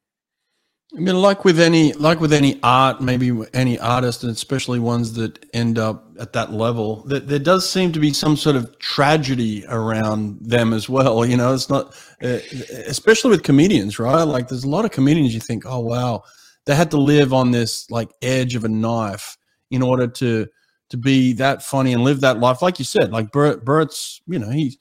I 0.94 1.00
mean, 1.00 1.16
like 1.16 1.44
with 1.46 1.58
any, 1.58 1.94
like 1.94 2.20
with 2.20 2.35
any 2.35 2.61
art, 2.62 3.00
maybe 3.00 3.32
any 3.54 3.78
artist, 3.78 4.24
and 4.24 4.32
especially 4.32 4.78
ones 4.78 5.14
that 5.14 5.42
end 5.54 5.78
up 5.78 6.06
at 6.20 6.35
that 6.35 6.52
level, 6.52 7.02
that 7.04 7.28
there 7.28 7.38
does 7.38 7.68
seem 7.68 7.92
to 7.92 7.98
be 7.98 8.12
some 8.12 8.37
sort 8.37 8.56
of 8.56 8.78
tragedy 8.78 9.64
around 9.68 10.38
them 10.42 10.74
as 10.74 10.90
well. 10.90 11.24
You 11.24 11.38
know, 11.38 11.54
it's 11.54 11.70
not, 11.70 11.94
uh, 12.22 12.40
especially 12.87 13.30
with 13.30 13.42
comedians, 13.42 13.98
right? 13.98 14.22
Like, 14.22 14.48
there's 14.48 14.64
a 14.64 14.68
lot 14.68 14.85
of 14.85 14.90
comedians 14.90 15.32
you 15.32 15.40
think, 15.40 15.64
oh 15.64 15.80
wow, 15.80 16.24
they 16.66 16.74
had 16.74 16.90
to 16.90 16.98
live 16.98 17.32
on 17.32 17.52
this 17.52 17.90
like 17.90 18.11
edge 18.20 18.54
of 18.54 18.64
a 18.64 18.68
knife 18.68 19.38
in 19.70 19.80
order 19.80 20.06
to 20.06 20.46
to 20.92 20.98
be 20.98 21.33
that 21.33 21.62
funny 21.62 21.94
and 21.94 22.05
live 22.05 22.20
that 22.20 22.38
life. 22.38 22.61
Like 22.61 22.78
you 22.78 22.85
said, 22.85 23.12
like 23.12 23.33
Bert, 23.33 23.64
Bert's, 23.64 24.20
you 24.26 24.38
know, 24.38 24.50
he's 24.50 24.76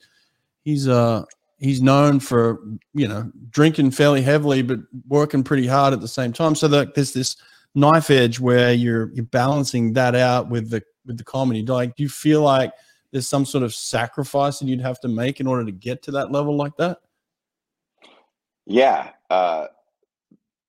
he's 0.62 0.86
uh 0.86 1.24
he's 1.56 1.80
known 1.80 2.20
for 2.20 2.60
you 2.92 3.08
know 3.08 3.32
drinking 3.48 3.92
fairly 3.92 4.20
heavily 4.20 4.60
but 4.60 4.78
working 5.08 5.42
pretty 5.42 5.66
hard 5.66 5.94
at 5.94 6.02
the 6.02 6.08
same 6.08 6.30
time. 6.30 6.54
So 6.54 6.68
that 6.68 6.94
there's 6.94 7.14
this 7.14 7.36
knife 7.74 8.10
edge 8.10 8.38
where 8.38 8.74
you're 8.74 9.10
you're 9.14 9.24
balancing 9.24 9.94
that 9.94 10.14
out 10.14 10.50
with 10.50 10.68
the 10.68 10.82
with 11.06 11.16
the 11.16 11.24
comedy. 11.24 11.64
Like, 11.64 11.96
do 11.96 12.02
you 12.02 12.10
feel 12.10 12.42
like 12.42 12.74
there's 13.10 13.26
some 13.26 13.46
sort 13.46 13.64
of 13.64 13.74
sacrifice 13.74 14.58
that 14.58 14.68
you'd 14.68 14.82
have 14.82 15.00
to 15.00 15.08
make 15.08 15.40
in 15.40 15.46
order 15.46 15.64
to 15.64 15.72
get 15.72 16.02
to 16.02 16.10
that 16.10 16.30
level 16.30 16.58
like 16.58 16.76
that? 16.76 16.98
Yeah. 18.66 19.12
Uh, 19.30 19.68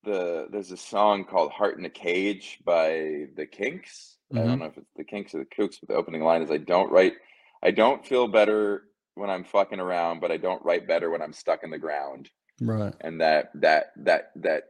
the 0.05 0.47
there's 0.51 0.71
a 0.71 0.77
song 0.77 1.25
called 1.25 1.51
"Heart 1.51 1.79
in 1.79 1.83
a 1.83 1.89
Cage" 1.89 2.59
by 2.63 3.27
the 3.35 3.45
Kinks. 3.45 4.12
I 4.33 4.37
don't 4.37 4.47
mm-hmm. 4.47 4.59
know 4.59 4.65
if 4.65 4.77
it's 4.77 4.93
the 4.95 5.03
Kinks 5.03 5.35
or 5.35 5.39
the 5.39 5.45
Kooks, 5.45 5.79
but 5.79 5.89
the 5.89 5.95
opening 5.95 6.23
line 6.23 6.41
is 6.41 6.51
I 6.51 6.57
don't 6.57 6.91
write 6.91 7.13
I 7.61 7.71
don't 7.71 8.05
feel 8.05 8.27
better 8.27 8.83
when 9.15 9.29
I'm 9.29 9.43
fucking 9.43 9.79
around, 9.79 10.19
but 10.19 10.31
I 10.31 10.37
don't 10.37 10.63
write 10.65 10.87
better 10.87 11.09
when 11.09 11.21
I'm 11.21 11.33
stuck 11.33 11.63
in 11.63 11.69
the 11.69 11.77
ground. 11.77 12.29
Right. 12.61 12.93
And 13.01 13.21
that 13.21 13.51
that 13.55 13.91
that 13.97 14.31
that 14.35 14.63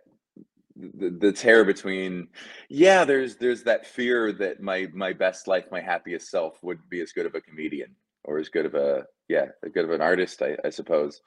the, 0.76 1.10
the 1.10 1.32
tear 1.32 1.63
between 1.63 2.28
yeah 2.69 3.06
there's 3.06 3.36
there's 3.36 3.63
that 3.63 3.86
fear 3.86 4.32
that 4.34 4.62
my 4.62 4.88
my 4.93 5.13
best 5.13 5.47
life 5.47 5.65
my 5.71 5.82
happiest 5.82 6.30
self 6.30 6.58
would 6.63 6.80
be 6.89 6.99
as 7.02 7.12
good 7.12 7.26
of 7.26 7.36
a 7.36 7.41
comedian 7.41 7.95
or 8.23 8.39
as 8.39 8.49
good 8.49 8.65
of 8.65 8.73
a 8.73 9.06
yeah 9.28 9.45
as 9.63 9.71
good 9.71 9.86
of 9.86 9.91
an 9.91 10.02
artist 10.02 10.41
i, 10.41 10.58
I 10.65 10.71
suppose 10.71 11.21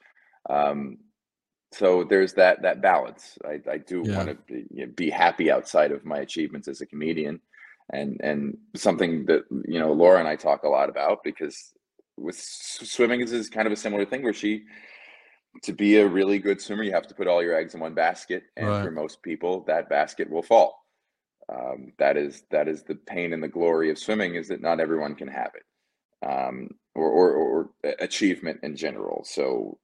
um 0.49 0.97
so 1.71 2.03
there's 2.03 2.33
that 2.33 2.61
that 2.63 2.81
balance 2.81 3.37
i, 3.45 3.61
I 3.71 3.77
do 3.77 4.03
yeah. 4.05 4.17
want 4.17 4.29
to 4.29 4.37
be, 4.53 4.85
be 4.85 5.09
happy 5.09 5.49
outside 5.49 5.93
of 5.93 6.03
my 6.03 6.17
achievements 6.17 6.67
as 6.67 6.81
a 6.81 6.85
comedian 6.85 7.39
and 7.91 8.19
and 8.21 8.57
something 8.75 9.25
that 9.25 9.43
you 9.67 9.79
know 9.79 9.93
Laura 9.93 10.19
and 10.19 10.27
I 10.27 10.35
talk 10.35 10.63
a 10.63 10.69
lot 10.69 10.89
about 10.89 11.23
because 11.23 11.73
with 12.17 12.37
swimming 12.37 13.21
is, 13.21 13.49
kind 13.49 13.67
of 13.67 13.73
a 13.73 13.77
similar 13.77 14.05
thing 14.05 14.23
where 14.23 14.33
she 14.33 14.63
to 15.63 15.73
be 15.73 15.97
a 15.97 16.07
really 16.07 16.39
good 16.39 16.61
swimmer 16.61 16.83
you 16.83 16.91
have 16.91 17.07
to 17.07 17.15
put 17.15 17.27
all 17.27 17.41
your 17.41 17.55
eggs 17.55 17.73
in 17.73 17.79
one 17.79 17.93
basket 17.93 18.43
and 18.55 18.67
right. 18.67 18.83
for 18.83 18.91
most 18.91 19.21
people 19.21 19.63
that 19.67 19.89
basket 19.89 20.29
will 20.29 20.43
fall 20.43 20.83
um, 21.49 21.93
that 21.97 22.17
is 22.17 22.43
that 22.51 22.67
is 22.67 22.83
the 22.83 22.95
pain 22.95 23.33
and 23.33 23.41
the 23.41 23.47
glory 23.47 23.89
of 23.89 23.97
swimming 23.97 24.35
is 24.35 24.47
that 24.47 24.61
not 24.61 24.79
everyone 24.79 25.15
can 25.15 25.27
have 25.27 25.51
it 25.55 26.27
um, 26.27 26.69
or, 26.95 27.09
or, 27.09 27.31
or 27.33 27.69
achievement 27.99 28.59
in 28.63 28.75
general 28.75 29.23
so 29.23 29.77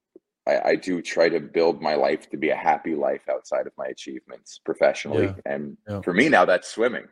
I, 0.45 0.61
I, 0.71 0.75
do 0.75 1.01
try 1.01 1.29
to 1.29 1.39
build 1.39 1.81
my 1.81 1.95
life 1.95 2.29
to 2.31 2.37
be 2.37 2.49
a 2.49 2.55
happy 2.55 2.95
life 2.95 3.29
outside 3.29 3.65
of 3.65 3.73
my 3.77 3.85
achievements 3.85 4.59
professionally. 4.63 5.25
Yeah. 5.25 5.35
And 5.45 5.77
yeah. 5.87 6.01
for 6.01 6.13
me 6.13 6.27
now, 6.27 6.43
that's 6.43 6.67
swimming. 6.67 7.05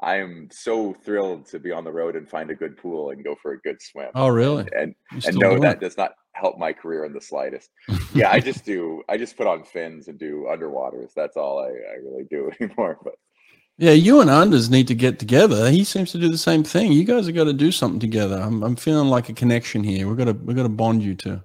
I 0.00 0.16
am 0.16 0.48
so 0.50 0.94
thrilled 1.04 1.46
to 1.46 1.58
be 1.58 1.70
on 1.72 1.84
the 1.84 1.92
road 1.92 2.16
and 2.16 2.28
find 2.28 2.50
a 2.50 2.54
good 2.54 2.76
pool 2.76 3.10
and 3.10 3.24
go 3.24 3.36
for 3.40 3.52
a 3.52 3.60
good 3.60 3.80
swim. 3.80 4.10
Oh, 4.14 4.28
really? 4.28 4.68
And 4.76 4.94
and, 5.12 5.24
and 5.24 5.36
know 5.36 5.58
that 5.58 5.80
does 5.80 5.96
not 5.96 6.12
help 6.32 6.58
my 6.58 6.72
career 6.72 7.04
in 7.04 7.12
the 7.12 7.20
slightest. 7.20 7.70
yeah, 8.14 8.30
I 8.30 8.40
just 8.40 8.64
do. 8.64 9.02
I 9.08 9.16
just 9.16 9.36
put 9.36 9.46
on 9.46 9.64
fins 9.64 10.08
and 10.08 10.18
do 10.18 10.46
underwaters. 10.50 11.12
That's 11.14 11.36
all 11.36 11.60
I, 11.60 11.68
I 11.68 11.96
really 12.02 12.24
do 12.30 12.50
anymore. 12.60 12.98
But 13.02 13.14
yeah, 13.76 13.92
you 13.92 14.20
and 14.20 14.30
Anders 14.30 14.70
need 14.70 14.88
to 14.88 14.94
get 14.94 15.18
together. 15.18 15.70
He 15.70 15.84
seems 15.84 16.12
to 16.12 16.18
do 16.18 16.28
the 16.28 16.38
same 16.38 16.62
thing. 16.62 16.92
You 16.92 17.04
guys 17.04 17.26
have 17.26 17.34
got 17.34 17.44
to 17.44 17.52
do 17.52 17.72
something 17.72 18.00
together. 18.00 18.36
I'm 18.36 18.62
I'm 18.62 18.76
feeling 18.76 19.08
like 19.08 19.28
a 19.28 19.32
connection 19.34 19.84
here. 19.84 20.08
We're 20.08 20.16
gonna 20.16 20.32
we're 20.34 20.54
gonna 20.54 20.68
bond 20.68 21.02
you 21.02 21.14
two. 21.14 21.40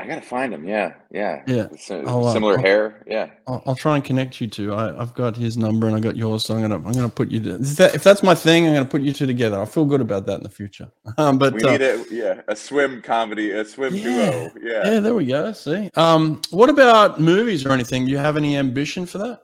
I 0.00 0.06
gotta 0.06 0.22
find 0.22 0.54
him. 0.54 0.64
Yeah, 0.64 0.94
yeah, 1.10 1.42
yeah. 1.48 1.62
Uh, 1.72 1.76
similar 1.76 2.56
I'll, 2.56 2.62
hair. 2.62 3.02
Yeah. 3.04 3.30
I'll, 3.48 3.62
I'll, 3.66 3.74
try 3.74 3.96
and 3.96 4.04
connect 4.04 4.40
you 4.40 4.46
two. 4.46 4.72
I, 4.72 4.94
have 4.94 5.12
got 5.12 5.36
his 5.36 5.56
number 5.56 5.88
and 5.88 5.96
I 5.96 6.00
got 6.00 6.16
yours, 6.16 6.44
so 6.44 6.54
I'm 6.54 6.62
gonna 6.62 6.76
I'm 6.76 6.92
gonna 6.92 7.08
put 7.08 7.32
you. 7.32 7.40
To, 7.40 7.58
that, 7.58 7.96
if 7.96 8.04
that's 8.04 8.22
my 8.22 8.36
thing, 8.36 8.68
I'm 8.68 8.74
gonna 8.74 8.84
put 8.84 9.02
you 9.02 9.12
two 9.12 9.26
together. 9.26 9.60
I 9.60 9.64
feel 9.64 9.84
good 9.84 10.00
about 10.00 10.24
that 10.26 10.34
in 10.38 10.42
the 10.44 10.50
future. 10.50 10.90
Um, 11.18 11.36
but 11.36 11.52
we 11.52 11.62
need 11.62 11.82
uh, 11.82 11.84
a 11.84 12.14
yeah 12.14 12.40
a 12.46 12.54
swim 12.54 13.02
comedy, 13.02 13.50
a 13.50 13.64
swim 13.64 13.92
yeah, 13.92 14.02
duo. 14.02 14.50
Yeah. 14.62 14.90
Yeah, 14.92 15.00
there 15.00 15.14
we 15.14 15.26
go. 15.26 15.52
See. 15.52 15.90
Um, 15.96 16.40
what 16.50 16.70
about 16.70 17.20
movies 17.20 17.66
or 17.66 17.72
anything? 17.72 18.04
Do 18.04 18.12
you 18.12 18.18
have 18.18 18.36
any 18.36 18.56
ambition 18.56 19.04
for 19.04 19.18
that? 19.18 19.42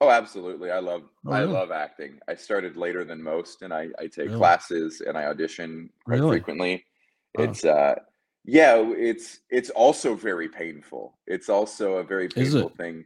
Oh, 0.00 0.10
absolutely. 0.10 0.70
I 0.70 0.78
love 0.78 1.02
oh, 1.26 1.32
I 1.32 1.42
love 1.42 1.72
acting. 1.72 2.20
I 2.28 2.36
started 2.36 2.76
later 2.76 3.02
than 3.02 3.20
most, 3.20 3.62
and 3.62 3.74
I 3.74 3.88
I 3.98 4.02
take 4.02 4.26
really? 4.26 4.36
classes 4.36 5.00
and 5.04 5.18
I 5.18 5.24
audition 5.24 5.90
quite 6.04 6.20
really? 6.20 6.30
frequently. 6.36 6.84
It's 7.34 7.64
uh 7.64 7.96
yeah, 8.50 8.82
it's 8.96 9.40
it's 9.50 9.68
also 9.68 10.14
very 10.14 10.48
painful. 10.48 11.18
It's 11.26 11.50
also 11.50 11.96
a 11.96 12.02
very 12.02 12.28
painful 12.28 12.70
thing. 12.70 13.04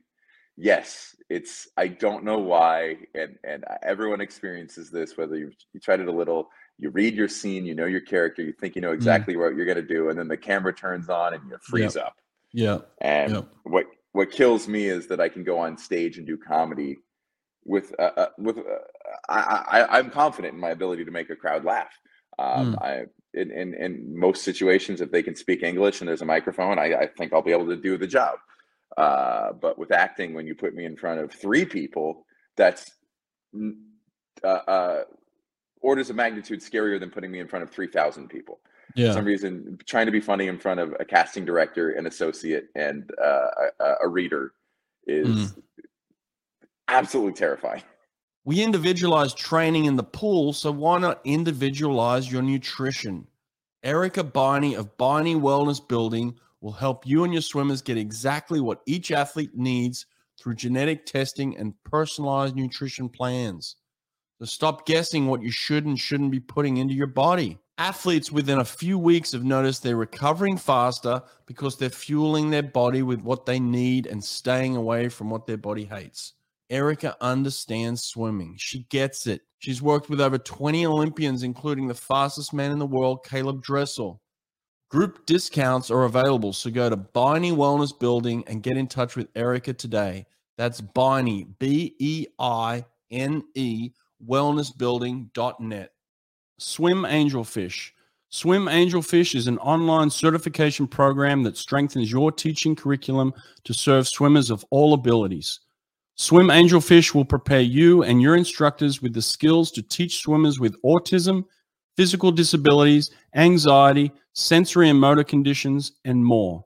Yes, 0.56 1.16
it's 1.28 1.66
I 1.76 1.88
don't 1.88 2.22
know 2.22 2.38
why, 2.38 2.98
and 3.16 3.36
and 3.42 3.64
everyone 3.82 4.20
experiences 4.20 4.88
this. 4.88 5.16
Whether 5.16 5.36
you 5.36 5.50
you 5.72 5.80
tried 5.80 5.98
it 5.98 6.06
a 6.06 6.12
little, 6.12 6.48
you 6.78 6.90
read 6.90 7.16
your 7.16 7.26
scene, 7.26 7.66
you 7.66 7.74
know 7.74 7.86
your 7.86 8.02
character, 8.02 8.40
you 8.40 8.52
think 8.52 8.76
you 8.76 8.82
know 8.82 8.92
mm. 8.92 8.94
exactly 8.94 9.34
mm. 9.34 9.40
what 9.40 9.56
you're 9.56 9.66
gonna 9.66 9.82
do, 9.82 10.10
and 10.10 10.18
then 10.18 10.28
the 10.28 10.36
camera 10.36 10.72
turns 10.72 11.08
on 11.08 11.34
and 11.34 11.42
you 11.50 11.58
freeze 11.60 11.96
yep. 11.96 12.06
up. 12.06 12.16
Yeah. 12.52 12.78
And 13.00 13.32
yep. 13.34 13.48
what 13.64 13.86
what 14.12 14.30
kills 14.30 14.68
me 14.68 14.84
is 14.86 15.08
that 15.08 15.20
I 15.20 15.28
can 15.28 15.42
go 15.42 15.58
on 15.58 15.76
stage 15.76 16.18
and 16.18 16.26
do 16.26 16.36
comedy 16.36 16.98
with 17.64 17.92
uh, 17.98 18.12
uh 18.16 18.28
with 18.38 18.58
uh, 18.58 18.62
I, 19.28 19.64
I 19.68 19.98
I'm 19.98 20.08
confident 20.08 20.54
in 20.54 20.60
my 20.60 20.70
ability 20.70 21.04
to 21.04 21.10
make 21.10 21.30
a 21.30 21.36
crowd 21.36 21.64
laugh. 21.64 21.98
Um, 22.38 22.76
mm. 22.76 22.82
I 22.82 23.06
in, 23.34 23.50
in, 23.50 23.74
in 23.74 24.18
most 24.18 24.42
situations, 24.42 25.00
if 25.00 25.10
they 25.10 25.22
can 25.22 25.34
speak 25.34 25.62
English 25.62 26.00
and 26.00 26.08
there's 26.08 26.22
a 26.22 26.26
microphone, 26.26 26.78
I, 26.78 26.94
I 26.94 27.06
think 27.06 27.32
I'll 27.32 27.42
be 27.42 27.52
able 27.52 27.66
to 27.66 27.76
do 27.76 27.96
the 27.96 28.06
job. 28.06 28.38
Uh, 28.96 29.52
but 29.52 29.78
with 29.78 29.90
acting, 29.90 30.34
when 30.34 30.46
you 30.46 30.54
put 30.54 30.74
me 30.74 30.84
in 30.84 30.96
front 30.96 31.20
of 31.20 31.32
three 31.32 31.64
people, 31.64 32.26
that's 32.56 32.90
uh, 34.44 34.46
uh, 34.46 35.04
orders 35.80 36.10
of 36.10 36.16
magnitude 36.16 36.60
scarier 36.60 37.00
than 37.00 37.10
putting 37.10 37.30
me 37.30 37.40
in 37.40 37.48
front 37.48 37.62
of 37.62 37.70
3,000 37.70 38.28
people. 38.28 38.60
Yeah. 38.94 39.08
For 39.08 39.12
some 39.14 39.24
reason, 39.24 39.78
trying 39.86 40.06
to 40.06 40.12
be 40.12 40.20
funny 40.20 40.48
in 40.48 40.58
front 40.58 40.80
of 40.80 40.94
a 41.00 41.04
casting 41.04 41.44
director, 41.44 41.90
an 41.90 42.06
associate, 42.06 42.68
and 42.74 43.10
uh, 43.22 43.48
a, 43.80 43.94
a, 44.04 44.08
reader 44.08 44.52
is 45.06 45.28
mm. 45.28 45.62
absolutely 46.88 47.32
terrifying. 47.32 47.82
We 48.44 48.60
individualize 48.60 49.34
training 49.34 49.84
in 49.84 49.94
the 49.94 50.02
pool, 50.02 50.52
so 50.52 50.72
why 50.72 50.98
not 50.98 51.20
individualize 51.22 52.30
your 52.30 52.42
nutrition? 52.42 53.28
Erica 53.84 54.24
Beine 54.24 54.76
of 54.76 54.96
Beine 54.98 55.40
Wellness 55.40 55.86
Building 55.86 56.34
will 56.60 56.72
help 56.72 57.06
you 57.06 57.22
and 57.22 57.32
your 57.32 57.42
swimmers 57.42 57.82
get 57.82 57.96
exactly 57.96 58.58
what 58.58 58.82
each 58.84 59.12
athlete 59.12 59.56
needs 59.56 60.06
through 60.40 60.56
genetic 60.56 61.06
testing 61.06 61.56
and 61.56 61.74
personalized 61.84 62.56
nutrition 62.56 63.08
plans. 63.08 63.76
So 64.40 64.46
stop 64.46 64.86
guessing 64.86 65.28
what 65.28 65.42
you 65.42 65.52
should 65.52 65.86
and 65.86 65.96
shouldn't 65.96 66.32
be 66.32 66.40
putting 66.40 66.78
into 66.78 66.94
your 66.94 67.06
body. 67.06 67.58
Athletes 67.78 68.32
within 68.32 68.58
a 68.58 68.64
few 68.64 68.98
weeks 68.98 69.30
have 69.30 69.44
noticed 69.44 69.84
they're 69.84 69.94
recovering 69.94 70.56
faster 70.56 71.22
because 71.46 71.76
they're 71.76 71.90
fueling 71.90 72.50
their 72.50 72.64
body 72.64 73.02
with 73.02 73.20
what 73.20 73.46
they 73.46 73.60
need 73.60 74.08
and 74.08 74.22
staying 74.22 74.74
away 74.74 75.08
from 75.08 75.30
what 75.30 75.46
their 75.46 75.56
body 75.56 75.84
hates. 75.84 76.32
Erica 76.70 77.16
understands 77.20 78.02
swimming. 78.04 78.56
She 78.58 78.84
gets 78.90 79.26
it. 79.26 79.42
She's 79.58 79.82
worked 79.82 80.08
with 80.08 80.20
over 80.20 80.38
20 80.38 80.86
Olympians, 80.86 81.42
including 81.42 81.86
the 81.86 81.94
fastest 81.94 82.52
man 82.52 82.70
in 82.70 82.78
the 82.78 82.86
world, 82.86 83.24
Caeleb 83.24 83.62
Dressel. 83.62 84.20
Group 84.90 85.24
discounts 85.24 85.90
are 85.90 86.04
available, 86.04 86.52
so 86.52 86.70
go 86.70 86.90
to 86.90 86.96
Beine 86.96 87.52
Wellness 87.52 87.98
Building 87.98 88.44
and 88.46 88.62
get 88.62 88.76
in 88.76 88.86
touch 88.86 89.16
with 89.16 89.28
Erica 89.34 89.72
today. 89.72 90.26
That's 90.58 90.80
Beine, 90.80 91.46
B 91.58 91.94
E 91.98 92.26
I 92.38 92.84
N 93.10 93.42
E, 93.54 93.90
wellnessbuilding.net. 94.28 95.92
Swim 96.58 97.02
Angelfish. 97.02 97.90
Swim 98.28 98.66
Angelfish 98.66 99.34
is 99.34 99.46
an 99.46 99.58
online 99.58 100.08
certification 100.08 100.86
program 100.86 101.42
that 101.42 101.56
strengthens 101.56 102.10
your 102.10 102.32
teaching 102.32 102.74
curriculum 102.74 103.32
to 103.64 103.74
serve 103.74 104.08
swimmers 104.08 104.50
of 104.50 104.64
all 104.70 104.94
abilities. 104.94 105.60
Swim 106.22 106.50
Angelfish 106.50 107.16
will 107.16 107.24
prepare 107.24 107.62
you 107.62 108.04
and 108.04 108.22
your 108.22 108.36
instructors 108.36 109.02
with 109.02 109.12
the 109.12 109.20
skills 109.20 109.72
to 109.72 109.82
teach 109.82 110.20
swimmers 110.20 110.60
with 110.60 110.80
autism, 110.82 111.42
physical 111.96 112.30
disabilities, 112.30 113.10
anxiety, 113.34 114.12
sensory 114.32 114.88
and 114.88 115.00
motor 115.00 115.24
conditions, 115.24 115.90
and 116.04 116.24
more. 116.24 116.64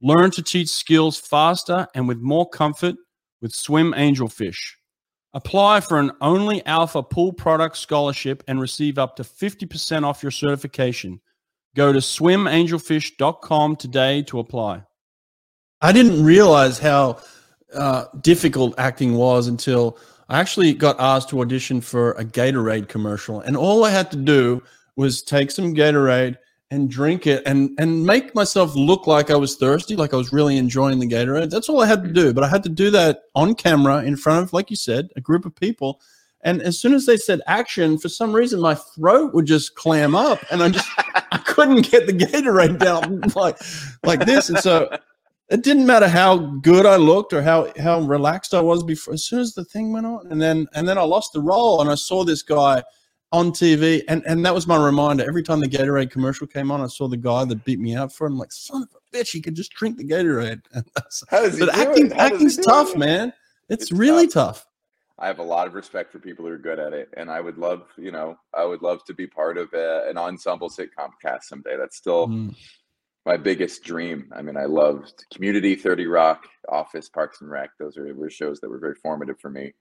Learn 0.00 0.30
to 0.30 0.42
teach 0.42 0.70
skills 0.70 1.18
faster 1.18 1.86
and 1.94 2.08
with 2.08 2.16
more 2.20 2.48
comfort 2.48 2.94
with 3.42 3.54
Swim 3.54 3.92
Angelfish. 3.92 4.76
Apply 5.34 5.80
for 5.80 5.98
an 5.98 6.12
Only 6.22 6.64
Alpha 6.64 7.02
Pool 7.02 7.34
Product 7.34 7.76
Scholarship 7.76 8.42
and 8.48 8.58
receive 8.58 8.96
up 8.96 9.16
to 9.16 9.22
50% 9.22 10.04
off 10.04 10.22
your 10.22 10.32
certification. 10.32 11.20
Go 11.76 11.92
to 11.92 11.98
swimangelfish.com 11.98 13.76
today 13.76 14.22
to 14.22 14.38
apply. 14.38 14.84
I 15.82 15.92
didn't 15.92 16.24
realize 16.24 16.78
how 16.78 17.18
uh, 17.74 18.06
difficult 18.20 18.74
acting 18.78 19.14
was 19.14 19.48
until 19.48 19.98
I 20.28 20.40
actually 20.40 20.72
got 20.74 20.96
asked 20.98 21.28
to 21.30 21.40
audition 21.40 21.80
for 21.80 22.12
a 22.12 22.24
Gatorade 22.24 22.88
commercial, 22.88 23.40
and 23.40 23.56
all 23.56 23.84
I 23.84 23.90
had 23.90 24.10
to 24.12 24.16
do 24.16 24.62
was 24.96 25.22
take 25.22 25.50
some 25.50 25.74
Gatorade 25.74 26.36
and 26.70 26.90
drink 26.90 27.26
it 27.26 27.42
and 27.46 27.70
and 27.78 28.04
make 28.04 28.34
myself 28.34 28.74
look 28.74 29.06
like 29.06 29.30
I 29.30 29.36
was 29.36 29.56
thirsty, 29.56 29.96
like 29.96 30.14
I 30.14 30.16
was 30.16 30.32
really 30.32 30.56
enjoying 30.56 30.98
the 30.98 31.08
Gatorade. 31.08 31.50
That's 31.50 31.68
all 31.68 31.80
I 31.80 31.86
had 31.86 32.02
to 32.04 32.12
do, 32.12 32.32
but 32.32 32.42
I 32.42 32.48
had 32.48 32.62
to 32.64 32.68
do 32.68 32.90
that 32.90 33.22
on 33.34 33.54
camera 33.54 34.02
in 34.02 34.16
front 34.16 34.44
of, 34.44 34.52
like 34.52 34.70
you 34.70 34.76
said, 34.76 35.10
a 35.16 35.20
group 35.20 35.44
of 35.44 35.54
people. 35.54 36.00
And 36.40 36.60
as 36.62 36.78
soon 36.78 36.92
as 36.92 37.06
they 37.06 37.16
said 37.16 37.40
action, 37.46 37.96
for 37.96 38.10
some 38.10 38.32
reason 38.32 38.60
my 38.60 38.74
throat 38.74 39.32
would 39.34 39.46
just 39.46 39.74
clam 39.76 40.14
up, 40.14 40.40
and 40.50 40.62
I 40.62 40.68
just 40.68 40.88
I 41.32 41.38
couldn't 41.38 41.90
get 41.90 42.06
the 42.06 42.12
Gatorade 42.12 42.78
down 42.78 43.20
like 43.36 43.58
like 44.02 44.26
this. 44.26 44.48
And 44.48 44.58
so 44.58 44.96
it 45.50 45.62
didn't 45.62 45.86
matter 45.86 46.08
how 46.08 46.36
good 46.36 46.86
I 46.86 46.96
looked 46.96 47.32
or 47.32 47.42
how 47.42 47.70
how 47.78 48.00
relaxed 48.00 48.54
I 48.54 48.60
was 48.60 48.82
before. 48.82 49.14
As 49.14 49.24
soon 49.24 49.40
as 49.40 49.54
the 49.54 49.64
thing 49.64 49.92
went 49.92 50.06
on, 50.06 50.26
and 50.30 50.40
then 50.40 50.66
and 50.74 50.88
then 50.88 50.98
I 50.98 51.02
lost 51.02 51.32
the 51.32 51.40
role, 51.40 51.80
and 51.80 51.90
I 51.90 51.94
saw 51.96 52.24
this 52.24 52.42
guy 52.42 52.82
on 53.30 53.50
TV, 53.50 54.02
and 54.08 54.22
and 54.26 54.44
that 54.46 54.54
was 54.54 54.66
my 54.66 54.82
reminder. 54.82 55.24
Every 55.26 55.42
time 55.42 55.60
the 55.60 55.68
Gatorade 55.68 56.10
commercial 56.10 56.46
came 56.46 56.70
on, 56.70 56.80
I 56.80 56.86
saw 56.86 57.08
the 57.08 57.18
guy 57.18 57.44
that 57.44 57.64
beat 57.64 57.78
me 57.78 57.94
out 57.94 58.12
for 58.12 58.26
it. 58.26 58.30
I'm 58.30 58.38
like, 58.38 58.52
son 58.52 58.82
of 58.82 58.88
a 58.94 59.16
bitch, 59.16 59.32
he 59.32 59.42
could 59.42 59.54
just 59.54 59.72
drink 59.74 59.98
the 59.98 60.04
Gatorade. 60.04 60.62
How 61.28 61.40
does 61.40 61.58
he 61.58 61.60
but 61.66 61.76
acting, 61.76 62.12
acting's 62.14 62.56
tough, 62.56 62.94
it? 62.94 62.98
man. 62.98 63.32
It's, 63.68 63.84
it's 63.84 63.92
really 63.92 64.26
tough. 64.26 64.60
tough. 64.60 64.66
I 65.18 65.26
have 65.26 65.38
a 65.38 65.44
lot 65.44 65.66
of 65.66 65.74
respect 65.74 66.10
for 66.10 66.18
people 66.18 66.44
who 66.44 66.50
are 66.50 66.58
good 66.58 66.78
at 66.78 66.92
it, 66.92 67.08
and 67.16 67.30
I 67.30 67.40
would 67.40 67.56
love, 67.58 67.86
you 67.96 68.10
know, 68.10 68.36
I 68.52 68.64
would 68.64 68.82
love 68.82 69.04
to 69.04 69.14
be 69.14 69.26
part 69.26 69.58
of 69.58 69.72
a, 69.74 70.08
an 70.08 70.16
ensemble 70.18 70.70
sitcom 70.70 71.10
cast 71.20 71.50
someday. 71.50 71.76
That's 71.76 71.96
still. 71.96 72.28
Mm 72.28 72.54
my 73.26 73.36
biggest 73.36 73.82
dream. 73.84 74.30
I 74.34 74.42
mean, 74.42 74.56
I 74.56 74.64
loved 74.64 75.24
Community, 75.32 75.74
30 75.74 76.06
Rock, 76.06 76.46
Office, 76.68 77.08
Parks 77.08 77.40
and 77.40 77.50
Rec. 77.50 77.70
Those 77.78 77.96
are 77.96 78.14
were 78.14 78.30
shows 78.30 78.60
that 78.60 78.68
were 78.68 78.78
very 78.78 78.94
formative 78.94 79.40
for 79.40 79.50
me. 79.50 79.72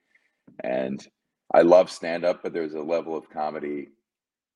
And 0.64 1.06
I 1.54 1.62
love 1.62 1.92
stand 1.92 2.26
up, 2.26 2.42
but 2.44 2.54
there's 2.54 2.74
a 2.74 2.82
level 2.82 3.18
of 3.18 3.30
comedy 3.30 3.90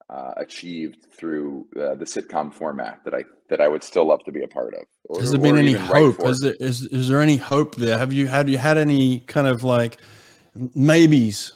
uh, 0.10 0.32
achieved 0.38 1.08
through 1.18 1.68
uh, 1.76 1.96
the 1.96 2.06
sitcom 2.06 2.54
format 2.54 3.02
that 3.04 3.14
I 3.14 3.24
that 3.50 3.62
I 3.62 3.68
would 3.68 3.84
still 3.84 4.06
love 4.06 4.24
to 4.26 4.32
be 4.32 4.44
a 4.44 4.48
part 4.48 4.74
of. 4.74 4.84
Or, 5.06 5.20
Has 5.20 5.32
there 5.32 5.40
been 5.40 5.58
any 5.58 5.74
hope? 5.74 6.24
Is 6.24 6.40
there 6.40 6.56
is, 6.60 6.84
is 6.88 7.10
there 7.10 7.22
any 7.22 7.38
hope 7.38 7.76
there? 7.76 7.98
Have 7.98 8.14
you 8.14 8.28
had 8.28 8.50
you 8.50 8.58
had 8.58 8.78
any 8.78 9.20
kind 9.22 9.48
of 9.48 9.64
like 9.64 9.98
maybes? 10.76 11.54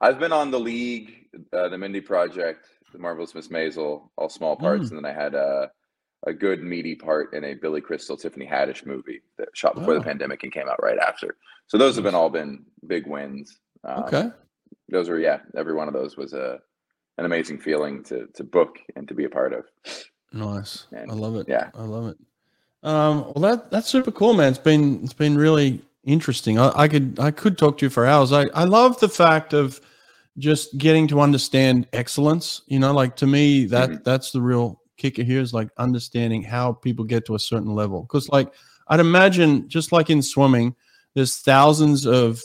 I've 0.00 0.18
been 0.18 0.32
on 0.32 0.50
the 0.50 0.60
league, 0.60 1.12
uh, 1.52 1.68
the 1.68 1.78
Mindy 1.78 2.00
Project, 2.00 2.66
the 2.92 2.98
Marvelous 2.98 3.34
Miss 3.34 3.48
Maisel, 3.48 4.08
all 4.16 4.28
small 4.28 4.56
parts, 4.56 4.86
mm. 4.86 4.96
and 4.96 5.04
then 5.04 5.10
I 5.10 5.14
had 5.14 5.34
uh, 5.34 5.66
a 6.26 6.32
good 6.32 6.62
meaty 6.62 6.94
part 6.94 7.32
in 7.34 7.44
a 7.44 7.54
Billy 7.54 7.80
Crystal 7.80 8.16
Tiffany 8.16 8.46
Haddish 8.46 8.86
movie 8.86 9.20
that 9.38 9.48
shot 9.52 9.74
before 9.74 9.94
oh. 9.94 9.98
the 9.98 10.04
pandemic 10.04 10.42
and 10.42 10.52
came 10.52 10.68
out 10.68 10.82
right 10.82 10.98
after. 10.98 11.36
So 11.66 11.78
those 11.78 11.94
have 11.96 12.04
been 12.04 12.14
all 12.14 12.30
been 12.30 12.64
big 12.86 13.06
wins. 13.06 13.58
Um, 13.84 14.04
okay. 14.04 14.30
Those 14.88 15.08
were 15.08 15.18
yeah. 15.18 15.40
Every 15.56 15.74
one 15.74 15.88
of 15.88 15.94
those 15.94 16.16
was 16.16 16.32
a 16.32 16.60
an 17.18 17.24
amazing 17.24 17.58
feeling 17.58 18.02
to 18.04 18.26
to 18.34 18.44
book 18.44 18.78
and 18.96 19.06
to 19.08 19.14
be 19.14 19.24
a 19.24 19.30
part 19.30 19.52
of. 19.52 19.64
Nice. 20.32 20.86
And, 20.92 21.10
I 21.10 21.14
love 21.14 21.36
it. 21.36 21.48
Yeah. 21.48 21.70
I 21.74 21.82
love 21.82 22.08
it. 22.08 22.18
Um, 22.82 23.32
well, 23.34 23.56
that 23.56 23.70
that's 23.70 23.88
super 23.88 24.10
cool, 24.10 24.34
man. 24.34 24.50
It's 24.50 24.58
been 24.58 25.02
it's 25.02 25.12
been 25.12 25.36
really 25.36 25.82
interesting. 26.04 26.58
I, 26.58 26.72
I 26.74 26.88
could 26.88 27.18
I 27.18 27.30
could 27.30 27.56
talk 27.56 27.78
to 27.78 27.86
you 27.86 27.90
for 27.90 28.06
hours. 28.06 28.32
I 28.32 28.44
I 28.54 28.64
love 28.64 28.98
the 29.00 29.08
fact 29.08 29.52
of 29.54 29.80
just 30.36 30.76
getting 30.76 31.06
to 31.08 31.20
understand 31.20 31.86
excellence. 31.92 32.62
You 32.66 32.78
know, 32.78 32.92
like 32.92 33.16
to 33.16 33.26
me 33.26 33.64
that 33.66 33.90
mm-hmm. 33.90 34.02
that's 34.02 34.32
the 34.32 34.40
real 34.40 34.80
kicker 34.96 35.22
here 35.22 35.40
is 35.40 35.52
like 35.54 35.68
understanding 35.78 36.42
how 36.42 36.72
people 36.72 37.04
get 37.04 37.24
to 37.26 37.34
a 37.34 37.38
certain 37.38 37.74
level. 37.74 38.02
Because 38.02 38.28
like 38.28 38.52
I'd 38.88 39.00
imagine, 39.00 39.68
just 39.68 39.92
like 39.92 40.10
in 40.10 40.22
swimming, 40.22 40.74
there's 41.14 41.38
thousands 41.38 42.06
of 42.06 42.42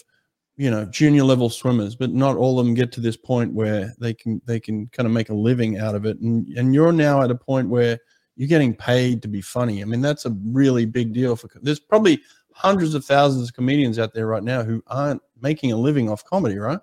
you 0.58 0.70
know 0.70 0.84
junior 0.86 1.24
level 1.24 1.50
swimmers 1.50 1.96
but 1.96 2.12
not 2.12 2.36
all 2.36 2.60
of 2.60 2.66
them 2.66 2.76
get 2.76 2.92
to 2.92 3.00
this 3.00 3.16
point 3.16 3.54
where 3.54 3.94
they 3.98 4.14
can 4.14 4.42
they 4.46 4.60
can 4.60 4.88
kind 4.88 5.08
of 5.08 5.14
make 5.14 5.30
a 5.30 5.34
living 5.34 5.78
out 5.78 5.96
of 5.96 6.06
it. 6.06 6.20
And 6.20 6.48
and 6.58 6.74
you're 6.74 6.92
now 6.92 7.22
at 7.22 7.32
a 7.32 7.36
point 7.36 7.70
where 7.70 7.98
you're 8.36 8.48
getting 8.48 8.76
paid 8.76 9.22
to 9.22 9.28
be 9.28 9.42
funny. 9.42 9.82
I 9.82 9.86
mean 9.86 10.02
that's 10.02 10.26
a 10.26 10.36
really 10.46 10.86
big 10.86 11.14
deal 11.14 11.36
for 11.36 11.50
there's 11.62 11.80
probably 11.80 12.22
hundreds 12.54 12.94
of 12.94 13.06
thousands 13.06 13.48
of 13.48 13.56
comedians 13.56 14.00
out 14.00 14.14
there 14.14 14.28
right 14.28 14.44
now 14.44 14.64
who 14.64 14.84
aren't 14.88 15.22
making 15.42 15.72
a 15.72 15.78
living 15.78 16.10
off 16.10 16.26
comedy 16.26 16.58
right 16.58 16.80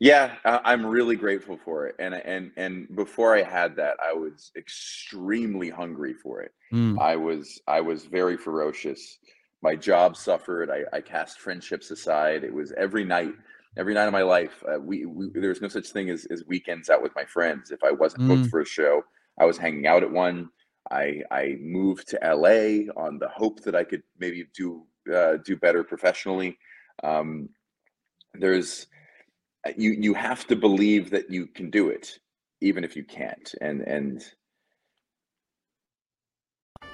yeah 0.00 0.36
i'm 0.44 0.84
really 0.84 1.16
grateful 1.16 1.58
for 1.62 1.86
it 1.86 1.94
and 1.98 2.14
and 2.14 2.50
and 2.56 2.88
before 2.96 3.36
i 3.36 3.42
had 3.42 3.76
that 3.76 3.96
i 4.02 4.12
was 4.12 4.50
extremely 4.56 5.68
hungry 5.68 6.14
for 6.14 6.40
it 6.40 6.52
mm. 6.72 6.98
i 7.00 7.14
was 7.14 7.60
i 7.66 7.80
was 7.80 8.06
very 8.06 8.36
ferocious 8.36 9.18
my 9.62 9.74
job 9.74 10.16
suffered. 10.16 10.70
I, 10.70 10.84
I 10.96 11.00
cast 11.00 11.40
friendships 11.40 11.90
aside. 11.90 12.44
It 12.44 12.52
was 12.52 12.72
every 12.72 13.04
night, 13.04 13.32
every 13.76 13.94
night 13.94 14.06
of 14.06 14.12
my 14.12 14.22
life. 14.22 14.62
Uh, 14.68 14.78
we, 14.78 15.04
we 15.04 15.30
there's 15.34 15.60
no 15.60 15.68
such 15.68 15.88
thing 15.88 16.10
as, 16.10 16.26
as 16.26 16.44
weekends 16.46 16.90
out 16.90 17.02
with 17.02 17.14
my 17.16 17.24
friends. 17.24 17.70
If 17.70 17.82
I 17.82 17.90
wasn't 17.90 18.22
mm. 18.24 18.28
booked 18.28 18.50
for 18.50 18.60
a 18.60 18.66
show, 18.66 19.02
I 19.38 19.44
was 19.44 19.58
hanging 19.58 19.86
out 19.86 20.02
at 20.02 20.10
one. 20.10 20.50
I 20.90 21.22
I 21.30 21.56
moved 21.60 22.08
to 22.08 22.18
LA 22.22 22.90
on 23.00 23.18
the 23.18 23.28
hope 23.34 23.60
that 23.62 23.74
I 23.74 23.84
could 23.84 24.02
maybe 24.18 24.46
do 24.54 24.84
uh, 25.12 25.38
do 25.44 25.56
better 25.56 25.82
professionally. 25.82 26.56
Um, 27.02 27.48
there's 28.34 28.84
uh, 28.84 28.97
Uh, 29.66 29.72
you 29.76 29.92
you 29.92 30.14
have 30.14 30.46
to 30.46 30.56
believe 30.56 31.10
that 31.10 31.30
you 31.30 31.46
can 31.46 31.70
do 31.70 31.88
it, 31.88 32.18
even 32.60 32.84
if 32.84 32.96
you 32.96 33.04
can't. 33.04 33.54
And 33.60 33.82
and 33.82 34.24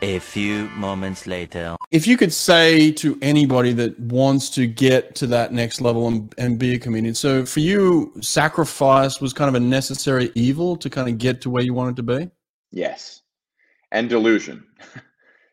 a 0.03 0.19
few 0.19 0.69
moments 0.71 1.27
later. 1.27 1.77
If 1.91 2.07
you 2.07 2.17
could 2.17 2.33
say 2.33 2.93
to 2.93 3.19
anybody 3.23 3.73
that 3.75 3.99
wants 3.99 4.51
to 4.51 4.67
get 4.67 5.15
to 5.17 5.27
that 5.29 5.53
next 5.53 5.81
level 5.81 6.09
and, 6.09 6.35
and 6.37 6.59
be 6.59 6.75
a 6.75 6.79
comedian, 6.79 7.15
so 7.15 7.47
for 7.47 7.61
you, 7.61 8.13
sacrifice 8.21 9.21
was 9.21 9.33
kind 9.33 9.49
of 9.49 9.55
a 9.55 9.61
necessary 9.61 10.31
evil 10.35 10.77
to 10.77 10.91
kind 10.91 11.09
of 11.09 11.19
get 11.19 11.41
to 11.43 11.51
where 11.51 11.63
you 11.63 11.75
wanted 11.75 11.97
to 11.97 12.03
be? 12.03 12.31
Yes. 12.71 13.23
And 13.93 14.09
delusion. 14.09 14.65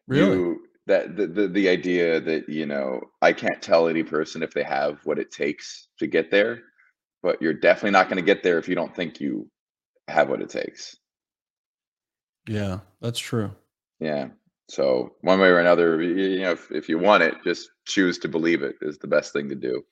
Really? 0.07 0.36
You, 0.36 0.62
that 0.88 1.16
the, 1.16 1.28
the 1.28 1.47
the 1.47 1.70
idea 1.70 2.20
that 2.20 2.49
you 2.49 2.66
know 2.66 2.99
I 3.22 3.32
can't 3.32 3.62
tell 3.62 3.88
any 3.88 4.03
person 4.03 4.43
if 4.43 4.51
they 4.51 4.64
have 4.64 4.99
what 5.05 5.20
it 5.20 5.32
takes 5.32 5.88
to 5.99 6.07
get 6.07 6.32
there, 6.32 6.64
but 7.22 7.42
you're 7.42 7.54
definitely 7.54 7.92
not 7.92 8.08
going 8.08 8.18
to 8.18 8.26
get 8.26 8.44
there 8.44 8.58
if 8.58 8.68
you 8.68 8.76
don't 8.76 8.96
think 8.96 9.20
you 9.20 9.50
have 10.08 10.30
what 10.30 10.42
it 10.42 10.50
takes. 10.50 10.98
Yeah, 12.48 12.80
that's 13.02 13.20
true. 13.20 13.52
Yeah. 14.00 14.30
So 14.68 15.16
one 15.22 15.40
way 15.40 15.48
or 15.48 15.60
another, 15.60 16.02
you 16.02 16.40
know, 16.40 16.52
if, 16.52 16.72
if 16.72 16.90
you 16.90 16.98
want 16.98 17.24
it, 17.24 17.36
just 17.44 17.70
choose 17.86 18.18
to 18.20 18.28
believe 18.28 18.64
it 18.64 18.76
is 18.82 18.98
the 18.98 19.08
best 19.08 19.34
thing 19.34 19.50
to 19.50 19.56
do. 19.56 19.84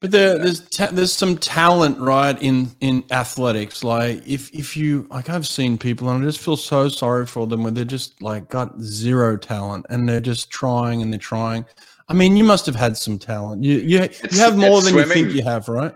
But 0.00 0.10
there, 0.10 0.34
uh, 0.34 0.38
there's 0.38 0.68
ta- 0.68 0.90
there's 0.92 1.12
some 1.12 1.38
talent, 1.38 1.98
right, 1.98 2.40
in 2.42 2.70
in 2.80 3.04
athletics. 3.10 3.82
Like 3.84 4.26
if 4.26 4.52
if 4.52 4.76
you 4.76 5.06
like, 5.10 5.30
I've 5.30 5.46
seen 5.46 5.78
people, 5.78 6.10
and 6.10 6.22
I 6.22 6.26
just 6.26 6.40
feel 6.40 6.56
so 6.56 6.88
sorry 6.88 7.26
for 7.26 7.46
them 7.46 7.62
when 7.62 7.74
they're 7.74 7.84
just 7.84 8.20
like 8.20 8.48
got 8.50 8.78
zero 8.80 9.36
talent, 9.36 9.86
and 9.88 10.08
they're 10.08 10.20
just 10.20 10.50
trying 10.50 11.00
and 11.00 11.12
they're 11.12 11.18
trying. 11.18 11.64
I 12.08 12.12
mean, 12.12 12.36
you 12.36 12.44
must 12.44 12.66
have 12.66 12.74
had 12.74 12.96
some 12.98 13.18
talent. 13.18 13.64
You 13.64 13.76
you, 13.78 14.08
you 14.30 14.38
have 14.40 14.58
more 14.58 14.82
than 14.82 14.92
swimming, 14.92 15.18
you 15.18 15.24
think 15.24 15.36
you 15.36 15.44
have, 15.44 15.68
right? 15.68 15.94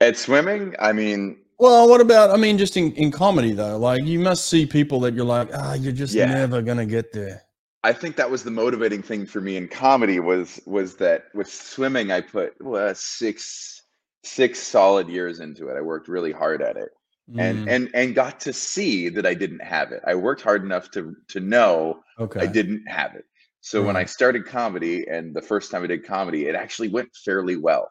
At 0.00 0.16
swimming, 0.16 0.74
I 0.78 0.92
mean, 0.92 1.38
well, 1.58 1.88
what 1.88 2.00
about? 2.00 2.30
I 2.30 2.36
mean, 2.36 2.56
just 2.56 2.76
in, 2.76 2.92
in 2.92 3.10
comedy 3.10 3.52
though, 3.52 3.78
like 3.78 4.04
you 4.04 4.20
must 4.20 4.46
see 4.46 4.64
people 4.64 5.00
that 5.00 5.14
you're 5.14 5.24
like, 5.24 5.48
ah, 5.52 5.74
you're 5.74 5.92
just 5.92 6.14
yeah. 6.14 6.26
never 6.26 6.62
gonna 6.62 6.86
get 6.86 7.12
there. 7.12 7.42
I 7.82 7.92
think 7.92 8.16
that 8.16 8.30
was 8.30 8.44
the 8.44 8.50
motivating 8.50 9.02
thing 9.02 9.26
for 9.26 9.40
me 9.40 9.56
in 9.56 9.66
comedy 9.66 10.20
was 10.20 10.60
was 10.66 10.96
that 10.96 11.24
with 11.34 11.52
swimming 11.52 12.12
I 12.12 12.20
put 12.20 12.54
well, 12.60 12.94
six 12.94 13.82
six 14.22 14.60
solid 14.60 15.08
years 15.08 15.40
into 15.40 15.68
it. 15.68 15.76
I 15.76 15.80
worked 15.80 16.08
really 16.08 16.32
hard 16.32 16.62
at 16.62 16.76
it. 16.76 16.90
Mm. 17.30 17.40
And 17.40 17.68
and 17.68 17.90
and 17.92 18.14
got 18.14 18.38
to 18.40 18.52
see 18.52 19.08
that 19.08 19.26
I 19.26 19.34
didn't 19.34 19.62
have 19.64 19.90
it. 19.90 20.02
I 20.06 20.14
worked 20.14 20.42
hard 20.42 20.62
enough 20.62 20.92
to 20.92 21.16
to 21.28 21.40
know 21.40 22.00
okay. 22.20 22.40
I 22.40 22.46
didn't 22.46 22.86
have 22.88 23.16
it. 23.16 23.24
So 23.60 23.82
when 23.82 23.96
I 23.96 24.04
started 24.04 24.46
comedy 24.46 25.06
and 25.08 25.34
the 25.34 25.42
first 25.42 25.70
time 25.70 25.82
I 25.82 25.88
did 25.88 26.06
comedy, 26.06 26.46
it 26.46 26.54
actually 26.54 26.88
went 26.88 27.14
fairly 27.24 27.56
well. 27.56 27.90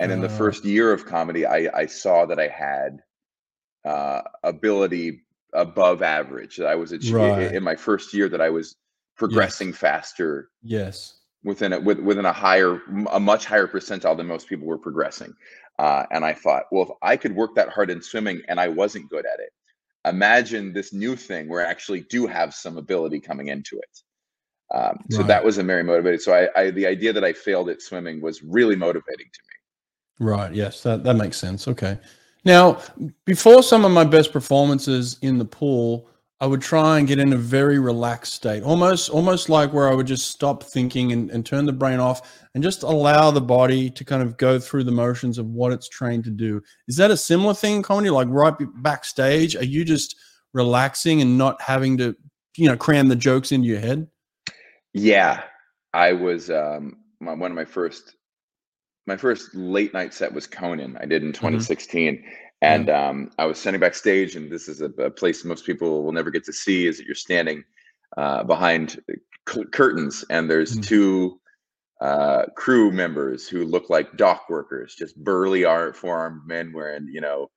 And 0.00 0.10
in 0.10 0.20
the 0.20 0.28
uh. 0.28 0.38
first 0.38 0.64
year 0.64 0.92
of 0.92 1.06
comedy, 1.06 1.46
I, 1.46 1.68
I 1.72 1.86
saw 1.86 2.26
that 2.26 2.40
I 2.40 2.48
had 2.48 3.00
uh, 3.84 4.22
ability 4.42 5.22
above 5.52 6.02
average. 6.02 6.56
That 6.56 6.66
I 6.66 6.74
was 6.74 6.92
achieving 6.92 7.20
right. 7.20 7.54
in 7.54 7.62
my 7.62 7.76
first 7.76 8.14
year 8.14 8.28
that 8.28 8.40
I 8.40 8.50
was 8.50 8.76
progressing 9.16 9.68
yes. 9.68 9.78
faster. 9.78 10.48
Yes. 10.62 11.18
Within 11.42 11.72
a, 11.72 11.80
with, 11.80 11.98
within 12.00 12.26
a 12.26 12.32
higher, 12.32 12.82
a 13.10 13.20
much 13.20 13.46
higher 13.46 13.66
percentile 13.66 14.16
than 14.16 14.26
most 14.26 14.48
people 14.48 14.66
were 14.66 14.78
progressing. 14.78 15.34
Uh, 15.78 16.04
and 16.10 16.24
I 16.24 16.34
thought, 16.34 16.64
well, 16.70 16.82
if 16.82 16.90
I 17.00 17.16
could 17.16 17.34
work 17.34 17.54
that 17.54 17.70
hard 17.70 17.90
in 17.90 18.02
swimming 18.02 18.42
and 18.48 18.60
I 18.60 18.68
wasn't 18.68 19.08
good 19.08 19.24
at 19.24 19.40
it, 19.40 19.50
imagine 20.04 20.72
this 20.72 20.92
new 20.92 21.16
thing 21.16 21.48
where 21.48 21.66
I 21.66 21.70
actually 21.70 22.02
do 22.02 22.26
have 22.26 22.52
some 22.54 22.76
ability 22.76 23.20
coming 23.20 23.48
into 23.48 23.78
it. 23.78 24.74
Um, 24.74 24.98
so 25.10 25.18
right. 25.18 25.28
that 25.28 25.44
was 25.44 25.58
a 25.58 25.62
very 25.62 25.82
motivated. 25.82 26.20
So 26.20 26.32
I, 26.34 26.48
I, 26.60 26.70
the 26.70 26.86
idea 26.86 27.12
that 27.12 27.24
I 27.24 27.32
failed 27.32 27.70
at 27.70 27.82
swimming 27.82 28.20
was 28.20 28.42
really 28.42 28.76
motivating 28.76 29.26
to 29.32 29.40
me. 29.48 29.54
Right. 30.20 30.54
Yes, 30.54 30.82
that, 30.82 31.02
that 31.04 31.14
makes 31.14 31.38
sense. 31.38 31.66
Okay. 31.66 31.98
Now, 32.44 32.80
before 33.24 33.62
some 33.62 33.84
of 33.84 33.90
my 33.90 34.04
best 34.04 34.32
performances 34.32 35.18
in 35.22 35.38
the 35.38 35.44
pool, 35.44 36.08
I 36.42 36.46
would 36.46 36.62
try 36.62 36.98
and 36.98 37.08
get 37.08 37.18
in 37.18 37.32
a 37.34 37.36
very 37.36 37.78
relaxed 37.78 38.32
state, 38.32 38.62
almost 38.62 39.10
almost 39.10 39.50
like 39.50 39.74
where 39.74 39.90
I 39.90 39.94
would 39.94 40.06
just 40.06 40.30
stop 40.30 40.62
thinking 40.62 41.12
and, 41.12 41.30
and 41.30 41.44
turn 41.44 41.66
the 41.66 41.72
brain 41.72 42.00
off 42.00 42.46
and 42.54 42.62
just 42.62 42.82
allow 42.82 43.30
the 43.30 43.42
body 43.42 43.90
to 43.90 44.04
kind 44.04 44.22
of 44.22 44.38
go 44.38 44.58
through 44.58 44.84
the 44.84 44.90
motions 44.90 45.36
of 45.36 45.46
what 45.46 45.72
it's 45.72 45.88
trained 45.88 46.24
to 46.24 46.30
do. 46.30 46.62
Is 46.88 46.96
that 46.96 47.10
a 47.10 47.16
similar 47.16 47.52
thing 47.52 47.76
in 47.76 47.82
comedy? 47.82 48.08
Like 48.08 48.28
right 48.30 48.54
backstage, 48.76 49.54
are 49.54 49.64
you 49.64 49.84
just 49.84 50.16
relaxing 50.54 51.20
and 51.20 51.36
not 51.36 51.60
having 51.60 51.98
to, 51.98 52.16
you 52.56 52.68
know, 52.68 52.76
cram 52.76 53.08
the 53.08 53.16
jokes 53.16 53.52
into 53.52 53.68
your 53.68 53.80
head? 53.80 54.08
Yeah, 54.94 55.42
I 55.92 56.14
was 56.14 56.50
um, 56.50 56.96
my, 57.20 57.34
one 57.34 57.50
of 57.50 57.56
my 57.56 57.66
first 57.66 58.16
my 59.10 59.16
first 59.16 59.52
late 59.56 59.92
night 59.92 60.14
set 60.14 60.32
was 60.32 60.46
Conan. 60.46 60.96
I 61.00 61.04
did 61.04 61.24
in 61.24 61.32
2016. 61.32 62.14
Mm-hmm. 62.14 62.28
And 62.62 62.90
um, 62.90 63.30
I 63.38 63.46
was 63.46 63.58
standing 63.58 63.80
backstage, 63.80 64.36
and 64.36 64.52
this 64.52 64.68
is 64.68 64.82
a, 64.82 64.90
a, 64.98 65.10
place 65.10 65.44
most 65.44 65.66
people 65.66 66.04
will 66.04 66.12
never 66.12 66.30
get 66.30 66.44
to 66.44 66.52
see. 66.52 66.86
Is 66.86 66.98
that 66.98 67.06
you're 67.06 67.14
standing 67.16 67.64
uh, 68.16 68.44
behind 68.44 69.00
c- 69.48 69.64
curtains, 69.72 70.24
and 70.30 70.48
there's 70.48 70.72
mm-hmm. 70.72 70.82
two 70.82 71.40
uh, 72.00 72.44
crew 72.54 72.92
members 72.92 73.48
who 73.48 73.64
look 73.64 73.90
like 73.90 74.16
dock 74.16 74.48
workers, 74.48 74.94
just 74.94 75.16
burly, 75.16 75.64
art 75.64 75.96
four-armed 75.96 76.46
men 76.46 76.72
wearing, 76.72 77.08
you 77.10 77.20
know, 77.20 77.50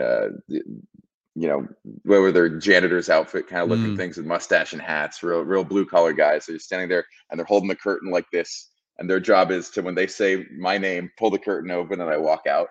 uh, 0.00 0.28
you 0.48 1.48
know, 1.48 1.68
whether 2.02 2.32
they're 2.32 2.58
janitor's 2.58 3.10
outfit 3.10 3.46
kind 3.46 3.62
of 3.62 3.68
looking 3.68 3.94
mm. 3.94 3.96
things 3.96 4.16
with 4.16 4.26
mustache 4.26 4.72
and 4.72 4.82
hats, 4.82 5.22
real, 5.22 5.42
real 5.42 5.62
blue 5.62 5.86
collar 5.86 6.12
guys. 6.12 6.46
So 6.46 6.52
you're 6.52 6.58
standing 6.58 6.88
there, 6.88 7.04
and 7.30 7.38
they're 7.38 7.46
holding 7.46 7.68
the 7.68 7.76
curtain 7.76 8.10
like 8.10 8.26
this, 8.32 8.70
and 8.98 9.08
their 9.08 9.20
job 9.20 9.50
is 9.50 9.70
to 9.70 9.82
when 9.82 9.94
they 9.94 10.06
say 10.06 10.46
my 10.56 10.78
name, 10.78 11.10
pull 11.16 11.30
the 11.30 11.38
curtain 11.38 11.70
open, 11.70 12.00
and 12.00 12.10
I 12.10 12.16
walk 12.16 12.46
out, 12.46 12.68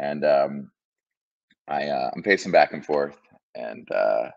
and 0.00 0.24
um, 0.24 0.70
I 1.68 1.88
uh, 1.88 2.10
I'm 2.14 2.22
pacing 2.22 2.52
back 2.52 2.72
and 2.72 2.84
forth, 2.84 3.18
and 3.54 3.90
uh, 3.90 4.30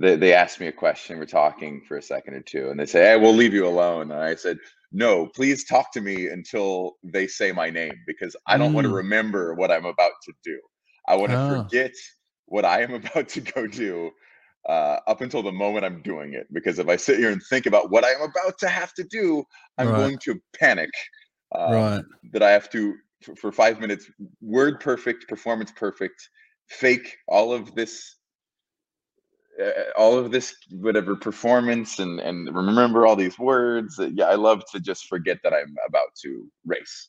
they 0.00 0.16
they 0.16 0.34
asked 0.34 0.60
me 0.60 0.68
a 0.68 0.72
question. 0.72 1.18
We're 1.18 1.26
talking 1.26 1.82
for 1.86 1.98
a 1.98 2.02
second 2.02 2.34
or 2.34 2.40
two, 2.40 2.70
and 2.70 2.80
they 2.80 2.86
say, 2.86 3.02
"Hey, 3.04 3.16
we'll 3.16 3.34
leave 3.34 3.54
you 3.54 3.66
alone." 3.66 4.10
And 4.10 4.20
I 4.20 4.34
said, 4.34 4.58
"No, 4.92 5.26
please 5.26 5.64
talk 5.64 5.92
to 5.92 6.00
me 6.00 6.28
until 6.28 6.96
they 7.04 7.26
say 7.26 7.52
my 7.52 7.70
name 7.70 7.94
because 8.06 8.34
I 8.46 8.56
don't 8.56 8.72
mm. 8.72 8.76
want 8.76 8.86
to 8.86 8.94
remember 8.94 9.54
what 9.54 9.70
I'm 9.70 9.84
about 9.84 10.12
to 10.24 10.32
do. 10.42 10.58
I 11.06 11.16
want 11.16 11.32
to 11.32 11.38
oh. 11.38 11.62
forget 11.62 11.92
what 12.46 12.64
I 12.64 12.82
am 12.82 12.94
about 13.00 13.28
to 13.30 13.40
go 13.40 13.66
do." 13.66 14.10
Uh, 14.68 14.98
up 15.06 15.20
until 15.20 15.42
the 15.42 15.52
moment 15.52 15.84
I'm 15.84 16.02
doing 16.02 16.34
it. 16.34 16.46
Because 16.52 16.78
if 16.78 16.88
I 16.88 16.96
sit 16.96 17.18
here 17.18 17.30
and 17.30 17.42
think 17.42 17.66
about 17.66 17.90
what 17.90 18.04
I 18.04 18.10
am 18.10 18.22
about 18.22 18.58
to 18.58 18.68
have 18.68 18.92
to 18.94 19.04
do, 19.04 19.44
I'm 19.78 19.88
right. 19.88 19.96
going 19.96 20.18
to 20.24 20.40
panic. 20.58 20.90
Uh, 21.54 21.68
right. 21.70 22.04
That 22.32 22.42
I 22.42 22.50
have 22.50 22.68
to 22.70 22.94
for, 23.22 23.36
for, 23.36 23.52
five 23.52 23.80
minutes, 23.80 24.10
word 24.40 24.80
perfect, 24.80 25.28
performance 25.28 25.72
perfect, 25.74 26.28
fake 26.68 27.16
all 27.28 27.52
of 27.52 27.74
this, 27.74 28.16
uh, 29.62 29.70
all 29.96 30.18
of 30.18 30.32
this 30.32 30.54
whatever 30.70 31.14
performance, 31.14 32.00
and 32.00 32.18
and 32.18 32.54
remember 32.54 33.06
all 33.06 33.16
these 33.16 33.38
words. 33.38 33.98
yeah, 34.12 34.26
I 34.26 34.34
love 34.34 34.64
to 34.72 34.80
just 34.80 35.06
forget 35.06 35.38
that 35.44 35.54
I'm 35.54 35.74
about 35.86 36.08
to 36.22 36.50
race. 36.66 37.08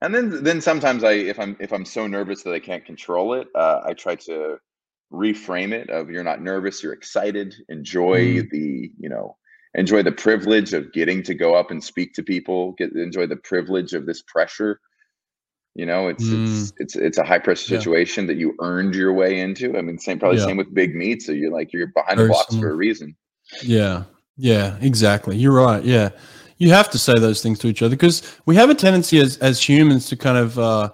And 0.00 0.14
then 0.14 0.42
then 0.42 0.60
sometimes 0.60 1.02
I 1.02 1.12
if 1.12 1.38
I'm 1.38 1.56
if 1.58 1.72
I'm 1.72 1.84
so 1.84 2.06
nervous 2.06 2.42
that 2.44 2.54
I 2.54 2.60
can't 2.60 2.84
control 2.84 3.34
it, 3.34 3.48
uh, 3.56 3.80
I 3.84 3.92
try 3.92 4.14
to 4.14 4.58
reframe 5.12 5.72
it 5.72 5.90
of 5.90 6.10
you're 6.10 6.24
not 6.24 6.40
nervous 6.40 6.82
you're 6.82 6.94
excited 6.94 7.54
enjoy 7.68 8.18
mm. 8.18 8.50
the 8.50 8.90
you 8.98 9.08
know 9.08 9.36
enjoy 9.74 10.02
the 10.02 10.12
privilege 10.12 10.72
of 10.72 10.92
getting 10.92 11.22
to 11.22 11.34
go 11.34 11.54
up 11.54 11.70
and 11.70 11.82
speak 11.82 12.14
to 12.14 12.22
people, 12.22 12.72
get 12.72 12.92
enjoy 12.92 13.26
the 13.26 13.36
privilege 13.36 13.92
of 13.94 14.06
this 14.06 14.22
pressure. 14.22 14.80
You 15.74 15.86
know, 15.86 16.08
it's 16.08 16.24
mm. 16.24 16.44
it's 16.44 16.72
it's 16.78 16.96
it's 16.96 17.18
a 17.18 17.24
high 17.24 17.38
pressure 17.38 17.66
situation 17.66 18.24
yeah. 18.24 18.28
that 18.28 18.36
you 18.38 18.54
earned 18.60 18.94
your 18.94 19.12
way 19.12 19.40
into. 19.40 19.76
I 19.76 19.82
mean, 19.82 19.98
same 19.98 20.18
probably 20.18 20.38
yeah. 20.38 20.46
same 20.46 20.58
with 20.58 20.72
big 20.74 20.94
meet. 20.94 21.22
So 21.22 21.32
you're 21.32 21.52
like 21.52 21.72
you're 21.72 21.86
behind 21.88 22.18
Very 22.18 22.28
the 22.28 22.34
blocks 22.34 22.50
similar. 22.50 22.68
for 22.68 22.74
a 22.74 22.76
reason. 22.76 23.16
Yeah, 23.62 24.04
yeah, 24.36 24.76
exactly. 24.80 25.36
You're 25.36 25.54
right. 25.54 25.82
Yeah, 25.82 26.10
you 26.58 26.70
have 26.70 26.90
to 26.90 26.98
say 26.98 27.18
those 27.18 27.42
things 27.42 27.58
to 27.60 27.68
each 27.68 27.80
other 27.80 27.96
because 27.96 28.22
we 28.44 28.54
have 28.56 28.68
a 28.68 28.74
tendency 28.74 29.18
as 29.18 29.38
as 29.38 29.66
humans 29.66 30.06
to 30.08 30.16
kind 30.16 30.36
of 30.36 30.58
uh, 30.58 30.90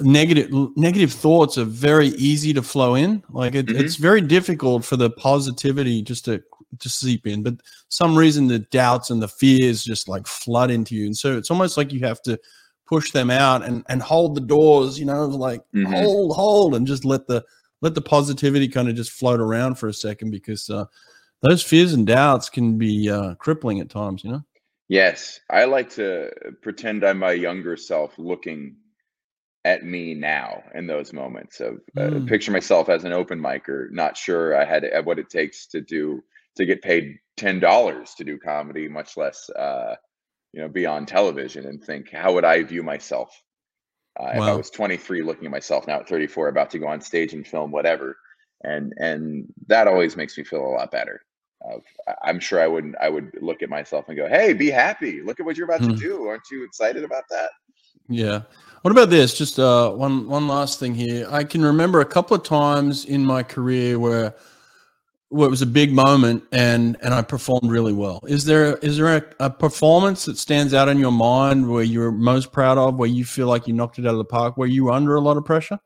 negative 0.00 0.50
negative 0.76 1.12
thoughts 1.12 1.58
are 1.58 1.64
very 1.64 2.08
easy 2.08 2.52
to 2.52 2.62
flow 2.62 2.94
in. 2.94 3.22
Like 3.30 3.54
it, 3.54 3.66
mm-hmm. 3.66 3.80
it's 3.80 3.96
very 3.96 4.20
difficult 4.20 4.84
for 4.84 4.96
the 4.96 5.10
positivity 5.10 6.02
just 6.02 6.24
to 6.26 6.42
to 6.80 6.88
seep 6.88 7.26
in, 7.26 7.42
but 7.42 7.54
some 7.88 8.16
reason 8.16 8.48
the 8.48 8.58
doubts 8.58 9.10
and 9.10 9.22
the 9.22 9.28
fears 9.28 9.84
just 9.84 10.08
like 10.08 10.26
flood 10.26 10.70
into 10.70 10.94
you, 10.94 11.06
and 11.06 11.16
so 11.16 11.36
it's 11.36 11.50
almost 11.50 11.76
like 11.76 11.92
you 11.92 12.00
have 12.00 12.20
to 12.22 12.38
push 12.86 13.12
them 13.12 13.30
out 13.30 13.64
and 13.64 13.84
and 13.88 14.02
hold 14.02 14.34
the 14.34 14.40
doors. 14.40 14.98
You 14.98 15.06
know, 15.06 15.26
like 15.26 15.60
mm-hmm. 15.74 15.92
hold 15.92 16.34
hold 16.34 16.74
and 16.74 16.86
just 16.86 17.04
let 17.04 17.26
the 17.28 17.44
let 17.80 17.94
the 17.94 18.02
positivity 18.02 18.66
kind 18.66 18.88
of 18.88 18.96
just 18.96 19.12
float 19.12 19.40
around 19.40 19.76
for 19.76 19.88
a 19.88 19.94
second 19.94 20.30
because 20.30 20.68
uh, 20.68 20.86
those 21.42 21.62
fears 21.62 21.92
and 21.92 22.06
doubts 22.06 22.48
can 22.48 22.76
be 22.76 23.08
uh, 23.08 23.34
crippling 23.36 23.78
at 23.78 23.88
times. 23.88 24.24
You 24.24 24.32
know. 24.32 24.44
Yes, 24.88 25.40
I 25.48 25.64
like 25.64 25.90
to 25.90 26.30
pretend 26.60 27.04
I'm 27.04 27.18
my 27.18 27.32
younger 27.32 27.76
self 27.76 28.18
looking 28.18 28.76
at 29.64 29.84
me 29.84 30.14
now 30.14 30.62
in 30.74 30.86
those 30.86 31.12
moments 31.12 31.60
of 31.60 31.76
uh, 31.96 32.00
mm. 32.00 32.28
picture 32.28 32.52
myself 32.52 32.88
as 32.88 33.04
an 33.04 33.12
open 33.12 33.40
micer, 33.40 33.90
not 33.90 34.16
sure 34.16 34.56
I 34.56 34.64
had 34.64 34.84
what 35.04 35.18
it 35.18 35.30
takes 35.30 35.66
to 35.68 35.80
do 35.80 36.22
to 36.56 36.66
get 36.66 36.82
paid 36.82 37.18
ten 37.36 37.60
dollars 37.60 38.14
to 38.14 38.24
do 38.24 38.38
comedy, 38.38 38.88
much 38.88 39.16
less 39.16 39.48
uh, 39.50 39.96
you 40.52 40.60
know 40.60 40.68
be 40.68 40.86
on 40.86 41.06
television, 41.06 41.66
and 41.66 41.82
think 41.82 42.10
how 42.10 42.34
would 42.34 42.44
I 42.44 42.62
view 42.62 42.82
myself 42.82 43.30
uh, 44.18 44.32
wow. 44.34 44.42
if 44.42 44.42
I 44.42 44.54
was 44.54 44.70
23, 44.70 45.22
looking 45.22 45.46
at 45.46 45.50
myself 45.50 45.88
now 45.88 45.98
at 45.98 46.08
34, 46.08 46.48
about 46.48 46.70
to 46.70 46.78
go 46.78 46.86
on 46.86 47.00
stage 47.00 47.32
and 47.32 47.46
film 47.46 47.72
whatever, 47.72 48.16
and 48.62 48.92
and 48.98 49.46
that 49.66 49.88
always 49.88 50.16
makes 50.16 50.36
me 50.38 50.44
feel 50.44 50.64
a 50.64 50.68
lot 50.68 50.90
better. 50.90 51.20
I'm 52.22 52.40
sure 52.40 52.60
I 52.60 52.66
wouldn't. 52.66 52.94
I 53.00 53.08
would 53.08 53.30
look 53.40 53.62
at 53.62 53.70
myself 53.70 54.04
and 54.08 54.16
go, 54.16 54.28
"Hey, 54.28 54.52
be 54.52 54.70
happy! 54.70 55.22
Look 55.22 55.40
at 55.40 55.46
what 55.46 55.56
you're 55.56 55.64
about 55.64 55.80
mm. 55.80 55.94
to 55.94 55.96
do. 55.96 56.26
Aren't 56.26 56.50
you 56.50 56.62
excited 56.62 57.04
about 57.04 57.24
that?" 57.30 57.50
Yeah. 58.08 58.42
What 58.84 58.90
about 58.90 59.08
this? 59.08 59.32
Just 59.32 59.58
uh, 59.58 59.92
one 59.92 60.28
one 60.28 60.46
last 60.46 60.78
thing 60.78 60.94
here. 60.94 61.26
I 61.30 61.42
can 61.42 61.64
remember 61.64 62.02
a 62.02 62.04
couple 62.04 62.36
of 62.36 62.42
times 62.42 63.06
in 63.06 63.24
my 63.24 63.42
career 63.42 63.98
where 63.98 64.34
where 65.30 65.46
it 65.46 65.50
was 65.50 65.62
a 65.62 65.66
big 65.66 65.90
moment 65.90 66.44
and 66.52 66.98
and 67.00 67.14
I 67.14 67.22
performed 67.22 67.70
really 67.70 67.94
well. 67.94 68.20
Is 68.28 68.44
there 68.44 68.76
is 68.82 68.98
there 68.98 69.16
a, 69.16 69.24
a 69.40 69.48
performance 69.48 70.26
that 70.26 70.36
stands 70.36 70.74
out 70.74 70.90
in 70.90 70.98
your 70.98 71.12
mind 71.12 71.70
where 71.70 71.82
you're 71.82 72.12
most 72.12 72.52
proud 72.52 72.76
of, 72.76 72.96
where 72.96 73.08
you 73.08 73.24
feel 73.24 73.46
like 73.46 73.66
you 73.66 73.72
knocked 73.72 73.98
it 73.98 74.04
out 74.04 74.12
of 74.12 74.18
the 74.18 74.24
park, 74.26 74.58
where 74.58 74.68
you 74.68 74.84
were 74.84 74.92
under 74.92 75.14
a 75.14 75.20
lot 75.22 75.38
of 75.38 75.46
pressure? 75.46 75.78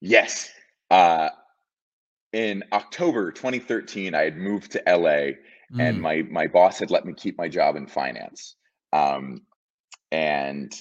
Yes. 0.00 0.50
Uh, 0.90 1.28
in 2.32 2.64
October 2.72 3.32
2013, 3.32 4.14
I 4.14 4.22
had 4.22 4.38
moved 4.38 4.72
to 4.72 4.82
LA, 4.86 4.96
mm. 4.96 5.36
and 5.78 6.00
my 6.00 6.22
my 6.30 6.46
boss 6.46 6.78
had 6.78 6.90
let 6.90 7.04
me 7.04 7.12
keep 7.12 7.36
my 7.36 7.48
job 7.48 7.76
in 7.76 7.86
finance. 7.86 8.56
Um, 8.94 9.42
and 10.10 10.72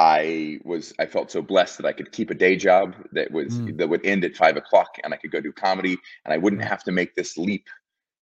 I 0.00 0.58
was 0.64 0.94
I 0.98 1.04
felt 1.04 1.30
so 1.30 1.42
blessed 1.42 1.76
that 1.76 1.86
I 1.86 1.92
could 1.92 2.10
keep 2.10 2.30
a 2.30 2.34
day 2.34 2.56
job 2.56 2.96
that 3.12 3.30
was 3.30 3.52
mm. 3.52 3.76
that 3.76 3.88
would 3.88 4.04
end 4.04 4.24
at 4.24 4.34
five 4.34 4.56
o'clock, 4.56 4.96
and 5.04 5.12
I 5.12 5.18
could 5.18 5.30
go 5.30 5.42
do 5.42 5.52
comedy, 5.52 5.98
and 6.24 6.32
I 6.32 6.38
wouldn't 6.38 6.62
have 6.62 6.82
to 6.84 6.92
make 6.92 7.14
this 7.14 7.36
leap 7.36 7.66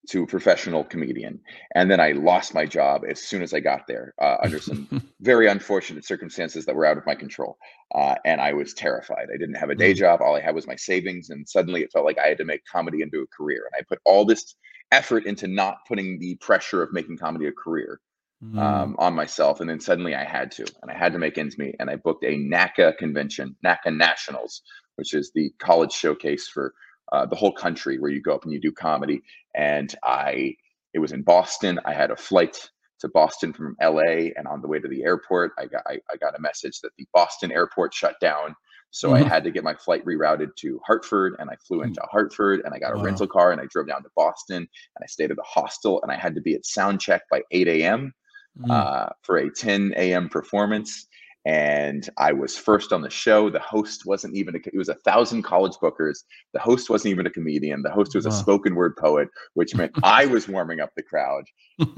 to 0.09 0.25
a 0.25 0.27
professional 0.27 0.83
comedian. 0.83 1.39
And 1.77 1.89
then 1.89 2.01
I 2.01 2.13
lost 2.13 2.53
my 2.53 2.67
job 2.67 3.03
as 3.09 3.23
soon 3.23 3.43
as 3.43 3.55
I 3.55 3.61
got 3.61 3.87
there 3.87 4.15
uh, 4.21 4.39
under 4.43 4.59
some 4.59 4.89
very 5.21 5.47
unfortunate 5.47 6.05
circumstances 6.05 6.65
that 6.67 6.75
were 6.75 6.87
out 6.87 6.99
of 6.99 7.07
my 7.07 7.15
control. 7.15 7.59
Uh, 7.95 8.17
and 8.25 8.41
I 8.41 8.55
was 8.55 8.75
terrified. 8.75 9.29
I 9.33 9.37
didn't 9.37 9.57
have 9.57 9.71
a 9.71 9.75
day 9.75 9.93
mm. 9.93 9.97
job. 9.97 10.21
All 10.21 10.35
I 10.35 10.41
had 10.41 10.55
was 10.55 10.67
my 10.67 10.77
savings. 10.77 11.31
And 11.31 11.49
suddenly 11.49 11.83
it 11.83 11.93
felt 11.93 12.07
like 12.07 12.19
I 12.19 12.29
had 12.29 12.39
to 12.39 12.45
make 12.45 12.65
comedy 12.65 13.03
into 13.03 13.21
a 13.21 13.27
career. 13.27 13.69
And 13.71 13.79
I 13.79 13.85
put 13.87 14.01
all 14.05 14.25
this 14.25 14.57
effort 14.93 15.27
into 15.27 15.47
not 15.47 15.79
putting 15.87 16.19
the 16.19 16.37
pressure 16.37 16.83
of 16.83 16.93
making 16.93 17.19
comedy 17.19 17.47
a 17.47 17.53
career. 17.53 18.01
Mm. 18.45 18.57
Um, 18.57 18.97
on 19.01 19.15
myself, 19.15 19.61
and 19.61 19.69
then 19.69 19.81
suddenly 19.81 20.15
I 20.15 20.23
had 20.23 20.53
to, 20.53 20.67
and 20.83 20.93
I 20.93 20.97
had 20.97 21.13
to 21.13 21.19
make 21.19 21.37
ends 21.37 21.59
meet. 21.59 21.75
And 21.81 21.91
I 21.91 21.97
booked 21.97 22.23
a 22.23 22.37
NACA 22.37 22.97
convention, 22.97 23.57
NACA 23.65 23.97
Nationals, 23.97 24.63
which 24.95 25.13
is 25.13 25.33
the 25.35 25.51
college 25.59 25.91
showcase 25.91 26.47
for 26.47 26.73
uh, 27.11 27.27
the 27.27 27.35
whole 27.35 27.51
country 27.51 27.99
where 27.99 28.13
you 28.13 28.23
go 28.23 28.37
up 28.37 28.45
and 28.45 28.53
you 28.53 28.61
do 28.61 28.71
comedy. 28.71 29.23
And 29.57 29.93
I, 30.05 30.55
it 30.95 31.01
was 31.01 31.11
in 31.11 31.23
Boston. 31.23 31.81
I 31.85 31.95
had 31.95 32.13
a 32.13 32.17
flight 32.17 32.71
to 33.01 33.09
Boston 33.09 33.53
from 33.53 33.77
LA, 33.83 34.31
and 34.37 34.47
on 34.47 34.61
the 34.61 34.69
way 34.69 34.79
to 34.79 34.89
the 34.89 35.03
airport, 35.03 35.53
I 35.59 35.67
got 35.67 35.83
I, 35.87 35.99
I 36.13 36.17
got 36.17 36.37
a 36.37 36.41
message 36.41 36.81
that 36.83 36.91
the 36.97 37.07
Boston 37.13 37.53
airport 37.53 37.95
shut 37.95 38.21
down. 38.21 38.55
So 38.91 39.11
mm-hmm. 39.11 39.25
I 39.25 39.29
had 39.29 39.45
to 39.45 39.51
get 39.51 39.65
my 39.65 39.75
flight 39.75 40.05
rerouted 40.05 40.57
to 40.61 40.81
Hartford, 40.85 41.37
and 41.39 41.51
I 41.51 41.57
flew 41.67 41.83
into 41.83 42.01
mm. 42.01 42.09
Hartford, 42.11 42.63
and 42.65 42.73
I 42.73 42.79
got 42.79 42.95
a 42.95 42.97
wow. 42.97 43.05
rental 43.05 43.27
car, 43.27 43.53
and 43.53 43.61
I 43.61 43.67
drove 43.67 43.89
down 43.89 44.03
to 44.03 44.09
Boston, 44.17 44.57
and 44.57 45.03
I 45.03 45.07
stayed 45.07 45.31
at 45.31 45.39
a 45.39 45.43
hostel, 45.43 46.01
and 46.03 46.11
I 46.11 46.17
had 46.17 46.35
to 46.37 46.41
be 46.41 46.55
at 46.55 46.65
sound 46.65 47.01
check 47.01 47.23
by 47.31 47.43
8 47.51 47.69
a.m. 47.69 48.15
Mm. 48.61 48.71
Uh, 48.71 49.09
for 49.23 49.37
a 49.37 49.51
10 49.51 49.95
a.m. 49.97 50.29
performance 50.29 51.07
and 51.49 52.11
I 52.19 52.33
was 52.33 52.59
first 52.59 52.93
on 52.93 53.01
the 53.01 53.09
show. 53.09 53.49
The 53.49 53.59
host 53.59 54.05
wasn't 54.05 54.35
even 54.37 54.55
a, 54.55 54.59
it 54.59 54.77
was 54.77 54.91
a 54.91 54.95
thousand 54.97 55.45
college 55.45 55.77
bookers. 55.81 56.25
The 56.53 56.61
host 56.61 56.91
wasn't 56.91 57.13
even 57.13 57.27
a 57.27 57.31
comedian. 57.31 57.83
The 57.83 57.91
host 57.91 58.15
was 58.15 58.27
wow. 58.27 58.33
a 58.33 58.35
spoken 58.35 58.75
word 58.75 58.97
poet, 58.97 59.29
which 59.55 59.75
meant 59.75 59.93
I 60.03 60.27
was 60.27 60.47
warming 60.47 60.81
up 60.81 60.91
the 60.95 61.03
crowd 61.03 61.45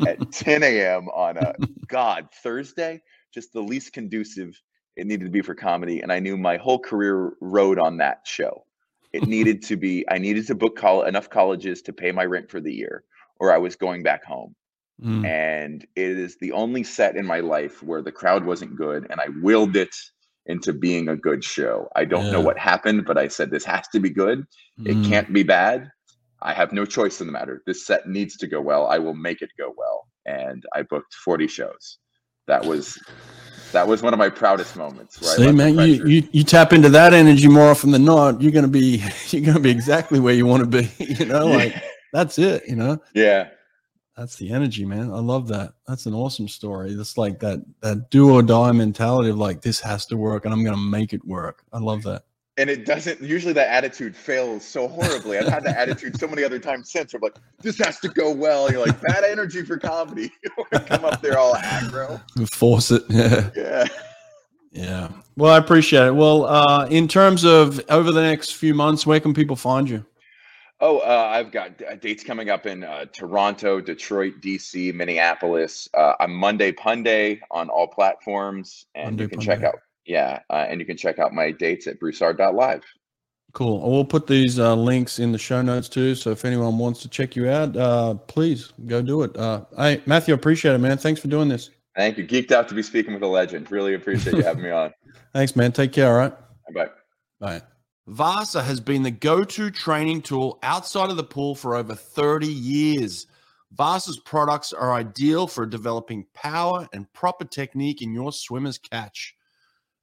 at 0.06 0.30
10 0.30 0.62
a.m. 0.62 1.08
on 1.08 1.36
a 1.36 1.54
God 1.88 2.28
Thursday, 2.44 3.02
just 3.34 3.52
the 3.52 3.60
least 3.60 3.92
conducive 3.92 4.56
it 4.96 5.06
needed 5.06 5.24
to 5.24 5.30
be 5.30 5.42
for 5.42 5.56
comedy. 5.56 6.00
And 6.00 6.12
I 6.12 6.20
knew 6.20 6.36
my 6.36 6.56
whole 6.56 6.78
career 6.78 7.32
rode 7.40 7.80
on 7.80 7.96
that 7.96 8.20
show. 8.26 8.64
It 9.12 9.26
needed 9.26 9.62
to 9.64 9.76
be, 9.76 10.04
I 10.08 10.18
needed 10.18 10.46
to 10.46 10.54
book 10.54 10.76
col- 10.76 11.02
enough 11.02 11.28
colleges 11.28 11.82
to 11.82 11.92
pay 11.92 12.12
my 12.12 12.24
rent 12.24 12.50
for 12.50 12.60
the 12.60 12.72
year, 12.72 13.02
or 13.40 13.52
I 13.52 13.58
was 13.58 13.74
going 13.74 14.04
back 14.04 14.24
home. 14.24 14.54
Mm. 15.02 15.26
And 15.26 15.86
it 15.96 16.18
is 16.18 16.36
the 16.38 16.52
only 16.52 16.82
set 16.82 17.16
in 17.16 17.26
my 17.26 17.40
life 17.40 17.82
where 17.82 18.02
the 18.02 18.12
crowd 18.12 18.44
wasn't 18.44 18.76
good 18.76 19.06
and 19.10 19.20
I 19.20 19.28
willed 19.42 19.76
it 19.76 19.94
into 20.46 20.72
being 20.72 21.08
a 21.08 21.16
good 21.16 21.42
show. 21.44 21.88
I 21.96 22.04
don't 22.04 22.26
yeah. 22.26 22.32
know 22.32 22.40
what 22.40 22.58
happened, 22.58 23.06
but 23.06 23.16
I 23.16 23.28
said, 23.28 23.50
this 23.50 23.64
has 23.64 23.88
to 23.88 24.00
be 24.00 24.10
good. 24.10 24.44
Mm. 24.80 24.86
It 25.06 25.08
can't 25.08 25.32
be 25.32 25.42
bad. 25.42 25.90
I 26.42 26.52
have 26.54 26.72
no 26.72 26.84
choice 26.84 27.20
in 27.20 27.26
the 27.26 27.32
matter. 27.32 27.62
This 27.66 27.86
set 27.86 28.08
needs 28.08 28.36
to 28.38 28.46
go 28.46 28.60
well. 28.60 28.86
I 28.86 28.98
will 28.98 29.14
make 29.14 29.42
it 29.42 29.50
go 29.58 29.74
well. 29.76 30.06
And 30.26 30.64
I 30.74 30.82
booked 30.82 31.14
40 31.14 31.46
shows. 31.46 31.98
That 32.46 32.64
was 32.64 32.98
that 33.72 33.86
was 33.86 34.02
one 34.02 34.12
of 34.12 34.18
my 34.18 34.28
proudest 34.28 34.76
moments. 34.76 35.24
See, 35.36 35.52
man, 35.52 35.78
you, 35.78 36.04
you 36.04 36.28
you 36.32 36.42
tap 36.42 36.72
into 36.72 36.88
that 36.88 37.14
energy 37.14 37.46
more 37.46 37.70
often 37.70 37.92
than 37.92 38.04
not. 38.04 38.40
You're 38.40 38.50
gonna 38.50 38.66
be 38.66 39.04
you're 39.28 39.44
gonna 39.44 39.60
be 39.60 39.70
exactly 39.70 40.18
where 40.18 40.34
you 40.34 40.46
want 40.46 40.62
to 40.62 40.68
be. 40.68 40.90
You 41.20 41.26
know, 41.26 41.46
like 41.46 41.80
that's 42.12 42.38
it. 42.38 42.64
You 42.66 42.76
know. 42.76 42.98
Yeah, 43.14 43.50
that's 44.20 44.36
the 44.36 44.52
energy, 44.52 44.84
man. 44.84 45.10
I 45.10 45.18
love 45.18 45.48
that. 45.48 45.72
That's 45.88 46.04
an 46.04 46.12
awesome 46.12 46.46
story. 46.46 46.92
It's 46.92 47.16
like 47.16 47.40
that 47.40 47.64
that 47.80 48.10
do 48.10 48.34
or 48.34 48.42
die 48.42 48.70
mentality 48.70 49.30
of 49.30 49.38
like 49.38 49.62
this 49.62 49.80
has 49.80 50.04
to 50.06 50.16
work 50.18 50.44
and 50.44 50.52
I'm 50.52 50.62
gonna 50.62 50.76
make 50.76 51.14
it 51.14 51.24
work. 51.24 51.64
I 51.72 51.78
love 51.78 52.02
that. 52.02 52.24
And 52.58 52.68
it 52.68 52.84
doesn't 52.84 53.22
usually 53.22 53.54
that 53.54 53.68
attitude 53.68 54.14
fails 54.14 54.62
so 54.62 54.88
horribly. 54.88 55.38
I've 55.38 55.48
had 55.48 55.64
that 55.64 55.78
attitude 55.78 56.20
so 56.20 56.28
many 56.28 56.44
other 56.44 56.58
times 56.58 56.90
since. 56.92 57.14
I'm 57.14 57.22
like, 57.22 57.36
this 57.62 57.78
has 57.78 57.98
to 58.00 58.08
go 58.08 58.30
well. 58.30 58.70
You're 58.70 58.84
like, 58.84 59.00
bad 59.00 59.24
energy 59.24 59.62
for 59.62 59.78
comedy. 59.78 60.30
come 60.70 61.06
up 61.06 61.22
there 61.22 61.38
all 61.38 61.54
aggro. 61.54 62.20
Force 62.52 62.90
it. 62.90 63.02
Yeah. 63.08 63.50
Yeah. 63.56 63.88
Yeah. 64.72 65.08
Well, 65.36 65.54
I 65.54 65.56
appreciate 65.56 66.08
it. 66.08 66.14
Well, 66.14 66.44
uh, 66.44 66.86
in 66.90 67.08
terms 67.08 67.44
of 67.44 67.80
over 67.88 68.12
the 68.12 68.20
next 68.20 68.54
few 68.54 68.74
months, 68.74 69.06
where 69.06 69.18
can 69.18 69.32
people 69.32 69.56
find 69.56 69.88
you? 69.88 70.04
Oh, 70.82 70.98
uh, 70.98 71.28
I've 71.30 71.52
got 71.52 71.82
uh, 71.82 71.96
dates 71.96 72.24
coming 72.24 72.48
up 72.48 72.64
in 72.64 72.84
uh, 72.84 73.04
Toronto, 73.12 73.80
Detroit, 73.80 74.40
DC, 74.40 74.94
Minneapolis. 74.94 75.88
Uh, 75.92 76.14
I'm 76.18 76.34
Monday 76.34 76.72
Punday 76.72 77.40
on 77.50 77.68
all 77.68 77.86
platforms, 77.86 78.86
and 78.94 79.10
Monday 79.10 79.24
you 79.24 79.28
can 79.28 79.40
Punday. 79.40 79.44
check 79.44 79.62
out 79.62 79.74
yeah, 80.06 80.40
uh, 80.48 80.66
and 80.68 80.80
you 80.80 80.86
can 80.86 80.96
check 80.96 81.18
out 81.18 81.34
my 81.34 81.50
dates 81.50 81.86
at 81.86 82.00
broussard.live. 82.00 82.82
Cool. 83.52 83.90
We'll 83.90 84.04
put 84.06 84.26
these 84.26 84.58
uh, 84.58 84.74
links 84.74 85.18
in 85.18 85.32
the 85.32 85.38
show 85.38 85.60
notes 85.60 85.88
too. 85.88 86.14
So 86.14 86.30
if 86.30 86.44
anyone 86.44 86.78
wants 86.78 87.02
to 87.02 87.08
check 87.08 87.36
you 87.36 87.50
out, 87.50 88.26
please 88.28 88.72
go 88.86 89.02
do 89.02 89.22
it. 89.22 89.36
I 89.36 90.00
Matthew, 90.06 90.32
appreciate 90.34 90.74
it, 90.74 90.78
man. 90.78 90.96
Thanks 90.96 91.20
for 91.20 91.28
doing 91.28 91.48
this. 91.48 91.70
Thank 91.96 92.16
you. 92.16 92.26
Geeked 92.26 92.52
out 92.52 92.68
to 92.68 92.74
be 92.74 92.82
speaking 92.82 93.12
with 93.12 93.22
a 93.22 93.26
legend. 93.26 93.70
Really 93.70 93.94
appreciate 93.94 94.36
you 94.36 94.42
having 94.42 94.62
me 94.62 94.70
on. 94.70 94.94
Thanks, 95.34 95.54
man. 95.56 95.72
Take 95.72 95.92
care. 95.92 96.10
All 96.12 96.18
right. 96.18 96.32
Bye. 96.72 96.88
Bye. 97.40 97.62
Vasa 98.10 98.60
has 98.60 98.80
been 98.80 99.04
the 99.04 99.12
go 99.12 99.44
to 99.44 99.70
training 99.70 100.20
tool 100.20 100.58
outside 100.64 101.10
of 101.10 101.16
the 101.16 101.22
pool 101.22 101.54
for 101.54 101.76
over 101.76 101.94
30 101.94 102.48
years. 102.48 103.28
Vasa's 103.70 104.18
products 104.18 104.72
are 104.72 104.92
ideal 104.92 105.46
for 105.46 105.64
developing 105.64 106.26
power 106.34 106.88
and 106.92 107.10
proper 107.12 107.44
technique 107.44 108.02
in 108.02 108.12
your 108.12 108.32
swimmer's 108.32 108.78
catch. 108.78 109.36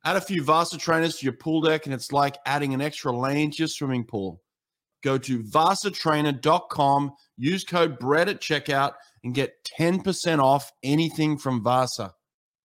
Add 0.05 0.15
a 0.15 0.21
few 0.21 0.41
Vasa 0.41 0.77
trainers 0.77 1.17
to 1.17 1.25
your 1.25 1.33
pool 1.33 1.59
deck, 1.59 1.85
and 1.85 1.93
it's 1.93 2.13
like 2.13 2.37
adding 2.45 2.73
an 2.73 2.79
extra 2.79 3.11
lane 3.11 3.51
to 3.51 3.57
your 3.57 3.67
swimming 3.67 4.05
pool. 4.05 4.41
Go 5.03 5.17
to 5.17 5.43
vasatrainer.com, 5.43 7.11
use 7.35 7.65
code 7.65 7.99
BRED 7.99 8.29
at 8.29 8.39
checkout, 8.39 8.93
and 9.25 9.35
get 9.35 9.65
10% 9.77 10.39
off 10.39 10.71
anything 10.81 11.37
from 11.37 11.61
Vasa. 11.61 12.13